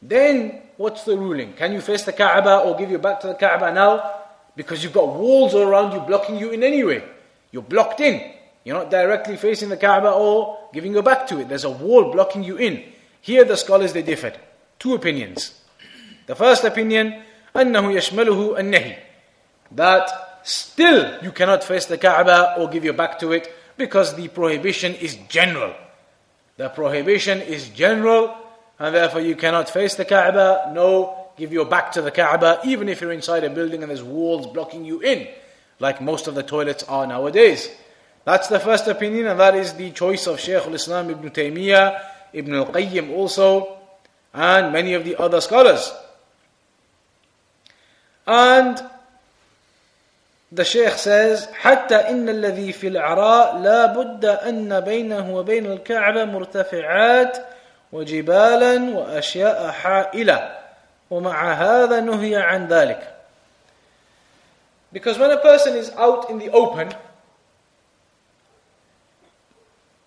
Then 0.02 0.62
what's 0.78 1.04
the 1.04 1.18
ruling? 1.18 1.54
Can 1.54 1.74
you 1.74 1.82
face 1.82 2.04
the 2.04 2.14
Kaaba 2.14 2.60
or 2.60 2.78
give 2.78 2.92
your 2.92 3.00
back 3.00 3.22
to 3.22 3.28
the 3.28 3.36
Kaaba 3.36 3.74
now? 3.74 4.22
Because 4.56 4.84
you've 4.84 4.94
got 4.94 5.08
walls 5.08 5.54
all 5.54 5.64
around 5.64 5.94
you 5.94 6.02
blocking 6.02 6.38
you 6.38 6.52
in 6.52 6.62
anyway. 6.62 7.04
You're 7.52 7.64
blocked 7.64 8.02
in. 8.02 8.35
You're 8.65 8.77
not 8.77 8.91
directly 8.91 9.37
facing 9.37 9.69
the 9.69 9.77
Kaaba 9.77 10.11
or 10.11 10.69
giving 10.73 10.93
your 10.93 11.03
back 11.03 11.27
to 11.29 11.41
it. 11.41 11.49
There's 11.49 11.65
a 11.65 11.71
wall 11.71 12.13
blocking 12.13 12.45
you 12.45 12.57
in. 12.57 12.85
Here 13.21 13.45
the 13.45 13.57
scholars 13.57 13.93
they 13.93 14.03
differed. 14.03 14.39
Two 14.79 14.95
opinions. 14.95 15.61
The 16.27 16.35
first 16.35 16.65
opinion, 16.65 17.23
أنه 17.55 17.93
يشمله 17.93 18.59
النهي. 18.59 18.97
That 19.73 20.41
still 20.43 21.23
you 21.23 21.33
cannot 21.33 21.65
face 21.65 21.87
the 21.87 21.99
Kaaba 21.99 22.57
or 22.59 22.69
give 22.69 22.85
your 22.85 22.95
back 22.95 23.19
to 23.21 23.33
it 23.33 23.53
because 23.77 24.15
the 24.15 24.29
prohibition 24.29 24.95
is 24.95 25.17
general. 25.29 25.75
The 26.57 26.69
prohibition 26.69 27.41
is 27.41 27.69
general 27.71 28.37
and 28.79 28.95
therefore 28.95 29.21
you 29.21 29.37
cannot 29.37 29.69
face 29.69 29.95
the 29.95 30.05
Kaaba, 30.05 30.73
no, 30.75 31.29
give 31.37 31.53
your 31.53 31.67
back 31.67 31.93
to 31.93 32.03
the 32.03 32.11
Kaaba, 32.11 32.61
even 32.65 32.89
if 32.89 33.01
you're 33.01 33.13
inside 33.13 33.45
a 33.45 33.51
building 33.51 33.83
and 33.83 33.91
there's 33.91 34.03
walls 34.03 34.47
blocking 34.47 34.85
you 34.85 35.01
in, 35.01 35.29
like 35.79 36.01
most 36.01 36.27
of 36.27 36.35
the 36.35 36.43
toilets 36.43 36.83
are 36.85 37.07
nowadays. 37.07 37.71
That's 38.25 38.49
the 38.49 38.61
first 38.61 38.87
opinion, 38.87 39.27
and 39.27 39.41
that 39.41 39.55
is 39.55 39.75
the 39.75 39.91
choice 39.91 40.27
of 40.27 40.39
Shaykh 40.39 40.67
al-Islam 40.67 41.11
ibn 41.11 41.31
Taymiyyah, 41.31 42.01
Ibn 42.33 42.55
al-Qayyim 42.55 43.11
also, 43.11 43.79
and 44.35 44.73
many 44.73 44.95
of 44.95 45.05
the 45.05 45.17
other 45.17 45.41
scholars. 45.41 45.93
And 48.27 48.81
the 50.53 50.65
Shaykh 50.65 50.93
says, 50.93 51.49
حتى 51.63 51.95
إن 52.11 52.29
الذي 52.29 52.73
في 52.73 52.89
العراء 52.89 53.59
لا 53.59 53.87
بد 53.87 54.25
أن 54.25 54.81
بينه 54.81 55.35
وبين 55.35 55.67
الكعبة 55.67 56.25
مرتفعات 56.25 57.39
وجبالا 57.93 58.97
وأشياء 58.99 59.71
حائلة 59.71 60.59
ومع 61.11 61.53
هذا 61.53 62.01
نهي 62.01 62.37
عن 62.37 62.69
ذلك 62.69 63.17
Because 64.93 65.19
when 65.19 65.31
a 65.31 65.39
person 65.39 65.77
is 65.77 65.91
out 65.91 66.31
in 66.31 66.39
the 66.39 66.51
open, 66.51 66.93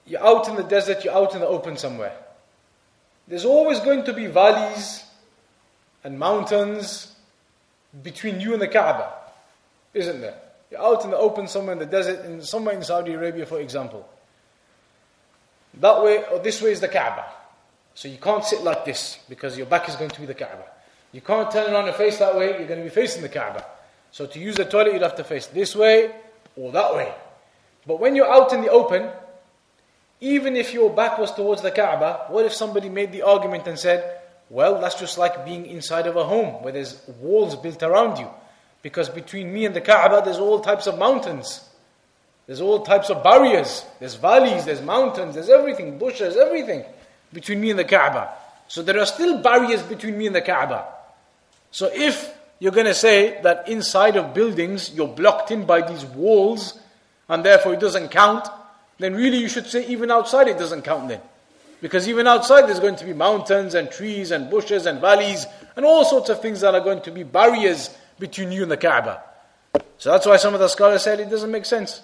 you're 0.08 0.24
out 0.24 0.48
in 0.48 0.56
the 0.56 0.64
desert, 0.64 1.04
you're 1.04 1.14
out 1.14 1.34
in 1.34 1.40
the 1.40 1.46
open 1.46 1.76
somewhere. 1.76 2.16
There's 3.28 3.44
always 3.44 3.78
going 3.80 4.04
to 4.04 4.12
be 4.12 4.26
valleys 4.26 5.04
and 6.02 6.18
mountains 6.18 7.14
between 8.02 8.40
you 8.40 8.54
and 8.54 8.62
the 8.62 8.68
Kaaba, 8.68 9.12
isn't 9.92 10.20
there? 10.20 10.38
You're 10.70 10.82
out 10.82 11.04
in 11.04 11.10
the 11.10 11.16
open 11.16 11.46
somewhere 11.46 11.74
in 11.74 11.78
the 11.78 11.86
desert, 11.86 12.24
in 12.24 12.42
somewhere 12.42 12.74
in 12.74 12.82
Saudi 12.82 13.12
Arabia, 13.12 13.46
for 13.46 13.60
example. 13.60 14.08
That 15.80 16.02
way, 16.02 16.24
or 16.32 16.38
this 16.38 16.62
way 16.62 16.72
is 16.72 16.80
the 16.80 16.88
Kaaba. 16.88 17.24
So 17.94 18.08
you 18.08 18.18
can't 18.18 18.44
sit 18.44 18.62
like 18.62 18.84
this 18.84 19.18
because 19.28 19.58
your 19.58 19.66
back 19.66 19.88
is 19.88 19.96
going 19.96 20.10
to 20.10 20.20
be 20.20 20.26
the 20.26 20.34
Kaaba. 20.34 20.64
You 21.12 21.20
can't 21.20 21.50
turn 21.50 21.72
around 21.72 21.88
and 21.88 21.96
face 21.96 22.18
that 22.18 22.36
way, 22.36 22.58
you're 22.58 22.68
going 22.68 22.80
to 22.80 22.84
be 22.84 22.90
facing 22.90 23.22
the 23.22 23.28
Kaaba. 23.28 23.64
So 24.10 24.26
to 24.26 24.38
use 24.38 24.56
the 24.56 24.64
toilet, 24.64 24.94
you'd 24.94 25.02
have 25.02 25.16
to 25.16 25.24
face 25.24 25.46
this 25.46 25.76
way 25.76 26.14
or 26.56 26.72
that 26.72 26.94
way. 26.94 27.12
But 27.86 28.00
when 28.00 28.14
you're 28.14 28.30
out 28.30 28.52
in 28.52 28.62
the 28.62 28.70
open, 28.70 29.10
even 30.20 30.56
if 30.56 30.74
your 30.74 30.90
back 30.90 31.18
was 31.18 31.32
towards 31.32 31.62
the 31.62 31.70
Kaaba, 31.70 32.26
what 32.28 32.44
if 32.44 32.52
somebody 32.52 32.88
made 32.88 33.12
the 33.12 33.22
argument 33.22 33.66
and 33.66 33.78
said, 33.78 34.20
well, 34.50 34.80
that's 34.80 34.98
just 34.98 35.18
like 35.18 35.44
being 35.44 35.66
inside 35.66 36.06
of 36.06 36.16
a 36.16 36.24
home 36.24 36.62
where 36.62 36.72
there's 36.72 37.00
walls 37.20 37.54
built 37.56 37.82
around 37.82 38.18
you. 38.18 38.28
Because 38.82 39.08
between 39.08 39.52
me 39.52 39.66
and 39.66 39.74
the 39.74 39.80
Kaaba, 39.80 40.22
there's 40.24 40.38
all 40.38 40.60
types 40.60 40.86
of 40.86 40.98
mountains. 40.98 41.68
There's 42.46 42.60
all 42.60 42.82
types 42.82 43.10
of 43.10 43.22
barriers. 43.22 43.84
There's 44.00 44.14
valleys, 44.14 44.64
there's 44.64 44.80
mountains, 44.80 45.34
there's 45.34 45.50
everything, 45.50 45.98
bushes, 45.98 46.36
everything 46.36 46.84
between 47.32 47.60
me 47.60 47.70
and 47.70 47.78
the 47.78 47.84
Kaaba. 47.84 48.32
So 48.68 48.82
there 48.82 48.98
are 48.98 49.06
still 49.06 49.42
barriers 49.42 49.82
between 49.82 50.16
me 50.16 50.26
and 50.26 50.34
the 50.34 50.40
Kaaba. 50.40 50.86
So 51.70 51.90
if 51.92 52.34
you're 52.58 52.72
going 52.72 52.86
to 52.86 52.94
say 52.94 53.40
that 53.42 53.68
inside 53.68 54.16
of 54.16 54.34
buildings 54.34 54.92
you're 54.94 55.08
blocked 55.08 55.50
in 55.50 55.66
by 55.66 55.86
these 55.86 56.04
walls 56.04 56.78
and 57.28 57.44
therefore 57.44 57.74
it 57.74 57.80
doesn't 57.80 58.08
count, 58.08 58.48
then 58.98 59.14
really 59.14 59.38
you 59.38 59.48
should 59.48 59.66
say 59.66 59.86
even 59.86 60.10
outside 60.10 60.48
it 60.48 60.58
doesn't 60.58 60.82
count 60.82 61.08
then. 61.08 61.20
Because 61.80 62.08
even 62.08 62.26
outside 62.26 62.62
there's 62.62 62.80
going 62.80 62.96
to 62.96 63.04
be 63.04 63.12
mountains 63.12 63.74
and 63.74 63.90
trees 63.90 64.30
and 64.30 64.50
bushes 64.50 64.86
and 64.86 65.00
valleys 65.00 65.46
and 65.76 65.86
all 65.86 66.04
sorts 66.04 66.28
of 66.28 66.42
things 66.42 66.60
that 66.60 66.74
are 66.74 66.80
going 66.80 67.02
to 67.02 67.10
be 67.10 67.22
barriers 67.22 67.90
between 68.18 68.50
you 68.50 68.62
and 68.62 68.70
the 68.70 68.76
Kaaba. 68.76 69.22
So 69.98 70.10
that's 70.10 70.26
why 70.26 70.36
some 70.36 70.54
of 70.54 70.60
the 70.60 70.68
scholars 70.68 71.02
said 71.02 71.20
it 71.20 71.30
doesn't 71.30 71.50
make 71.50 71.64
sense. 71.64 72.02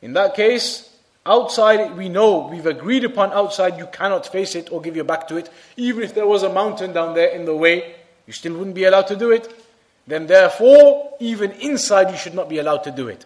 In 0.00 0.14
that 0.14 0.34
case, 0.34 0.88
Outside, 1.24 1.96
we 1.96 2.08
know, 2.08 2.48
we've 2.48 2.66
agreed 2.66 3.04
upon 3.04 3.32
outside, 3.32 3.78
you 3.78 3.86
cannot 3.86 4.26
face 4.26 4.56
it 4.56 4.72
or 4.72 4.80
give 4.80 4.96
your 4.96 5.04
back 5.04 5.28
to 5.28 5.36
it. 5.36 5.48
Even 5.76 6.02
if 6.02 6.14
there 6.14 6.26
was 6.26 6.42
a 6.42 6.52
mountain 6.52 6.92
down 6.92 7.14
there 7.14 7.28
in 7.28 7.44
the 7.44 7.54
way, 7.54 7.94
you 8.26 8.32
still 8.32 8.54
wouldn't 8.54 8.74
be 8.74 8.84
allowed 8.84 9.06
to 9.06 9.16
do 9.16 9.30
it. 9.30 9.48
Then, 10.08 10.26
therefore, 10.26 11.14
even 11.20 11.52
inside, 11.52 12.10
you 12.10 12.16
should 12.16 12.34
not 12.34 12.48
be 12.48 12.58
allowed 12.58 12.82
to 12.84 12.90
do 12.90 13.06
it. 13.06 13.24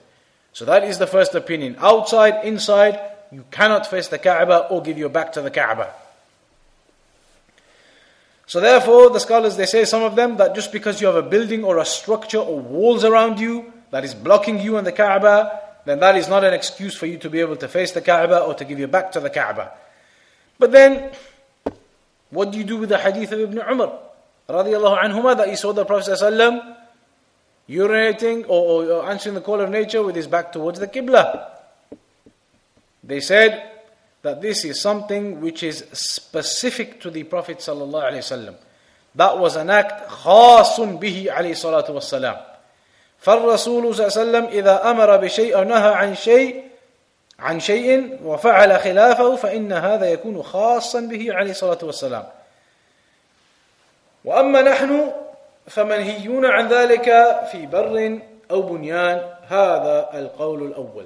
So, 0.56 0.64
that 0.64 0.84
is 0.84 0.96
the 0.96 1.06
first 1.06 1.34
opinion. 1.34 1.76
Outside, 1.80 2.46
inside, 2.46 2.98
you 3.30 3.44
cannot 3.50 3.86
face 3.86 4.08
the 4.08 4.16
Kaaba 4.16 4.68
or 4.70 4.80
give 4.80 4.96
your 4.96 5.10
back 5.10 5.34
to 5.34 5.42
the 5.42 5.50
Kaaba. 5.50 5.92
So, 8.46 8.60
therefore, 8.60 9.10
the 9.10 9.20
scholars 9.20 9.58
they 9.58 9.66
say, 9.66 9.84
some 9.84 10.02
of 10.02 10.16
them, 10.16 10.38
that 10.38 10.54
just 10.54 10.72
because 10.72 10.98
you 10.98 11.08
have 11.08 11.16
a 11.16 11.28
building 11.28 11.62
or 11.62 11.76
a 11.76 11.84
structure 11.84 12.38
or 12.38 12.58
walls 12.58 13.04
around 13.04 13.38
you 13.38 13.70
that 13.90 14.02
is 14.02 14.14
blocking 14.14 14.58
you 14.58 14.78
and 14.78 14.86
the 14.86 14.92
Kaaba, 14.92 15.60
then 15.84 16.00
that 16.00 16.16
is 16.16 16.26
not 16.26 16.42
an 16.42 16.54
excuse 16.54 16.96
for 16.96 17.04
you 17.04 17.18
to 17.18 17.28
be 17.28 17.40
able 17.40 17.56
to 17.56 17.68
face 17.68 17.92
the 17.92 18.00
Kaaba 18.00 18.38
or 18.38 18.54
to 18.54 18.64
give 18.64 18.78
your 18.78 18.88
back 18.88 19.12
to 19.12 19.20
the 19.20 19.28
Kaaba. 19.28 19.72
But 20.58 20.72
then, 20.72 21.10
what 22.30 22.50
do 22.50 22.56
you 22.56 22.64
do 22.64 22.78
with 22.78 22.88
the 22.88 22.96
hadith 22.96 23.30
of 23.30 23.40
Ibn 23.40 23.58
Umar? 23.58 23.98
Radiallahu 24.48 25.02
anhuma, 25.02 25.36
that 25.36 25.50
he 25.50 25.56
saw 25.56 25.74
the 25.74 25.84
Prophet 25.84 26.12
ﷺ 26.12 26.75
urinating 27.69 28.45
or, 28.47 28.85
or 28.85 29.09
answering 29.09 29.35
the 29.35 29.41
call 29.41 29.61
of 29.61 29.69
nature 29.69 30.03
with 30.03 30.15
his 30.15 30.27
back 30.27 30.51
towards 30.51 30.79
the 30.79 30.87
Qibla. 30.87 31.49
They 33.03 33.19
said 33.19 33.69
that 34.21 34.41
this 34.41 34.65
is 34.65 34.79
something 34.79 35.41
which 35.41 35.63
is 35.63 35.85
specific 35.93 37.01
to 37.01 37.09
the 37.09 37.23
Prophet 37.23 37.57
ﷺ. 37.59 38.55
That 39.15 39.37
was 39.37 39.55
an 39.55 39.69
act 39.69 40.09
خاص 40.09 40.79
به 40.79 41.27
عليه 41.29 41.51
الصلاة 41.51 41.89
والسلام. 41.91 42.37
فالرسول 43.21 43.95
صلى 43.95 44.07
الله 44.07 44.17
عليه 44.17 44.21
وسلم 44.21 44.45
إذا 44.45 44.89
أمر 44.91 45.17
بشيء 45.17 45.57
أو 45.57 45.63
نهى 45.63 45.93
عن 45.93 46.15
شيء 46.15 46.63
عن 47.39 47.59
شيء 47.59 48.19
وفعل 48.23 48.79
خلافه 48.79 49.35
فإن 49.35 49.73
هذا 49.73 50.05
يكون 50.05 50.43
خاصا 50.43 50.99
به 50.99 51.33
عليه 51.33 51.51
الصلاة 51.51 51.77
والسلام 51.83 52.23
وأما 54.25 54.61
نحن 54.61 55.11
فمنهيون 55.67 56.45
عن 56.45 56.67
ذلك 56.67 57.05
في 57.51 57.65
بر 57.65 58.19
أو 58.51 58.61
بنيان 58.61 59.21
هذا 59.47 60.09
القول 60.13 60.67
الأول 60.67 61.05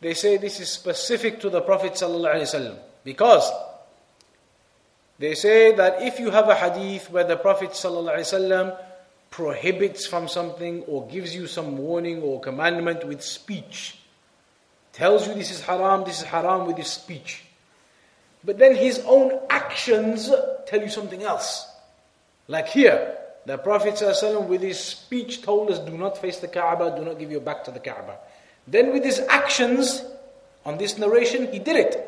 They 0.00 0.14
say 0.14 0.38
this 0.38 0.60
is 0.60 0.70
specific 0.70 1.40
to 1.40 1.50
the 1.50 1.60
Prophet 1.60 1.94
صلى 1.94 2.16
الله 2.16 2.28
عليه 2.30 2.42
وسلم 2.42 2.76
because 3.04 3.50
they 5.18 5.34
say 5.34 5.72
that 5.72 6.02
if 6.02 6.18
you 6.18 6.30
have 6.30 6.48
a 6.48 6.54
hadith 6.54 7.10
where 7.10 7.24
the 7.24 7.36
Prophet 7.36 7.70
صلى 7.72 7.98
الله 7.98 8.12
عليه 8.12 8.20
وسلم 8.20 8.76
prohibits 9.30 10.06
from 10.06 10.28
something 10.28 10.82
or 10.84 11.06
gives 11.06 11.34
you 11.34 11.46
some 11.46 11.78
warning 11.78 12.20
or 12.22 12.40
commandment 12.40 13.04
with 13.06 13.22
speech. 13.22 13.96
Tells 14.92 15.26
you 15.28 15.34
this 15.34 15.50
is 15.52 15.60
haram, 15.62 16.04
this 16.04 16.18
is 16.18 16.24
haram 16.24 16.66
with 16.66 16.76
his 16.76 16.88
speech. 16.88 17.44
But 18.42 18.58
then 18.58 18.74
his 18.74 19.00
own 19.06 19.38
actions 19.48 20.30
tell 20.66 20.80
you 20.80 20.88
something 20.88 21.22
else. 21.22 21.68
Like 22.48 22.66
here, 22.68 23.13
the 23.46 23.58
Prophet 23.58 23.94
ﷺ 23.94 24.46
with 24.46 24.62
his 24.62 24.78
speech 24.78 25.42
told 25.42 25.70
us, 25.70 25.78
do 25.78 25.96
not 25.96 26.18
face 26.18 26.38
the 26.38 26.48
Kaaba, 26.48 26.94
do 26.96 27.04
not 27.04 27.18
give 27.18 27.30
your 27.30 27.40
back 27.40 27.64
to 27.64 27.70
the 27.70 27.80
Kaaba. 27.80 28.18
Then 28.66 28.92
with 28.92 29.04
his 29.04 29.20
actions, 29.28 30.02
on 30.64 30.78
this 30.78 30.98
narration, 30.98 31.50
he 31.52 31.58
did 31.58 31.76
it. 31.76 32.06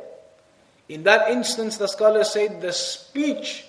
In 0.88 1.04
that 1.04 1.30
instance, 1.30 1.78
the 1.78 1.88
scholars 1.88 2.30
say 2.32 2.48
the 2.48 2.72
speech 2.72 3.64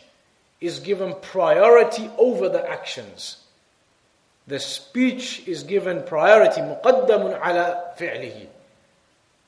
is 0.59 0.79
given 0.79 1.15
priority 1.21 2.09
over 2.17 2.49
the 2.49 2.69
actions 2.69 3.37
the 4.47 4.59
speech 4.59 5.47
is 5.47 5.63
given 5.63 6.03
priority 6.03 6.61
مقدم 6.61 7.39
على 7.39 7.93
فعله 7.97 8.47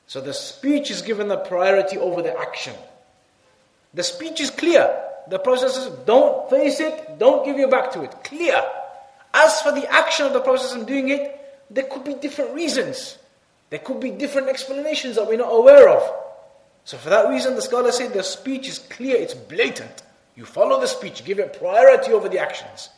so 0.06 0.20
the 0.20 0.32
speech 0.32 0.90
is 0.90 1.02
given 1.02 1.28
the 1.28 1.36
priority 1.36 1.98
over 1.98 2.22
the 2.22 2.36
action 2.38 2.74
the 3.94 4.02
speech 4.02 4.40
is 4.40 4.50
clear 4.50 5.02
the 5.31 5.39
process 5.39 5.75
is 5.77 5.87
don't 6.05 6.49
face 6.49 6.79
it 6.79 7.17
don't 7.17 7.43
give 7.43 7.57
your 7.57 7.69
back 7.69 7.91
to 7.91 8.03
it 8.03 8.13
clear 8.23 8.61
as 9.33 9.61
for 9.61 9.71
the 9.71 9.91
action 9.91 10.27
of 10.27 10.33
the 10.33 10.41
process 10.41 10.75
of 10.75 10.85
doing 10.85 11.09
it 11.09 11.39
there 11.71 11.85
could 11.85 12.03
be 12.03 12.13
different 12.13 12.53
reasons 12.53 13.17
there 13.71 13.79
could 13.79 13.99
be 13.99 14.11
different 14.11 14.47
explanations 14.47 15.15
that 15.15 15.27
we're 15.27 15.37
not 15.37 15.49
aware 15.49 15.89
of 15.89 16.03
So 16.83 16.97
for 16.97 17.09
that 17.09 17.29
reason, 17.29 17.55
the 17.55 17.61
scholars 17.61 17.97
say 17.97 18.07
the 18.07 18.23
speech 18.23 18.67
is 18.67 18.79
clear, 18.79 19.15
it's 19.15 19.33
blatant. 19.33 20.03
You 20.35 20.45
follow 20.45 20.79
the 20.79 20.87
speech, 20.87 21.23
give 21.23 21.39
it 21.39 21.57
priority 21.59 22.11
over 22.11 22.27
the 22.27 22.39
actions. 22.39 22.89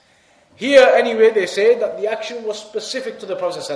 Here, 0.55 0.88
anyway, 0.95 1.31
they 1.31 1.47
say 1.47 1.77
that 1.79 1.99
the 1.99 2.07
action 2.07 2.43
was 2.43 2.59
specific 2.59 3.19
to 3.19 3.25
the 3.25 3.36
Prophet. 3.36 3.67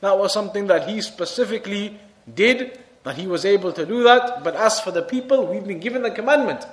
That 0.00 0.18
was 0.18 0.32
something 0.32 0.66
that 0.68 0.88
he 0.88 1.00
specifically 1.00 2.00
did, 2.32 2.78
that 3.04 3.16
he 3.16 3.26
was 3.26 3.44
able 3.44 3.72
to 3.72 3.84
do 3.86 4.02
that. 4.04 4.42
But 4.42 4.56
as 4.56 4.80
for 4.80 4.90
the 4.90 5.02
people, 5.02 5.46
we've 5.46 5.66
been 5.66 5.80
given 5.80 6.02
the 6.02 6.10
commandment 6.10 6.66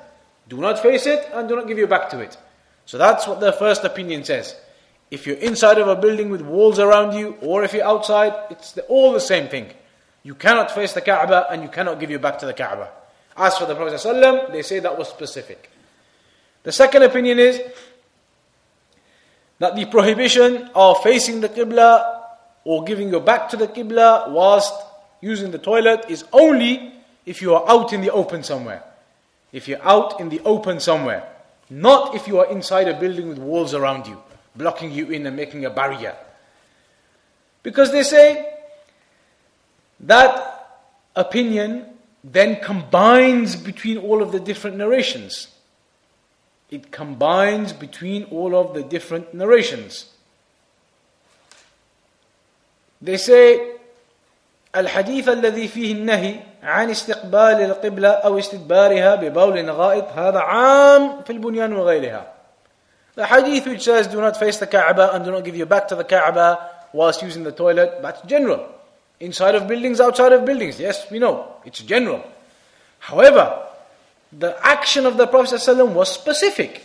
do 0.48 0.58
not 0.58 0.80
face 0.80 1.06
it 1.06 1.30
and 1.34 1.48
do 1.48 1.56
not 1.56 1.68
give 1.68 1.78
your 1.78 1.88
back 1.88 2.10
to 2.10 2.20
it. 2.20 2.38
So 2.86 2.98
that's 2.98 3.28
what 3.28 3.39
the 3.39 3.52
first 3.52 3.84
opinion 3.84 4.24
says. 4.24 4.56
If 5.12 5.26
you're 5.26 5.38
inside 5.38 5.78
of 5.78 5.88
a 5.88 5.96
building 5.96 6.30
with 6.30 6.41
walls 6.41 6.80
around 6.80 7.18
you, 7.18 7.38
or 7.41 7.64
if 7.64 7.74
you're 7.74 7.86
outside, 7.86 8.34
it's 8.50 8.74
the, 8.74 8.84
all 8.84 9.12
the 9.14 9.20
same 9.20 9.48
thing. 9.48 9.72
You 10.24 10.36
cannot 10.36 10.72
face 10.72 10.93
the 10.93 11.02
Kaaba 11.02 11.48
and 11.52 11.62
you 11.62 11.70
cannot 11.70 12.00
give 12.00 12.10
your 12.10 12.20
back 12.20 12.39
to 12.39 12.46
the 12.46 12.54
Kaaba. 12.54 12.89
As 13.38 13.58
for 13.58 13.66
the 13.66 13.76
Prophet 13.76 13.96
ﷺ, 13.96 14.52
they 14.52 14.62
say 14.62 14.80
that 14.80 14.98
was 14.98 15.10
specific. 15.10 15.70
The 16.64 16.72
second 16.72 17.04
opinion 17.04 17.38
is 17.38 17.62
that 19.60 19.76
the 19.76 19.86
prohibition 19.86 20.70
of 20.74 21.02
facing 21.04 21.41
the 21.41 21.50
Qibla 21.50 22.22
or 22.64 22.84
giving 22.84 23.10
your 23.10 23.22
back 23.22 23.50
to 23.50 23.58
the 23.58 23.68
Qibla 23.68 24.32
whilst 24.32 24.74
using 25.22 25.52
the 25.52 25.60
toilet 25.60 26.06
is 26.10 26.24
only 26.34 26.93
if 27.26 27.41
you 27.41 27.54
are 27.54 27.64
out 27.70 27.93
in 27.93 28.02
the 28.02 28.12
open 28.12 28.41
somewhere 28.43 28.84
If 29.55 29.68
you're 29.68 29.83
out 29.83 30.20
in 30.20 30.28
the 30.28 30.41
open 30.45 30.81
somewhere. 30.81 31.26
Not 31.68 32.14
if 32.14 32.26
you 32.26 32.41
are 32.41 32.51
inside 32.51 32.89
a 32.89 32.99
building 32.99 33.28
with 33.28 33.39
walls 33.39 33.74
around 33.74 34.07
you, 34.07 34.20
blocking 34.57 34.91
you 34.91 35.11
in 35.11 35.26
and 35.26 35.37
making 35.37 35.64
a 35.64 35.70
barrier. 35.70 36.16
Because 37.62 37.93
they 37.93 38.03
say 38.03 38.55
that 40.01 40.81
opinion 41.14 41.87
then 42.22 42.57
combines 42.57 43.57
between 43.57 43.99
all 43.99 44.22
of 44.22 44.33
the 44.33 44.41
different 44.41 44.76
narrations. 44.76 45.49
It 46.70 46.91
combines 46.91 47.72
between 47.72 48.24
all 48.24 48.55
of 48.55 48.74
the 48.74 48.83
different 48.83 49.33
narrations. 49.33 50.07
They 53.01 53.16
say 53.16 53.76
الحديث 54.74 55.28
الذي 55.28 55.68
فيه 55.68 55.93
النهي 55.93 56.41
عن 56.64 56.91
استقبال 56.91 57.61
القبلة 57.64 58.09
أو 58.09 58.39
استدبارها 58.39 59.14
ببول 59.14 59.70
غائط 59.70 60.05
هذا 60.14 60.39
عام 60.39 61.22
في 61.22 61.33
البنيان 61.33 61.72
وغيرها. 61.72 62.26
The 63.16 63.26
hadith 63.26 63.66
which 63.66 63.83
says 63.83 64.07
do 64.07 64.20
not 64.20 64.37
face 64.37 64.59
the 64.59 64.66
Kaaba 64.66 65.14
and 65.14 65.24
do 65.24 65.31
not 65.31 65.45
give 65.45 65.57
your 65.57 65.66
back 65.66 65.89
to 65.89 65.95
the 65.95 66.05
Kaaba 66.05 66.59
whilst 66.93 67.22
using 67.22 67.45
the 67.45 67.53
toilet, 67.53 68.01
that's 68.03 68.22
general. 68.22 68.66
Inside 69.20 69.55
of 69.55 69.68
buildings, 69.68 70.01
outside 70.01 70.33
of 70.33 70.45
buildings, 70.45 70.81
yes, 70.81 71.11
we 71.11 71.18
know, 71.18 71.55
it's 71.64 71.81
general. 71.81 72.22
However, 72.99 73.66
the 74.33 74.57
action 74.64 75.07
of 75.07 75.16
the 75.16 75.26
Prophet 75.26 75.55
ﷺ 75.55 75.93
was 75.93 76.11
specific. 76.11 76.83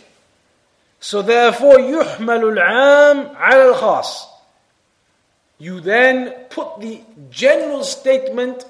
So 1.00 1.22
therefore, 1.22 1.78
يحمل 1.78 2.58
العام 2.58 3.36
على 3.36 3.74
الخاص. 3.74 4.26
You 5.58 5.80
then 5.80 6.30
put 6.50 6.80
the 6.80 7.00
general 7.30 7.82
statement 7.84 8.64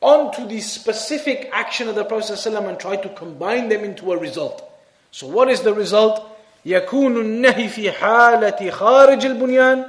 onto 0.00 0.46
the 0.46 0.60
specific 0.60 1.50
action 1.52 1.88
of 1.88 1.94
the 1.94 2.04
Prophet 2.04 2.32
ﷺ 2.32 2.68
and 2.68 2.78
try 2.78 2.96
to 2.96 3.08
combine 3.10 3.68
them 3.68 3.84
into 3.84 4.12
a 4.12 4.18
result. 4.18 4.62
So 5.10 5.26
what 5.26 5.50
is 5.50 5.60
the 5.62 5.74
result? 5.74 6.26
يكون 6.66 7.16
النهي 7.16 7.68
في 7.68 7.92
حالة 7.92 8.70
خارج 8.70 9.26
البنيان 9.26 9.86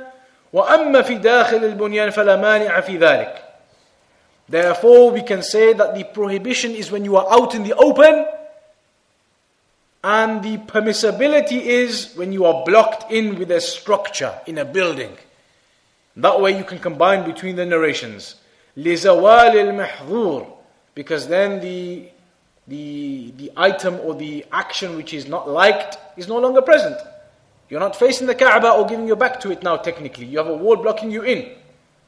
وأما 0.53 1.01
في 1.01 1.15
داخل 1.15 1.63
البنيان 1.65 2.09
فلا 2.11 2.35
مانع 2.35 2.81
في 2.81 2.97
ذلك. 2.97 3.41
Therefore, 4.49 5.11
we 5.11 5.21
can 5.21 5.43
say 5.43 5.73
that 5.73 5.95
the 5.95 6.03
prohibition 6.03 6.71
is 6.71 6.91
when 6.91 7.05
you 7.05 7.15
are 7.15 7.25
out 7.31 7.55
in 7.55 7.63
the 7.63 7.73
open, 7.73 8.25
and 10.03 10.43
the 10.43 10.57
permissibility 10.57 11.61
is 11.61 12.13
when 12.15 12.33
you 12.33 12.45
are 12.45 12.65
blocked 12.65 13.11
in 13.11 13.37
with 13.37 13.51
a 13.51 13.61
structure 13.61 14.33
in 14.47 14.57
a 14.57 14.65
building. 14.65 15.15
That 16.17 16.41
way 16.41 16.57
you 16.57 16.63
can 16.63 16.79
combine 16.79 17.23
between 17.23 17.55
the 17.55 17.65
narrations. 17.65 18.35
لِزَوَالِ 18.77 19.53
الْمَحْظُورِ 19.53 20.47
Because 20.95 21.27
then 21.27 21.59
the, 21.59 22.09
the, 22.67 23.33
the 23.37 23.51
item 23.57 23.99
or 24.01 24.15
the 24.15 24.45
action 24.51 24.95
which 24.95 25.13
is 25.13 25.27
not 25.27 25.49
liked 25.49 25.97
is 26.17 26.27
no 26.27 26.39
longer 26.39 26.61
present. 26.61 26.97
You're 27.69 27.79
not 27.79 27.95
facing 27.95 28.27
the 28.27 28.35
Kaaba 28.35 28.71
or 28.71 28.85
giving 28.85 29.07
your 29.07 29.15
back 29.15 29.39
to 29.41 29.51
it 29.51 29.63
now 29.63 29.77
technically. 29.77 30.25
You 30.25 30.39
have 30.39 30.47
a 30.47 30.55
wall 30.55 30.75
blocking 30.75 31.09
you 31.09 31.23
in. 31.23 31.51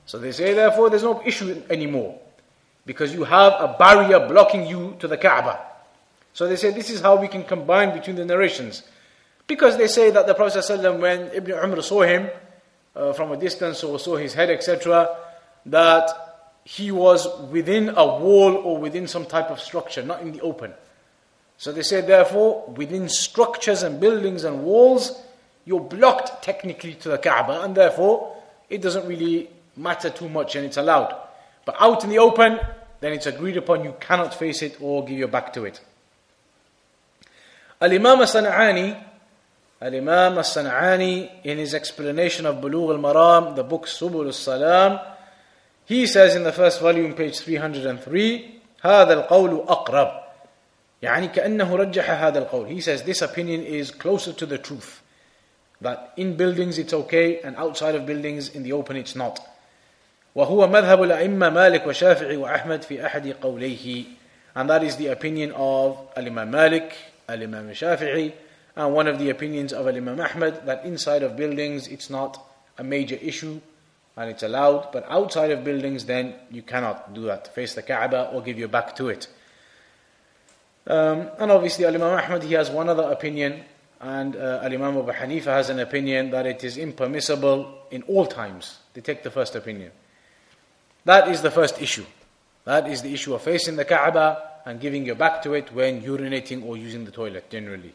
So 0.05 0.17
they 0.19 0.33
say 0.33 0.53
therefore 0.53 0.89
there's 0.89 1.03
no 1.03 1.21
issue 1.25 1.63
anymore. 1.69 2.19
Because 2.85 3.13
you 3.13 3.23
have 3.23 3.53
a 3.53 3.75
barrier 3.79 4.27
blocking 4.27 4.67
you 4.67 4.95
to 4.99 5.07
the 5.07 5.17
Kaaba. 5.17 5.59
So 6.33 6.47
they 6.47 6.57
say 6.57 6.71
this 6.71 6.89
is 6.89 6.99
how 6.99 7.15
we 7.15 7.29
can 7.29 7.43
combine 7.43 7.93
between 7.97 8.17
the 8.17 8.25
narrations. 8.25 8.83
Because 9.47 9.77
they 9.77 9.87
say 9.87 10.09
that 10.11 10.27
the 10.27 10.33
Prophet 10.33 10.59
ﷺ, 10.59 10.99
when 10.99 11.31
Ibn 11.33 11.51
Umar 11.51 11.81
saw 11.81 12.01
him 12.01 12.29
uh, 12.95 13.13
from 13.13 13.31
a 13.31 13.37
distance 13.37 13.83
or 13.83 13.99
saw 13.99 14.15
his 14.17 14.33
head, 14.33 14.49
etc., 14.49 15.15
that 15.67 16.26
he 16.68 16.90
was 16.90 17.26
within 17.50 17.88
a 17.96 18.04
wall 18.04 18.54
or 18.54 18.76
within 18.76 19.06
some 19.06 19.24
type 19.24 19.50
of 19.50 19.58
structure, 19.58 20.02
not 20.02 20.20
in 20.20 20.32
the 20.32 20.40
open. 20.42 20.70
So 21.56 21.72
they 21.72 21.82
say, 21.82 22.02
therefore, 22.02 22.66
within 22.76 23.08
structures 23.08 23.82
and 23.82 23.98
buildings 23.98 24.44
and 24.44 24.62
walls, 24.64 25.18
you're 25.64 25.80
blocked 25.80 26.42
technically 26.42 26.92
to 26.96 27.08
the 27.08 27.16
Kaaba, 27.16 27.62
and 27.62 27.74
therefore, 27.74 28.36
it 28.68 28.82
doesn't 28.82 29.08
really 29.08 29.48
matter 29.78 30.10
too 30.10 30.28
much 30.28 30.56
and 30.56 30.66
it's 30.66 30.76
allowed. 30.76 31.16
But 31.64 31.76
out 31.80 32.04
in 32.04 32.10
the 32.10 32.18
open, 32.18 32.60
then 33.00 33.14
it's 33.14 33.24
agreed 33.24 33.56
upon 33.56 33.82
you 33.82 33.94
cannot 33.98 34.34
face 34.34 34.60
it 34.60 34.76
or 34.78 35.06
give 35.06 35.16
your 35.16 35.28
back 35.28 35.54
to 35.54 35.64
it. 35.64 35.80
Al 37.80 37.90
Imam 37.90 38.18
Sana'ani, 38.18 39.04
Al 39.80 39.94
Imam 39.94 40.34
Sana'ani, 40.34 41.30
in 41.44 41.56
his 41.56 41.72
explanation 41.72 42.44
of 42.44 42.56
Bulugh 42.56 42.94
al 42.94 43.00
Maram, 43.00 43.56
the 43.56 43.64
book 43.64 43.86
Subul 43.86 44.26
al 44.26 44.32
Salam, 44.32 45.00
he 45.87 46.07
says 46.07 46.35
in 46.35 46.43
the 46.43 46.51
first 46.51 46.81
volume, 46.81 47.13
page 47.13 47.39
303, 47.39 48.61
هذا 48.83 49.13
القول 49.13 49.65
أقرب. 49.67 50.23
يعني 51.01 51.27
كأنه 51.27 51.75
رجح 51.75 52.09
هذا 52.09 52.39
القول. 52.39 52.69
He 52.69 52.81
says 52.81 53.03
this 53.03 53.21
opinion 53.21 53.63
is 53.63 53.91
closer 53.91 54.31
to 54.33 54.45
the 54.45 54.57
truth. 54.57 55.01
That 55.81 56.13
in 56.15 56.37
buildings 56.37 56.77
it's 56.77 56.93
okay 56.93 57.41
and 57.41 57.57
outside 57.57 57.95
of 57.95 58.05
buildings 58.05 58.49
in 58.49 58.63
the 58.63 58.71
open 58.71 58.95
it's 58.95 59.15
not. 59.15 59.39
وهو 60.35 60.67
مذهب 60.67 61.03
الأئمة 61.03 61.49
مالك 61.49 61.87
وشافعي 61.87 62.37
وأحمد 62.37 62.83
في 62.83 63.05
أحد 63.05 63.35
قوليه. 63.41 64.05
And 64.55 64.69
that 64.69 64.83
is 64.83 64.95
the 64.97 65.07
opinion 65.07 65.51
of 65.51 65.97
Al-Imam 66.15 66.49
Malik, 66.51 66.95
Al-Imam 67.27 67.69
Shafi'i, 67.69 68.31
and 68.75 68.93
one 68.93 69.07
of 69.07 69.19
the 69.19 69.29
opinions 69.29 69.73
of 69.73 69.87
Al-Imam 69.87 70.19
Ahmad 70.19 70.65
that 70.65 70.85
inside 70.85 71.23
of 71.23 71.35
buildings 71.35 71.87
it's 71.87 72.09
not 72.09 72.39
a 72.77 72.83
major 72.83 73.15
issue 73.15 73.59
and 74.18 74.30
it's 74.30 74.42
allowed, 74.42 74.90
but 74.90 75.06
outside 75.08 75.52
of 75.52 75.62
buildings, 75.62 76.04
then 76.04 76.34
you 76.50 76.62
cannot 76.62 77.14
do 77.14 77.22
that. 77.26 77.54
Face 77.54 77.74
the 77.74 77.82
Kaaba 77.82 78.30
or 78.32 78.42
give 78.42 78.58
your 78.58 78.66
back 78.66 78.96
to 78.96 79.08
it. 79.10 79.28
Um, 80.88 81.30
and 81.38 81.52
obviously, 81.52 81.84
Al 81.84 81.94
Imam 81.94 82.18
Ahmad 82.18 82.42
he 82.42 82.54
has 82.54 82.68
one 82.68 82.88
other 82.88 83.04
opinion, 83.04 83.62
and 84.00 84.34
uh, 84.34 84.60
Al 84.64 84.72
Imam 84.72 84.98
Abu 84.98 85.12
Hanifa 85.12 85.44
has 85.44 85.70
an 85.70 85.78
opinion 85.78 86.30
that 86.30 86.46
it 86.46 86.64
is 86.64 86.76
impermissible 86.78 87.78
in 87.92 88.02
all 88.02 88.26
times. 88.26 88.78
They 88.92 89.02
take 89.02 89.22
the 89.22 89.30
first 89.30 89.54
opinion. 89.54 89.92
That 91.04 91.28
is 91.28 91.40
the 91.40 91.52
first 91.52 91.80
issue. 91.80 92.06
That 92.64 92.88
is 92.88 93.02
the 93.02 93.14
issue 93.14 93.34
of 93.34 93.42
facing 93.42 93.76
the 93.76 93.84
Kaaba 93.84 94.42
and 94.66 94.80
giving 94.80 95.06
your 95.06 95.14
back 95.14 95.42
to 95.42 95.54
it 95.54 95.72
when 95.72 96.02
urinating 96.02 96.64
or 96.64 96.76
using 96.76 97.04
the 97.04 97.12
toilet 97.12 97.48
generally. 97.50 97.94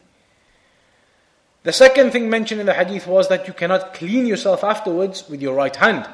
The 1.64 1.72
second 1.72 2.12
thing 2.12 2.30
mentioned 2.30 2.60
in 2.60 2.66
the 2.66 2.74
hadith 2.74 3.06
was 3.06 3.28
that 3.28 3.48
you 3.48 3.54
cannot 3.54 3.94
clean 3.94 4.26
yourself 4.26 4.62
afterwards 4.62 5.28
with 5.28 5.40
your 5.42 5.54
right 5.54 5.74
hand. 5.74 6.06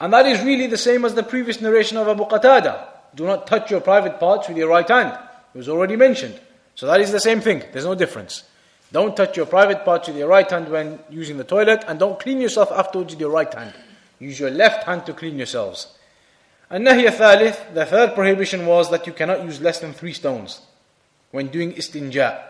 And 0.00 0.12
that 0.12 0.26
is 0.26 0.40
really 0.42 0.68
the 0.68 0.78
same 0.78 1.04
as 1.04 1.14
the 1.14 1.24
previous 1.24 1.60
narration 1.60 1.96
of 1.96 2.06
Abu 2.06 2.24
Qatada. 2.24 2.86
Do 3.16 3.26
not 3.26 3.48
touch 3.48 3.70
your 3.72 3.80
private 3.80 4.20
parts 4.20 4.46
with 4.48 4.56
your 4.56 4.68
right 4.68 4.88
hand. 4.88 5.18
It 5.52 5.58
was 5.58 5.68
already 5.68 5.96
mentioned. 5.96 6.38
So 6.76 6.86
that 6.86 7.00
is 7.00 7.10
the 7.10 7.18
same 7.18 7.40
thing. 7.40 7.64
There's 7.72 7.84
no 7.84 7.96
difference. 7.96 8.44
Don't 8.92 9.16
touch 9.16 9.36
your 9.36 9.46
private 9.46 9.84
parts 9.84 10.06
with 10.06 10.16
your 10.16 10.28
right 10.28 10.48
hand 10.48 10.68
when 10.68 11.00
using 11.10 11.36
the 11.36 11.44
toilet, 11.44 11.84
and 11.88 11.98
don't 11.98 12.20
clean 12.20 12.40
yourself 12.40 12.70
afterwards 12.70 13.12
with 13.12 13.20
your 13.20 13.30
right 13.30 13.52
hand. 13.52 13.74
Use 14.20 14.38
your 14.38 14.50
left 14.50 14.84
hand 14.84 15.04
to 15.06 15.12
clean 15.12 15.36
yourselves. 15.36 15.88
And 16.70 16.86
Nahiya 16.86 17.10
Thalith, 17.10 17.74
the 17.74 17.84
third 17.84 18.14
prohibition 18.14 18.64
was 18.64 18.90
that 18.90 19.06
you 19.08 19.12
cannot 19.12 19.42
use 19.42 19.60
less 19.60 19.80
than 19.80 19.92
three 19.92 20.12
stones 20.12 20.60
when 21.32 21.48
doing 21.48 21.72
istinja. 21.72 22.40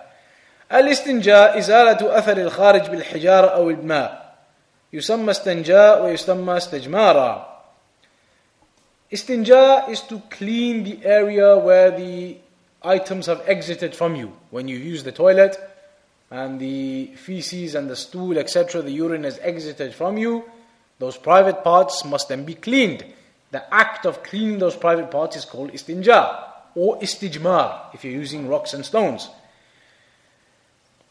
الاستنجاء 0.72 1.58
إزالة 1.58 2.18
أثر 2.18 2.38
الخارج 2.38 2.90
بالحجارة 2.90 3.48
أو 3.48 3.70
الماء 3.70 4.36
يسمى 4.94 5.32
استنجاء 5.32 6.04
ويسمى 6.04 6.58
استجمارا 6.58 7.54
Istinja 9.12 9.88
is 9.90 10.02
to 10.02 10.20
clean 10.32 10.84
the 10.84 11.06
area 11.06 11.56
where 11.56 11.92
the 11.92 12.36
items 12.82 13.28
have 13.28 13.44
exited 13.46 13.94
from 13.94 14.16
you. 14.16 14.34
When 14.50 14.68
you 14.68 14.76
use 14.76 15.04
the 15.04 15.12
toilet 15.12 15.56
and 16.32 16.60
the 16.60 17.12
feces 17.16 17.76
and 17.76 17.88
the 17.88 17.96
stool, 17.96 18.40
etc., 18.40 18.82
the 18.82 18.90
urine 18.90 19.24
has 19.24 19.38
exited 19.44 19.94
from 19.94 20.18
you, 20.18 20.46
those 20.98 21.16
private 21.16 21.64
parts 21.64 22.04
must 22.04 22.30
then 22.30 22.44
be 22.44 22.56
cleaned. 22.56 23.06
the 23.54 23.74
act 23.74 24.06
of 24.08 24.24
cleaning 24.24 24.58
those 24.58 24.76
private 24.76 25.12
parts 25.12 25.36
is 25.38 25.46
called 25.46 25.72
istinja 25.72 26.44
or 26.76 26.98
istijmar 27.00 27.94
if 27.94 28.04
you're 28.04 28.20
using 28.20 28.48
rocks 28.48 28.74
and 28.74 28.84
stones. 28.84 29.30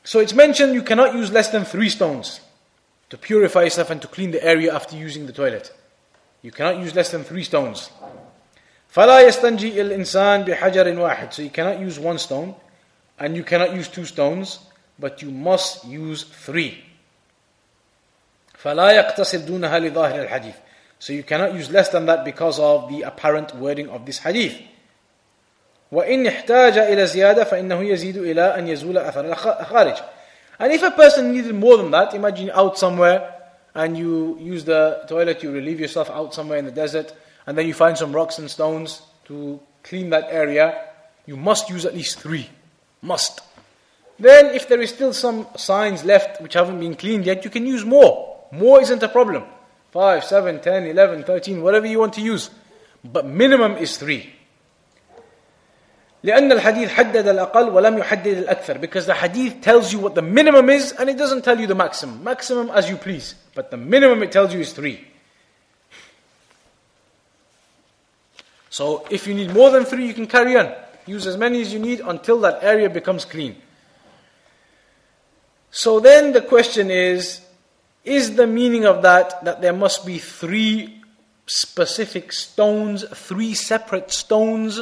So 0.06 0.18
it's 0.20 0.34
mentioned 0.34 0.74
you 0.74 0.82
cannot 0.82 1.14
use 1.14 1.30
less 1.30 1.48
than 1.50 1.64
three 1.64 1.88
stones 1.88 2.40
to 3.10 3.16
purify 3.16 3.62
yourself 3.64 3.90
and 3.90 4.02
to 4.02 4.08
clean 4.08 4.30
the 4.30 4.42
area 4.42 4.74
after 4.74 4.96
using 4.96 5.26
the 5.26 5.32
toilet. 5.32 5.72
You 6.42 6.50
cannot 6.50 6.78
use 6.78 6.94
less 6.94 7.10
than 7.10 7.24
three 7.24 7.44
stones. 7.44 7.90
فلا 8.94 9.20
يستنجي 9.20 9.80
الإنسان 9.80 10.44
بحجر 10.44 10.98
واحد. 10.98 11.32
So 11.32 11.42
you 11.42 11.50
cannot 11.50 11.78
use 11.78 11.98
one 11.98 12.18
stone 12.18 12.54
and 13.18 13.36
you 13.36 13.44
cannot 13.44 13.74
use 13.74 13.88
two 13.88 14.04
stones, 14.04 14.58
but 14.98 15.22
you 15.22 15.30
must 15.30 15.84
use 15.84 16.24
three. 16.24 16.84
فلا 18.58 18.90
يقتصر 18.90 19.38
دونها 19.38 19.78
لظاهر 19.78 20.22
الحديث. 20.22 20.54
So 20.98 21.12
you 21.12 21.22
cannot 21.22 21.54
use 21.54 21.70
less 21.70 21.88
than 21.88 22.06
that 22.06 22.24
because 22.24 22.58
of 22.58 22.88
the 22.88 23.02
apparent 23.02 23.54
wording 23.56 23.88
of 23.88 24.04
this 24.04 24.18
hadith. 24.18 24.60
وإن 25.92 26.26
احتاج 26.26 26.78
إلى 26.78 27.06
زيادة 27.06 27.44
فإنه 27.44 27.82
يزيد 27.82 28.16
إلى 28.16 28.58
أن 28.58 28.68
يزول 28.68 28.98
أثر 28.98 29.32
الخارج. 29.32 29.96
And 30.58 30.72
if 30.72 30.82
a 30.82 30.90
person 30.90 31.32
needed 31.32 31.54
more 31.54 31.76
than 31.76 31.90
that, 31.90 32.14
imagine 32.14 32.50
out 32.54 32.78
somewhere 32.78 33.32
and 33.74 33.96
you 33.96 34.38
use 34.40 34.64
the 34.64 35.02
toilet, 35.08 35.42
you 35.42 35.50
relieve 35.50 35.80
yourself 35.80 36.10
out 36.10 36.34
somewhere 36.34 36.58
in 36.58 36.64
the 36.64 36.70
desert, 36.70 37.12
and 37.46 37.56
then 37.56 37.66
you 37.66 37.74
find 37.74 37.96
some 37.96 38.12
rocks 38.12 38.38
and 38.38 38.50
stones 38.50 39.02
to 39.24 39.60
clean 39.82 40.10
that 40.10 40.28
area, 40.30 40.84
you 41.26 41.36
must 41.36 41.70
use 41.70 41.84
at 41.84 41.94
least 41.94 42.20
three. 42.20 42.48
Must. 43.00 43.40
Then, 44.18 44.46
if 44.54 44.68
there 44.68 44.80
is 44.80 44.90
still 44.90 45.12
some 45.12 45.46
signs 45.56 46.04
left 46.04 46.40
which 46.40 46.54
haven't 46.54 46.78
been 46.78 46.94
cleaned 46.94 47.26
yet, 47.26 47.44
you 47.44 47.50
can 47.50 47.66
use 47.66 47.84
more. 47.84 48.46
More 48.52 48.80
isn't 48.80 49.02
a 49.02 49.08
problem. 49.08 49.44
5, 49.90 50.24
7, 50.24 50.60
10, 50.60 50.86
11, 50.86 51.24
13, 51.24 51.62
whatever 51.62 51.86
you 51.86 51.98
want 51.98 52.12
to 52.14 52.20
use. 52.20 52.50
But 53.04 53.26
minimum 53.26 53.76
is 53.78 53.96
three. 53.96 54.32
لأن 56.26 56.52
الحديث 56.52 56.90
حدد 56.90 57.28
الأقل 57.28 57.68
ولم 57.68 57.98
يحدد 57.98 58.46
الأكثر 58.46 58.80
because 58.80 59.06
the 59.06 59.14
hadith 59.14 59.60
tells 59.60 59.92
you 59.92 59.98
what 59.98 60.14
the 60.14 60.22
minimum 60.22 60.70
is 60.70 60.92
and 60.92 61.10
it 61.10 61.18
doesn't 61.18 61.42
tell 61.42 61.58
you 61.58 61.66
the 61.66 61.74
maximum. 61.74 62.22
Maximum 62.22 62.70
as 62.70 62.88
you 62.88 62.96
please. 62.96 63.34
But 63.54 63.70
the 63.70 63.76
minimum 63.76 64.22
it 64.22 64.30
tells 64.30 64.54
you 64.54 64.60
is 64.60 64.72
three. 64.72 65.04
So 68.70 69.06
if 69.10 69.26
you 69.26 69.34
need 69.34 69.52
more 69.52 69.70
than 69.70 69.84
three, 69.84 70.06
you 70.06 70.14
can 70.14 70.26
carry 70.26 70.56
on. 70.56 70.72
Use 71.06 71.26
as 71.26 71.36
many 71.36 71.60
as 71.60 71.72
you 71.72 71.78
need 71.78 72.00
until 72.00 72.40
that 72.40 72.62
area 72.62 72.88
becomes 72.88 73.24
clean. 73.24 73.56
So 75.70 76.00
then 76.00 76.32
the 76.32 76.40
question 76.40 76.90
is 76.90 77.40
is 78.04 78.34
the 78.36 78.46
meaning 78.46 78.84
of 78.84 79.02
that 79.02 79.44
that 79.44 79.60
there 79.60 79.72
must 79.72 80.06
be 80.06 80.18
three 80.18 81.02
specific 81.46 82.32
stones, 82.32 83.04
three 83.14 83.54
separate 83.54 84.10
stones, 84.10 84.80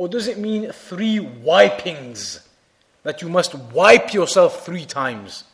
or 0.00 0.08
does 0.08 0.28
it 0.28 0.38
mean 0.38 0.72
three 0.72 1.20
wipings? 1.20 2.40
That 3.02 3.20
you 3.20 3.28
must 3.28 3.54
wipe 3.54 4.14
yourself 4.14 4.64
three 4.64 4.86
times? 4.86 5.44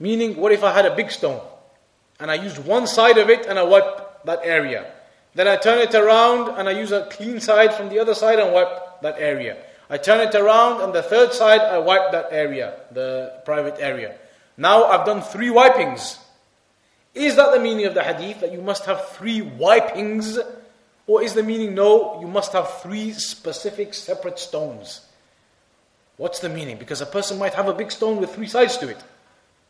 Meaning, 0.00 0.36
what 0.36 0.50
if 0.50 0.64
I 0.64 0.72
had 0.72 0.86
a 0.86 0.96
big 0.96 1.10
stone 1.10 1.42
and 2.18 2.30
I 2.30 2.36
use 2.36 2.58
one 2.58 2.86
side 2.86 3.18
of 3.18 3.28
it 3.28 3.44
and 3.44 3.58
I 3.58 3.64
wipe 3.64 4.24
that 4.24 4.40
area? 4.44 4.90
Then 5.34 5.46
I 5.46 5.56
turn 5.56 5.78
it 5.80 5.94
around 5.94 6.58
and 6.58 6.70
I 6.70 6.72
use 6.72 6.90
a 6.90 7.04
clean 7.10 7.38
side 7.38 7.74
from 7.74 7.90
the 7.90 7.98
other 7.98 8.14
side 8.14 8.38
and 8.38 8.50
wipe 8.54 9.02
that 9.02 9.16
area. 9.18 9.58
I 9.90 9.98
turn 9.98 10.26
it 10.26 10.34
around 10.34 10.80
and 10.80 10.94
the 10.94 11.02
third 11.02 11.34
side 11.34 11.60
I 11.60 11.76
wipe 11.76 12.12
that 12.12 12.28
area, 12.30 12.80
the 12.92 13.42
private 13.44 13.76
area. 13.78 14.16
Now 14.56 14.84
I've 14.84 15.04
done 15.04 15.20
three 15.20 15.50
wipings. 15.50 16.18
Is 17.14 17.36
that 17.36 17.52
the 17.52 17.60
meaning 17.60 17.84
of 17.84 17.92
the 17.92 18.02
hadith 18.02 18.40
that 18.40 18.52
you 18.52 18.62
must 18.62 18.86
have 18.86 19.10
three 19.10 19.42
wipings? 19.42 20.38
Or 21.07 21.21
is 21.21 21.33
the 21.33 21.43
meaning 21.43 21.75
no, 21.75 22.19
you 22.21 22.27
must 22.27 22.53
have 22.53 22.81
three 22.81 23.11
specific 23.13 23.93
separate 23.93 24.39
stones? 24.39 25.01
What's 26.17 26.39
the 26.39 26.49
meaning? 26.49 26.77
Because 26.77 27.01
a 27.01 27.05
person 27.05 27.39
might 27.39 27.55
have 27.55 27.67
a 27.67 27.73
big 27.73 27.91
stone 27.91 28.17
with 28.17 28.33
three 28.33 28.47
sides 28.47 28.77
to 28.77 28.87
it 28.87 28.97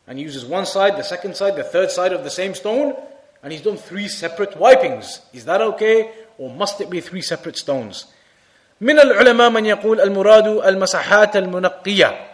and 0.06 0.20
uses 0.20 0.44
one 0.44 0.66
side, 0.66 0.96
the 0.96 1.02
second 1.02 1.36
side, 1.36 1.56
the 1.56 1.64
third 1.64 1.90
side 1.90 2.12
of 2.12 2.24
the 2.24 2.30
same 2.30 2.54
stone, 2.54 2.94
and 3.42 3.52
he's 3.52 3.62
done 3.62 3.76
three 3.76 4.08
separate 4.08 4.56
wipings. 4.56 5.20
Is 5.32 5.46
that 5.46 5.60
okay? 5.60 6.10
Or 6.38 6.50
must 6.50 6.80
it 6.80 6.90
be 6.90 7.00
three 7.00 7.22
separate 7.22 7.56
stones? 7.56 8.06
من 8.80 8.98
العلماء 8.98 9.50
من 9.50 9.66
يقول 9.66 10.00
المراد 10.00 10.46
المسحات 10.46 11.36
المنقية 11.36 12.28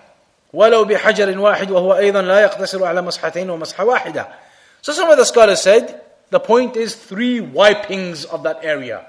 ولو 0.53 0.85
بحجر 0.85 1.39
واحد 1.39 1.71
وهو 1.71 1.97
أيضا 1.97 2.23
لا 2.23 2.41
يقتصر 2.41 2.85
على 2.85 3.03
مسحتين 3.03 3.51
ومسحة 3.51 3.85
واحدة. 3.85 4.29
So 4.83 4.93
some 4.93 5.11
of 5.11 5.19
the 5.19 5.25
scholars 5.25 5.61
said 5.61 6.01
the 6.34 6.40
point 6.40 6.76
is 6.76 6.96
three 6.96 7.40
wipings 7.40 8.26
of 8.26 8.42
that 8.44 8.64
area. 8.64 9.06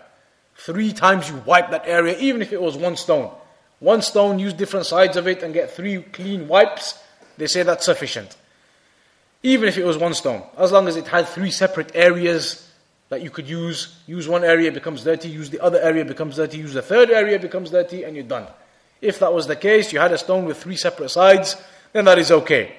Three 0.57 0.93
times 0.93 1.31
you 1.31 1.37
wipe 1.47 1.70
that 1.70 1.87
area, 1.87 2.18
even 2.18 2.43
if 2.43 2.53
it 2.53 2.61
was 2.61 2.77
one 2.77 2.97
stone. 2.97 3.31
One 3.81 4.03
stone, 4.03 4.39
use 4.39 4.53
different 4.53 4.85
sides 4.85 5.16
of 5.16 5.27
it 5.27 5.43
and 5.43 5.55
get 5.55 5.70
three 5.70 6.03
clean 6.03 6.49
wipes. 6.49 7.03
They 7.39 7.47
say 7.47 7.62
that's 7.62 7.87
sufficient. 7.87 8.37
Even 9.43 9.68
if 9.68 9.79
it 9.79 9.87
was 9.87 9.97
one 9.97 10.12
stone. 10.12 10.43
As 10.59 10.70
long 10.70 10.87
as 10.87 10.97
it 10.97 11.09
had 11.09 11.27
three 11.27 11.51
separate 11.51 11.93
areas 11.95 12.70
that 13.09 13.22
you 13.22 13.31
could 13.31 13.49
use. 13.49 13.97
Use 14.07 14.29
one 14.29 14.45
area, 14.45 14.70
becomes 14.70 15.03
dirty. 15.03 15.31
Use 15.31 15.49
the 15.49 15.61
other 15.61 15.81
area, 15.81 16.05
becomes 16.05 16.37
dirty. 16.37 16.59
Use 16.59 16.75
the 16.75 16.83
third 16.83 17.11
area, 17.11 17.39
becomes 17.39 17.70
dirty, 17.70 18.03
and 18.05 18.14
you're 18.14 18.25
done. 18.25 18.47
If 19.01 19.18
that 19.20 19.33
was 19.33 19.47
the 19.47 19.57
case, 19.57 19.95
you 19.95 19.99
had 19.99 20.12
a 20.12 20.18
stone 20.18 20.45
with 20.45 20.62
three 20.62 20.77
separate 20.77 21.09
sides, 21.09 21.57
then 21.95 22.05
that 22.05 22.18
is 22.18 22.31
okay. 22.31 22.75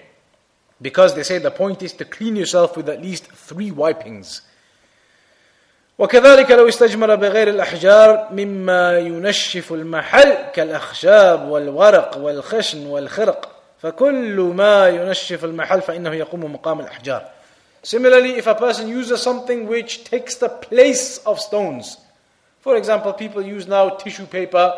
Because 0.81 1.15
they 1.15 1.23
say 1.23 1.39
the 1.39 1.51
point 1.51 1.83
is 1.83 1.93
to 1.95 2.05
clean 2.05 2.37
yourself 2.37 2.77
with 2.77 2.89
at 2.89 3.03
least 3.03 3.27
three 3.27 3.71
wipings. 3.71 4.43
وكذلك 5.99 6.51
لو 6.51 6.69
استجمر 6.69 7.15
بغير 7.15 7.49
الأحجار 7.49 8.29
مما 8.33 8.99
ينشف 8.99 9.73
المحل 9.73 10.33
كالأخشاب 10.55 11.49
والورق 11.49 12.17
والخشن 12.17 12.87
والخرق 12.87 13.49
فكل 13.83 14.53
ما 14.57 14.89
ينشف 14.89 15.45
المحل 15.45 15.83
فإنه 15.83 16.15
يقوم 16.15 16.53
مقام 16.53 16.81
الأحجار 16.81 17.23
Similarly, 17.83 18.37
if 18.37 18.47
a 18.47 18.55
person 18.55 18.89
uses 18.89 19.23
something 19.23 19.67
which 19.67 20.05
takes 20.05 20.35
the 20.37 20.51
place 20.51 21.17
of 21.25 21.41
stones, 21.41 21.97
for 22.61 22.77
example, 22.77 23.13
people 23.15 23.43
use 23.43 23.67
now 23.67 23.89
tissue 23.89 24.27
paper 24.27 24.75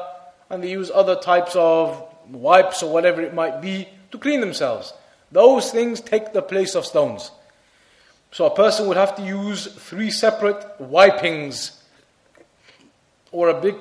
and 0.51 0.63
they 0.63 0.71
use 0.71 0.91
other 0.95 1.17
types 1.17 1.57
of 1.57 2.01
wipes 2.31 2.83
or 2.83 2.93
whatever 2.93 3.21
it 3.21 3.35
might 3.35 3.61
be 3.61 3.89
to 4.13 4.19
clean 4.19 4.41
themselves. 4.41 4.93
Those 5.31 5.71
things 5.71 6.01
take 6.01 6.33
the 6.33 6.43
place 6.43 6.75
of 6.75 6.85
stones. 6.85 7.31
So 8.33 8.47
a 8.47 8.55
person 8.55 8.87
would 8.89 8.97
have 8.97 9.17
to 9.17 9.23
use 9.23 9.67
three 9.67 10.11
separate 10.11 10.65
wipings 10.81 11.83
or 13.31 13.49
a 13.49 13.61
big 13.61 13.77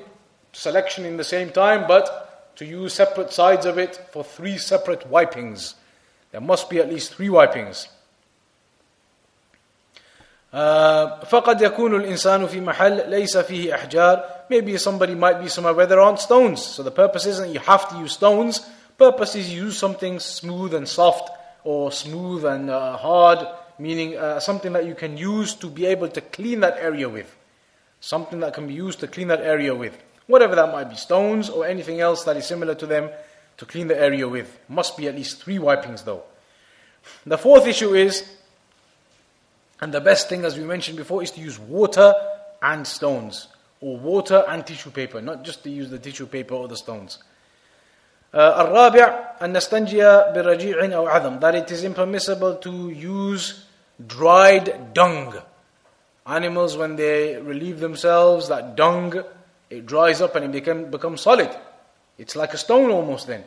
selection 0.52 1.04
in 1.04 1.16
the 1.16 1.24
same 1.24 1.50
time, 1.50 1.86
but 1.86 2.54
to 2.56 2.64
use 2.64 2.92
separate 2.94 3.32
sides 3.32 3.66
of 3.66 3.78
it 3.78 3.96
for 4.12 4.22
three 4.22 4.58
separate 4.58 5.06
wipings. 5.06 5.74
There 6.32 6.40
must 6.40 6.68
be 6.68 6.78
at 6.78 6.88
least 6.88 7.14
three 7.14 7.28
wipings. 7.28 7.88
فقد 10.52 11.62
يكون 11.62 11.94
الإنسان 11.96 12.46
في 12.46 12.60
محل 12.60 13.10
ليس 13.10 13.36
فيه 13.38 13.74
أحجار 13.74 14.24
maybe 14.50 14.76
somebody 14.76 15.14
might 15.14 15.40
be 15.40 15.48
somewhere 15.48 15.72
where 15.72 15.86
there 15.86 16.00
aren't 16.00 16.20
stones 16.20 16.62
so 16.62 16.82
the 16.82 16.90
purpose 16.90 17.24
isn't 17.24 17.54
you 17.54 17.60
have 17.60 17.88
to 17.88 17.96
use 17.96 18.12
stones 18.12 18.60
purpose 18.98 19.34
is 19.34 19.50
you 19.50 19.64
use 19.64 19.78
something 19.78 20.20
smooth 20.20 20.74
and 20.74 20.86
soft 20.86 21.30
or 21.67 21.91
smooth 21.91 22.45
and 22.45 22.69
uh, 22.69 22.95
hard, 22.95 23.45
meaning 23.77 24.17
uh, 24.17 24.39
something 24.39 24.71
that 24.71 24.85
you 24.85 24.95
can 24.95 25.17
use 25.17 25.53
to 25.53 25.67
be 25.67 25.85
able 25.85 26.07
to 26.07 26.21
clean 26.21 26.61
that 26.61 26.77
area 26.79 27.09
with. 27.09 27.35
Something 27.99 28.39
that 28.39 28.53
can 28.53 28.67
be 28.67 28.73
used 28.73 29.01
to 29.01 29.07
clean 29.07 29.27
that 29.27 29.41
area 29.41 29.75
with. 29.75 30.01
Whatever 30.27 30.55
that 30.55 30.71
might 30.71 30.89
be, 30.89 30.95
stones 30.95 31.49
or 31.49 31.67
anything 31.67 31.99
else 31.99 32.23
that 32.23 32.37
is 32.37 32.45
similar 32.45 32.73
to 32.75 32.85
them 32.85 33.09
to 33.57 33.65
clean 33.65 33.89
the 33.89 33.99
area 33.99 34.25
with. 34.25 34.57
Must 34.69 34.95
be 34.95 35.09
at 35.09 35.15
least 35.15 35.43
three 35.43 35.59
wipings 35.59 36.03
though. 36.03 36.23
The 37.25 37.37
fourth 37.37 37.67
issue 37.67 37.95
is, 37.95 38.23
and 39.81 39.93
the 39.93 39.99
best 39.99 40.29
thing 40.29 40.45
as 40.45 40.57
we 40.57 40.63
mentioned 40.63 40.97
before, 40.97 41.21
is 41.21 41.31
to 41.31 41.41
use 41.41 41.59
water 41.59 42.13
and 42.61 42.87
stones. 42.87 43.49
Or 43.81 43.97
water 43.97 44.45
and 44.47 44.65
tissue 44.65 44.91
paper, 44.91 45.21
not 45.21 45.43
just 45.43 45.63
to 45.65 45.69
use 45.69 45.89
the 45.89 45.99
tissue 45.99 46.27
paper 46.27 46.55
or 46.55 46.69
the 46.69 46.77
stones. 46.77 47.19
الرابع 48.34 49.34
أن 49.42 49.56
نستنجي 49.56 50.02
برجيع 50.34 50.96
أو 50.96 51.08
عظم 51.08 51.40
that 51.40 51.54
it 51.54 51.70
is 51.70 51.84
impermissible 51.84 52.54
to 52.56 52.88
use 52.90 53.64
dried 54.06 54.94
dung 54.94 55.34
animals 56.26 56.76
when 56.76 56.96
they 56.96 57.36
relieve 57.36 57.80
themselves 57.80 58.48
that 58.48 58.74
dung 58.74 59.22
it 59.68 59.86
dries 59.86 60.20
up 60.20 60.34
and 60.34 60.46
it 60.46 60.52
become, 60.52 60.90
becomes 60.90 61.20
solid 61.20 61.50
it's 62.18 62.34
like 62.34 62.54
a 62.54 62.58
stone 62.58 62.90
almost 62.90 63.26
then 63.26 63.44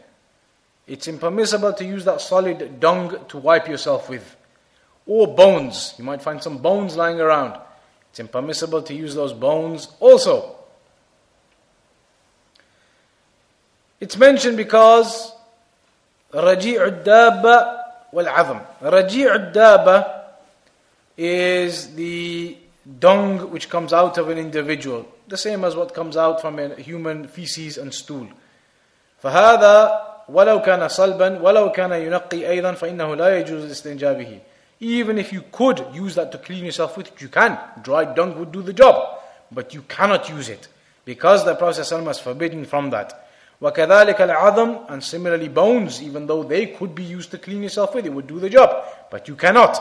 it's 0.87 1.07
impermissible 1.07 1.73
to 1.73 1.83
use 1.83 2.05
that 2.05 2.21
solid 2.21 2.79
dung 2.79 3.17
to 3.27 3.37
wipe 3.37 3.67
yourself 3.67 4.07
with 4.07 4.35
or 5.07 5.33
bones 5.33 5.95
you 5.97 6.03
might 6.03 6.21
find 6.21 6.43
some 6.43 6.59
bones 6.59 6.95
lying 6.95 7.19
around 7.19 7.59
it's 8.11 8.19
impermissible 8.19 8.83
to 8.83 8.93
use 8.93 9.15
those 9.15 9.33
bones 9.33 9.87
also 9.99 10.55
It's 13.99 14.17
mentioned 14.17 14.57
because 14.57 15.31
رجيع 16.33 16.85
الدابة 16.85 17.67
والعظم. 18.13 18.59
رجيع 18.83 19.35
الدابة 19.35 20.05
is 21.17 21.95
the 21.95 22.57
dung 22.99 23.51
which 23.51 23.69
comes 23.69 23.93
out 23.93 24.17
of 24.17 24.29
an 24.29 24.37
individual, 24.37 25.07
the 25.27 25.37
same 25.37 25.63
as 25.63 25.75
what 25.75 25.93
comes 25.93 26.17
out 26.17 26.41
from 26.41 26.59
a 26.59 26.75
human 26.75 27.27
feces 27.27 27.77
and 27.77 27.93
stool. 27.93 28.27
فهذا 29.23 30.01
ولو 30.29 30.61
كان 30.61 30.87
صلبا 30.87 31.39
ولو 31.41 31.71
كان 31.71 31.91
ينقي 31.91 32.49
أيضا 32.49 32.71
فإنه 32.71 33.15
لا 33.15 33.39
يجوز 33.39 33.65
الاستنجاء 33.65 34.13
به. 34.13 34.39
Even 34.81 35.17
if 35.17 35.31
you 35.31 35.41
could 35.51 35.85
use 35.93 36.15
that 36.15 36.31
to 36.31 36.37
clean 36.37 36.65
yourself 36.65 36.97
with, 36.97 37.09
you 37.21 37.29
can. 37.29 37.57
Dried 37.81 38.13
dung 38.13 38.37
would 38.37 38.51
do 38.51 38.61
the 38.61 38.73
job, 38.73 39.19
but 39.51 39.73
you 39.73 39.81
cannot 39.83 40.29
use 40.29 40.49
it 40.49 40.67
because 41.05 41.45
the 41.45 41.55
Prophet 41.55 41.81
ﷺ 41.81 42.05
has 42.07 42.19
forbidden 42.19 42.65
from 42.65 42.89
that. 42.89 43.25
وكذلك 43.61 44.21
العظم 44.21 44.89
and 44.89 45.03
similarly 45.03 45.47
bones, 45.47 46.01
even 46.01 46.27
though 46.27 46.43
they 46.43 46.67
could 46.67 46.93
be 46.93 47.03
used 47.03 47.31
to 47.31 47.37
clean 47.37 47.63
yourself 47.63 47.95
with, 47.95 48.05
it 48.05 48.13
would 48.13 48.27
do 48.27 48.39
the 48.39 48.49
job, 48.49 48.85
but 49.09 49.27
you 49.27 49.35
cannot. 49.35 49.79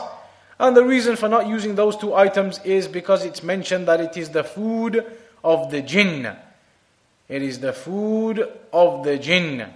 And 0.59 0.75
the 0.75 0.83
reason 0.85 1.15
for 1.15 1.27
not 1.27 1.47
using 1.47 1.75
those 1.75 1.97
two 1.97 2.15
items 2.15 2.59
is 2.63 2.87
because 2.87 3.25
it's 3.25 3.43
mentioned 3.43 3.87
that 3.87 3.99
it 3.99 4.15
is 4.15 4.29
the 4.29 4.43
food 4.43 5.05
of 5.43 5.69
the 5.69 5.81
jinn. 5.81 6.33
It 7.27 7.41
is 7.41 7.59
the 7.59 7.73
food 7.73 8.47
of 8.71 9.03
the 9.03 9.17
jinn. 9.17 9.67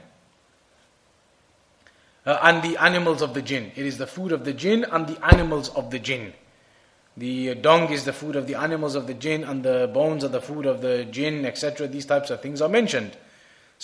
Uh, 2.26 2.40
and 2.44 2.62
the 2.64 2.78
animals 2.78 3.22
of 3.22 3.34
the 3.34 3.42
jinn. 3.42 3.72
It 3.76 3.86
is 3.86 3.98
the 3.98 4.08
food 4.08 4.32
of 4.32 4.46
the 4.46 4.54
jinn 4.54 4.86
and 4.86 5.08
the 5.08 5.26
animals 5.26 5.70
of 5.70 5.90
the 5.90 6.00
jinn. 6.00 6.34
The 7.18 7.56
dung 7.56 7.92
is 7.92 8.06
the 8.06 8.14
food 8.14 8.38
of 8.38 8.48
the 8.48 8.56
animals 8.56 8.96
of 8.96 9.08
the 9.08 9.14
jinn, 9.14 9.44
and 9.44 9.62
the 9.62 9.90
bones 9.94 10.24
are 10.24 10.30
the 10.30 10.40
food 10.40 10.66
of 10.66 10.82
the 10.82 11.04
jinn, 11.06 11.46
etc. 11.46 11.88
These 11.88 12.06
types 12.06 12.30
of 12.30 12.42
things 12.42 12.62
are 12.62 12.70
mentioned. 12.70 13.18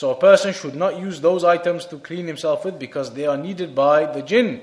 So 0.01 0.13
a 0.13 0.15
person 0.15 0.55
should 0.55 0.77
not 0.77 0.99
use 0.99 1.21
those 1.21 1.45
items 1.45 1.85
to 1.85 1.99
clean 1.99 2.27
himself 2.27 2.65
with 2.65 2.79
because 2.79 3.13
they 3.13 3.27
are 3.27 3.37
needed 3.37 3.75
by 3.75 4.07
the 4.07 4.23
jinn. 4.23 4.63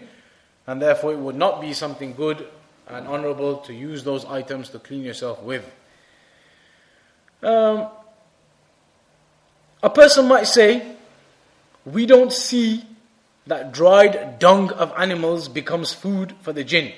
And 0.66 0.82
therefore, 0.82 1.14
it 1.14 1.20
would 1.20 1.36
not 1.36 1.62
be 1.62 1.74
something 1.74 2.16
good 2.16 2.48
and 2.88 3.08
honorable 3.08 3.58
to 3.58 3.72
use 3.72 4.04
those 4.04 4.26
items 4.26 4.70
to 4.70 4.80
clean 4.80 5.04
yourself 5.04 5.44
with. 5.44 5.64
Um, 7.44 7.88
a 9.84 9.92
person 9.92 10.28
might 10.28 10.48
say, 10.48 10.96
We 11.86 12.08
don't 12.08 12.34
see 12.34 12.84
that 13.46 13.72
dried 13.72 14.40
dung 14.40 14.72
of 14.72 14.92
animals 14.98 15.50
becomes 15.50 15.94
food 15.94 16.34
for 16.42 16.52
the 16.52 16.64
jinn. 16.64 16.94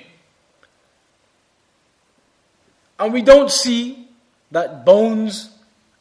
And 2.98 3.12
we 3.12 3.20
don't 3.20 3.50
see 3.50 4.08
that 4.50 4.86
bones 4.86 5.50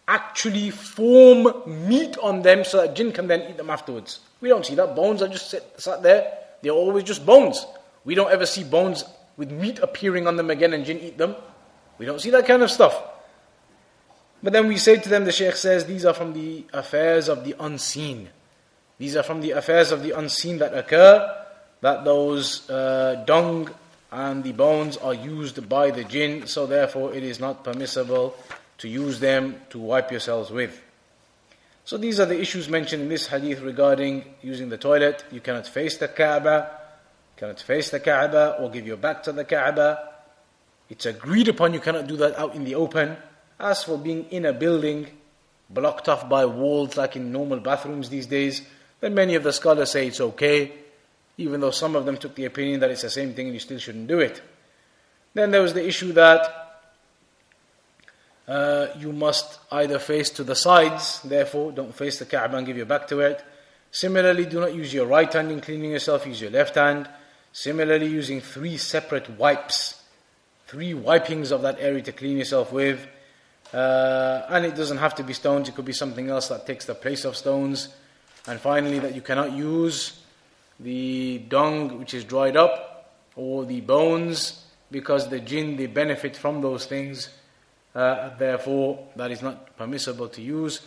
actually 0.10 0.72
form 0.72 1.48
meat 1.88 2.18
on 2.18 2.42
them 2.42 2.64
so 2.64 2.82
that 2.82 2.96
jinn 2.96 3.12
can 3.12 3.28
then 3.28 3.42
eat 3.48 3.58
them 3.58 3.70
afterwards. 3.70 4.20
We 4.42 4.50
don't 4.50 4.66
see 4.66 4.74
that. 4.76 4.96
Bones 4.96 5.22
are 5.22 5.28
just 5.28 5.52
sit, 5.52 5.64
sat 5.78 6.02
there. 6.02 6.34
They're 6.62 6.72
always 6.72 7.04
just 7.04 7.26
bones. 7.26 7.64
We 8.04 8.16
don't 8.16 8.32
ever 8.32 8.48
see 8.48 8.64
bones 8.64 9.06
with 9.38 9.52
meat 9.52 9.80
appearing 9.80 10.26
on 10.28 10.36
them 10.36 10.50
again 10.50 10.74
and 10.74 10.84
jinn 10.84 11.00
eat 11.00 11.18
them. 11.18 11.36
We 12.00 12.08
don't 12.08 12.20
see 12.20 12.32
that 12.32 12.48
kind 12.48 12.64
of 12.64 12.72
stuff. 12.72 13.00
But 14.42 14.54
then 14.54 14.68
we 14.68 14.78
say 14.78 14.98
to 14.98 15.10
them, 15.10 15.26
the 15.26 15.32
Shaykh 15.32 15.56
says, 15.56 15.86
these 15.86 16.06
are 16.06 16.14
from 16.14 16.34
the 16.34 16.66
affairs 16.74 17.30
of 17.30 17.44
the 17.44 17.56
unseen. 17.60 18.30
These 18.98 19.16
are 19.16 19.24
from 19.24 19.42
the 19.42 19.52
affairs 19.52 19.92
of 19.92 20.02
the 20.02 20.18
unseen 20.18 20.58
that 20.58 20.74
occur, 20.74 21.46
that 21.82 22.04
those 22.04 22.68
uh, 22.70 23.24
dung 23.28 23.70
and 24.12 24.44
the 24.44 24.54
bones 24.54 24.98
are 24.98 25.14
used 25.14 25.70
by 25.70 25.92
the 25.92 26.04
jinn, 26.04 26.48
so 26.48 26.66
therefore 26.66 27.14
it 27.14 27.24
is 27.24 27.40
not 27.40 27.64
permissible 27.64 28.36
to 28.80 28.88
use 28.88 29.20
them 29.20 29.56
to 29.70 29.80
wipe 29.80 30.12
yourselves 30.12 30.52
with. 30.52 30.82
So 31.86 31.98
these 31.98 32.20
are 32.20 32.26
the 32.26 32.40
issues 32.40 32.70
mentioned 32.70 33.04
in 33.04 33.10
this 33.10 33.28
hadith 33.28 33.62
regarding 33.62 34.24
using 34.42 34.70
the 34.70 34.78
toilet. 34.78 35.24
You 35.32 35.40
cannot 35.40 35.68
face 35.68 35.98
the 35.98 36.08
Kaaba, 36.08 36.70
cannot 37.36 37.60
face 37.60 37.90
the 37.90 38.00
Kaaba 38.00 38.58
or 38.60 38.70
give 38.70 38.86
your 38.86 38.98
back 38.98 39.24
to 39.24 39.32
the 39.32 39.44
Kaaba. 39.44 40.10
It's 40.90 41.06
agreed 41.06 41.48
upon 41.48 41.74
you 41.74 41.80
cannot 41.80 42.08
do 42.08 42.18
that 42.18 42.38
out 42.38 42.56
in 42.56 42.64
the 42.64 42.76
open. 42.76 43.18
As 43.60 43.84
for 43.84 43.98
being 43.98 44.26
in 44.30 44.46
a 44.46 44.54
building, 44.54 45.08
blocked 45.70 46.08
off 46.08 46.30
by 46.30 46.46
walls 46.46 46.96
like 46.96 47.16
in 47.16 47.32
normal 47.32 47.60
bathrooms 47.60 48.10
these 48.10 48.26
days, 48.26 48.62
then 49.00 49.14
many 49.14 49.36
of 49.36 49.44
the 49.44 49.54
scholars 49.54 49.92
say 49.92 50.08
it's 50.08 50.22
okay, 50.22 50.72
even 51.38 51.60
though 51.60 51.72
some 51.72 51.96
of 51.96 52.06
them 52.06 52.18
took 52.18 52.36
the 52.36 52.46
opinion 52.46 52.80
that 52.82 52.92
it's 52.92 53.02
the 53.02 53.10
same 53.10 53.34
thing 53.34 53.48
and 53.48 53.54
you 53.54 53.60
still 53.60 53.80
shouldn't 53.80 54.08
do 54.08 54.20
it. 54.20 54.42
Then 55.34 55.52
there 55.52 55.62
was 55.62 55.74
the 55.74 55.88
issue 55.88 56.14
that 56.14 56.59
uh, 58.50 58.88
you 58.98 59.14
must 59.14 59.60
either 59.72 60.00
face 60.00 60.32
to 60.32 60.44
the 60.44 60.56
sides, 60.56 61.22
therefore, 61.22 61.72
don't 61.72 61.94
face 61.94 62.18
the 62.18 62.26
Kaaba 62.26 62.58
and 62.58 62.66
give 62.66 62.78
your 62.78 62.88
back 62.88 63.08
to 63.10 63.20
it. 63.20 63.44
Similarly, 63.92 64.48
do 64.48 64.60
not 64.60 64.74
use 64.74 64.92
your 64.92 65.06
right 65.06 65.32
hand 65.32 65.52
in 65.52 65.62
cleaning 65.62 65.92
yourself, 65.92 66.26
use 66.26 66.42
your 66.42 66.50
left 66.50 66.74
hand. 66.74 67.08
Similarly, 67.54 68.08
using 68.08 68.42
three 68.42 68.78
separate 68.78 69.30
wipes, 69.38 70.02
three 70.66 70.96
wipings 70.96 71.52
of 71.52 71.62
that 71.62 71.78
area 71.80 72.02
to 72.02 72.12
clean 72.12 72.38
yourself 72.38 72.74
with. 72.74 73.06
Uh, 73.72 74.42
and 74.50 74.66
it 74.66 74.76
doesn't 74.76 74.98
have 74.98 75.14
to 75.16 75.24
be 75.24 75.34
stones, 75.34 75.70
it 75.70 75.76
could 75.76 75.86
be 75.86 75.94
something 75.94 76.30
else 76.30 76.48
that 76.48 76.66
takes 76.66 76.86
the 76.86 76.96
place 76.96 77.26
of 77.26 77.38
stones. 77.38 77.90
And 78.48 78.60
finally, 78.60 78.98
that 78.98 79.14
you 79.14 79.22
cannot 79.22 79.52
use 79.52 80.20
the 80.80 81.38
dung 81.38 82.00
which 82.00 82.16
is 82.16 82.24
dried 82.24 82.58
up 82.58 83.14
or 83.36 83.66
the 83.66 83.82
bones 83.82 84.66
because 84.90 85.30
the 85.30 85.40
jinn 85.40 85.78
they 85.78 85.86
benefit 85.86 86.36
from 86.36 86.62
those 86.62 86.88
things 86.88 87.30
uh, 87.96 88.38
therefore, 88.38 89.08
that 89.16 89.32
is 89.32 89.42
not 89.42 89.76
permissible 89.78 90.28
to 90.30 90.42
use. 90.42 90.82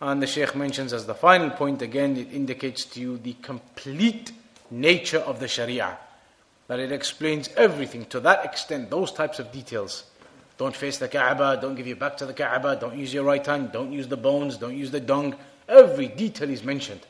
And 0.00 0.22
the 0.22 0.26
Shaykh 0.26 0.54
mentions 0.54 0.92
as 0.92 1.06
the 1.06 1.14
final 1.14 1.50
point 1.50 1.82
again, 1.82 2.16
it 2.16 2.32
indicates 2.32 2.84
to 2.86 3.00
you 3.00 3.18
the 3.18 3.34
complete 3.42 4.32
nature 4.70 5.18
of 5.18 5.40
the 5.40 5.48
Sharia. 5.48 5.98
That 6.68 6.80
it 6.80 6.92
explains 6.92 7.48
everything 7.56 8.04
to 8.06 8.20
that 8.20 8.44
extent, 8.44 8.90
those 8.90 9.12
types 9.12 9.38
of 9.38 9.50
details. 9.50 10.04
Don't 10.58 10.76
face 10.76 10.98
the 10.98 11.08
Kaaba, 11.08 11.58
don't 11.60 11.76
give 11.76 11.86
your 11.86 11.96
back 11.96 12.16
to 12.18 12.26
the 12.26 12.34
Kaaba, 12.34 12.76
don't 12.76 12.96
use 12.96 13.14
your 13.14 13.24
right 13.24 13.44
hand, 13.44 13.72
don't 13.72 13.92
use 13.92 14.08
the 14.08 14.16
bones, 14.16 14.56
don't 14.56 14.76
use 14.76 14.90
the 14.90 15.00
dung. 15.00 15.34
Every 15.68 16.08
detail 16.08 16.50
is 16.50 16.64
mentioned. 16.64 17.00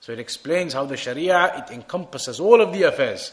So 0.00 0.12
it 0.12 0.18
explains 0.18 0.72
how 0.72 0.84
the 0.86 0.96
Sharia, 0.96 1.64
it 1.66 1.72
encompasses 1.72 2.40
all 2.40 2.60
of 2.60 2.72
the 2.72 2.84
affairs. 2.84 3.32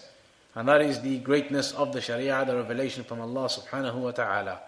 And 0.55 0.67
that 0.67 0.81
is 0.81 1.01
the 1.01 1.19
greatness 1.19 1.71
of 1.71 1.93
the 1.93 2.01
Sharia, 2.01 2.43
the 2.45 2.55
revelation 2.55 3.03
from 3.03 3.21
Allah 3.21 3.47
subhanahu 3.47 3.95
wa 3.95 4.11
ta'ala. 4.11 4.59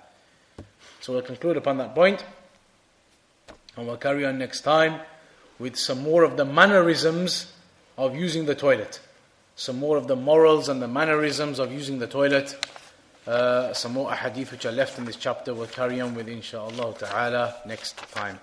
So 1.03 1.13
we'll 1.13 1.23
conclude 1.23 1.57
upon 1.57 1.79
that 1.79 1.95
point, 1.95 2.25
and 3.77 3.87
we'll 3.87 3.97
carry 3.97 4.25
on 4.25 4.39
next 4.39 4.63
time 4.63 5.01
with 5.59 5.77
some 5.77 6.03
more 6.03 6.23
of 6.23 6.37
the 6.37 6.45
mannerisms 6.45 7.53
of 7.97 8.17
using 8.17 8.47
the 8.47 8.55
toilet. 8.55 9.01
Some 9.57 9.79
more 9.79 9.97
of 9.97 10.07
the 10.07 10.17
morals 10.17 10.69
and 10.69 10.81
the 10.81 10.89
mannerisms 10.89 11.59
of 11.59 11.73
using 11.73 11.99
the 11.99 12.07
toilet. 12.07 12.57
Uh, 13.27 13.73
some 13.75 13.93
more 13.93 14.11
ahadith 14.11 14.53
which 14.53 14.65
are 14.65 14.73
left 14.73 14.99
in 14.99 15.05
this 15.05 15.17
chapter 15.17 15.53
we'll 15.53 15.67
carry 15.67 16.01
on 16.01 16.15
with 16.15 16.29
inshaAllah 16.29 16.99
ta'ala 16.99 17.57
next 17.67 17.99
time. 18.13 18.39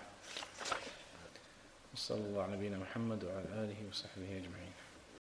صلى 1.95 2.17
الله 2.17 2.43
على 2.43 2.55
نبينا 2.57 2.77
محمد 2.77 3.23
وعلى 3.23 3.47
آله 3.63 3.79
وصحبه 3.89 4.27
أجمعين 4.27 4.68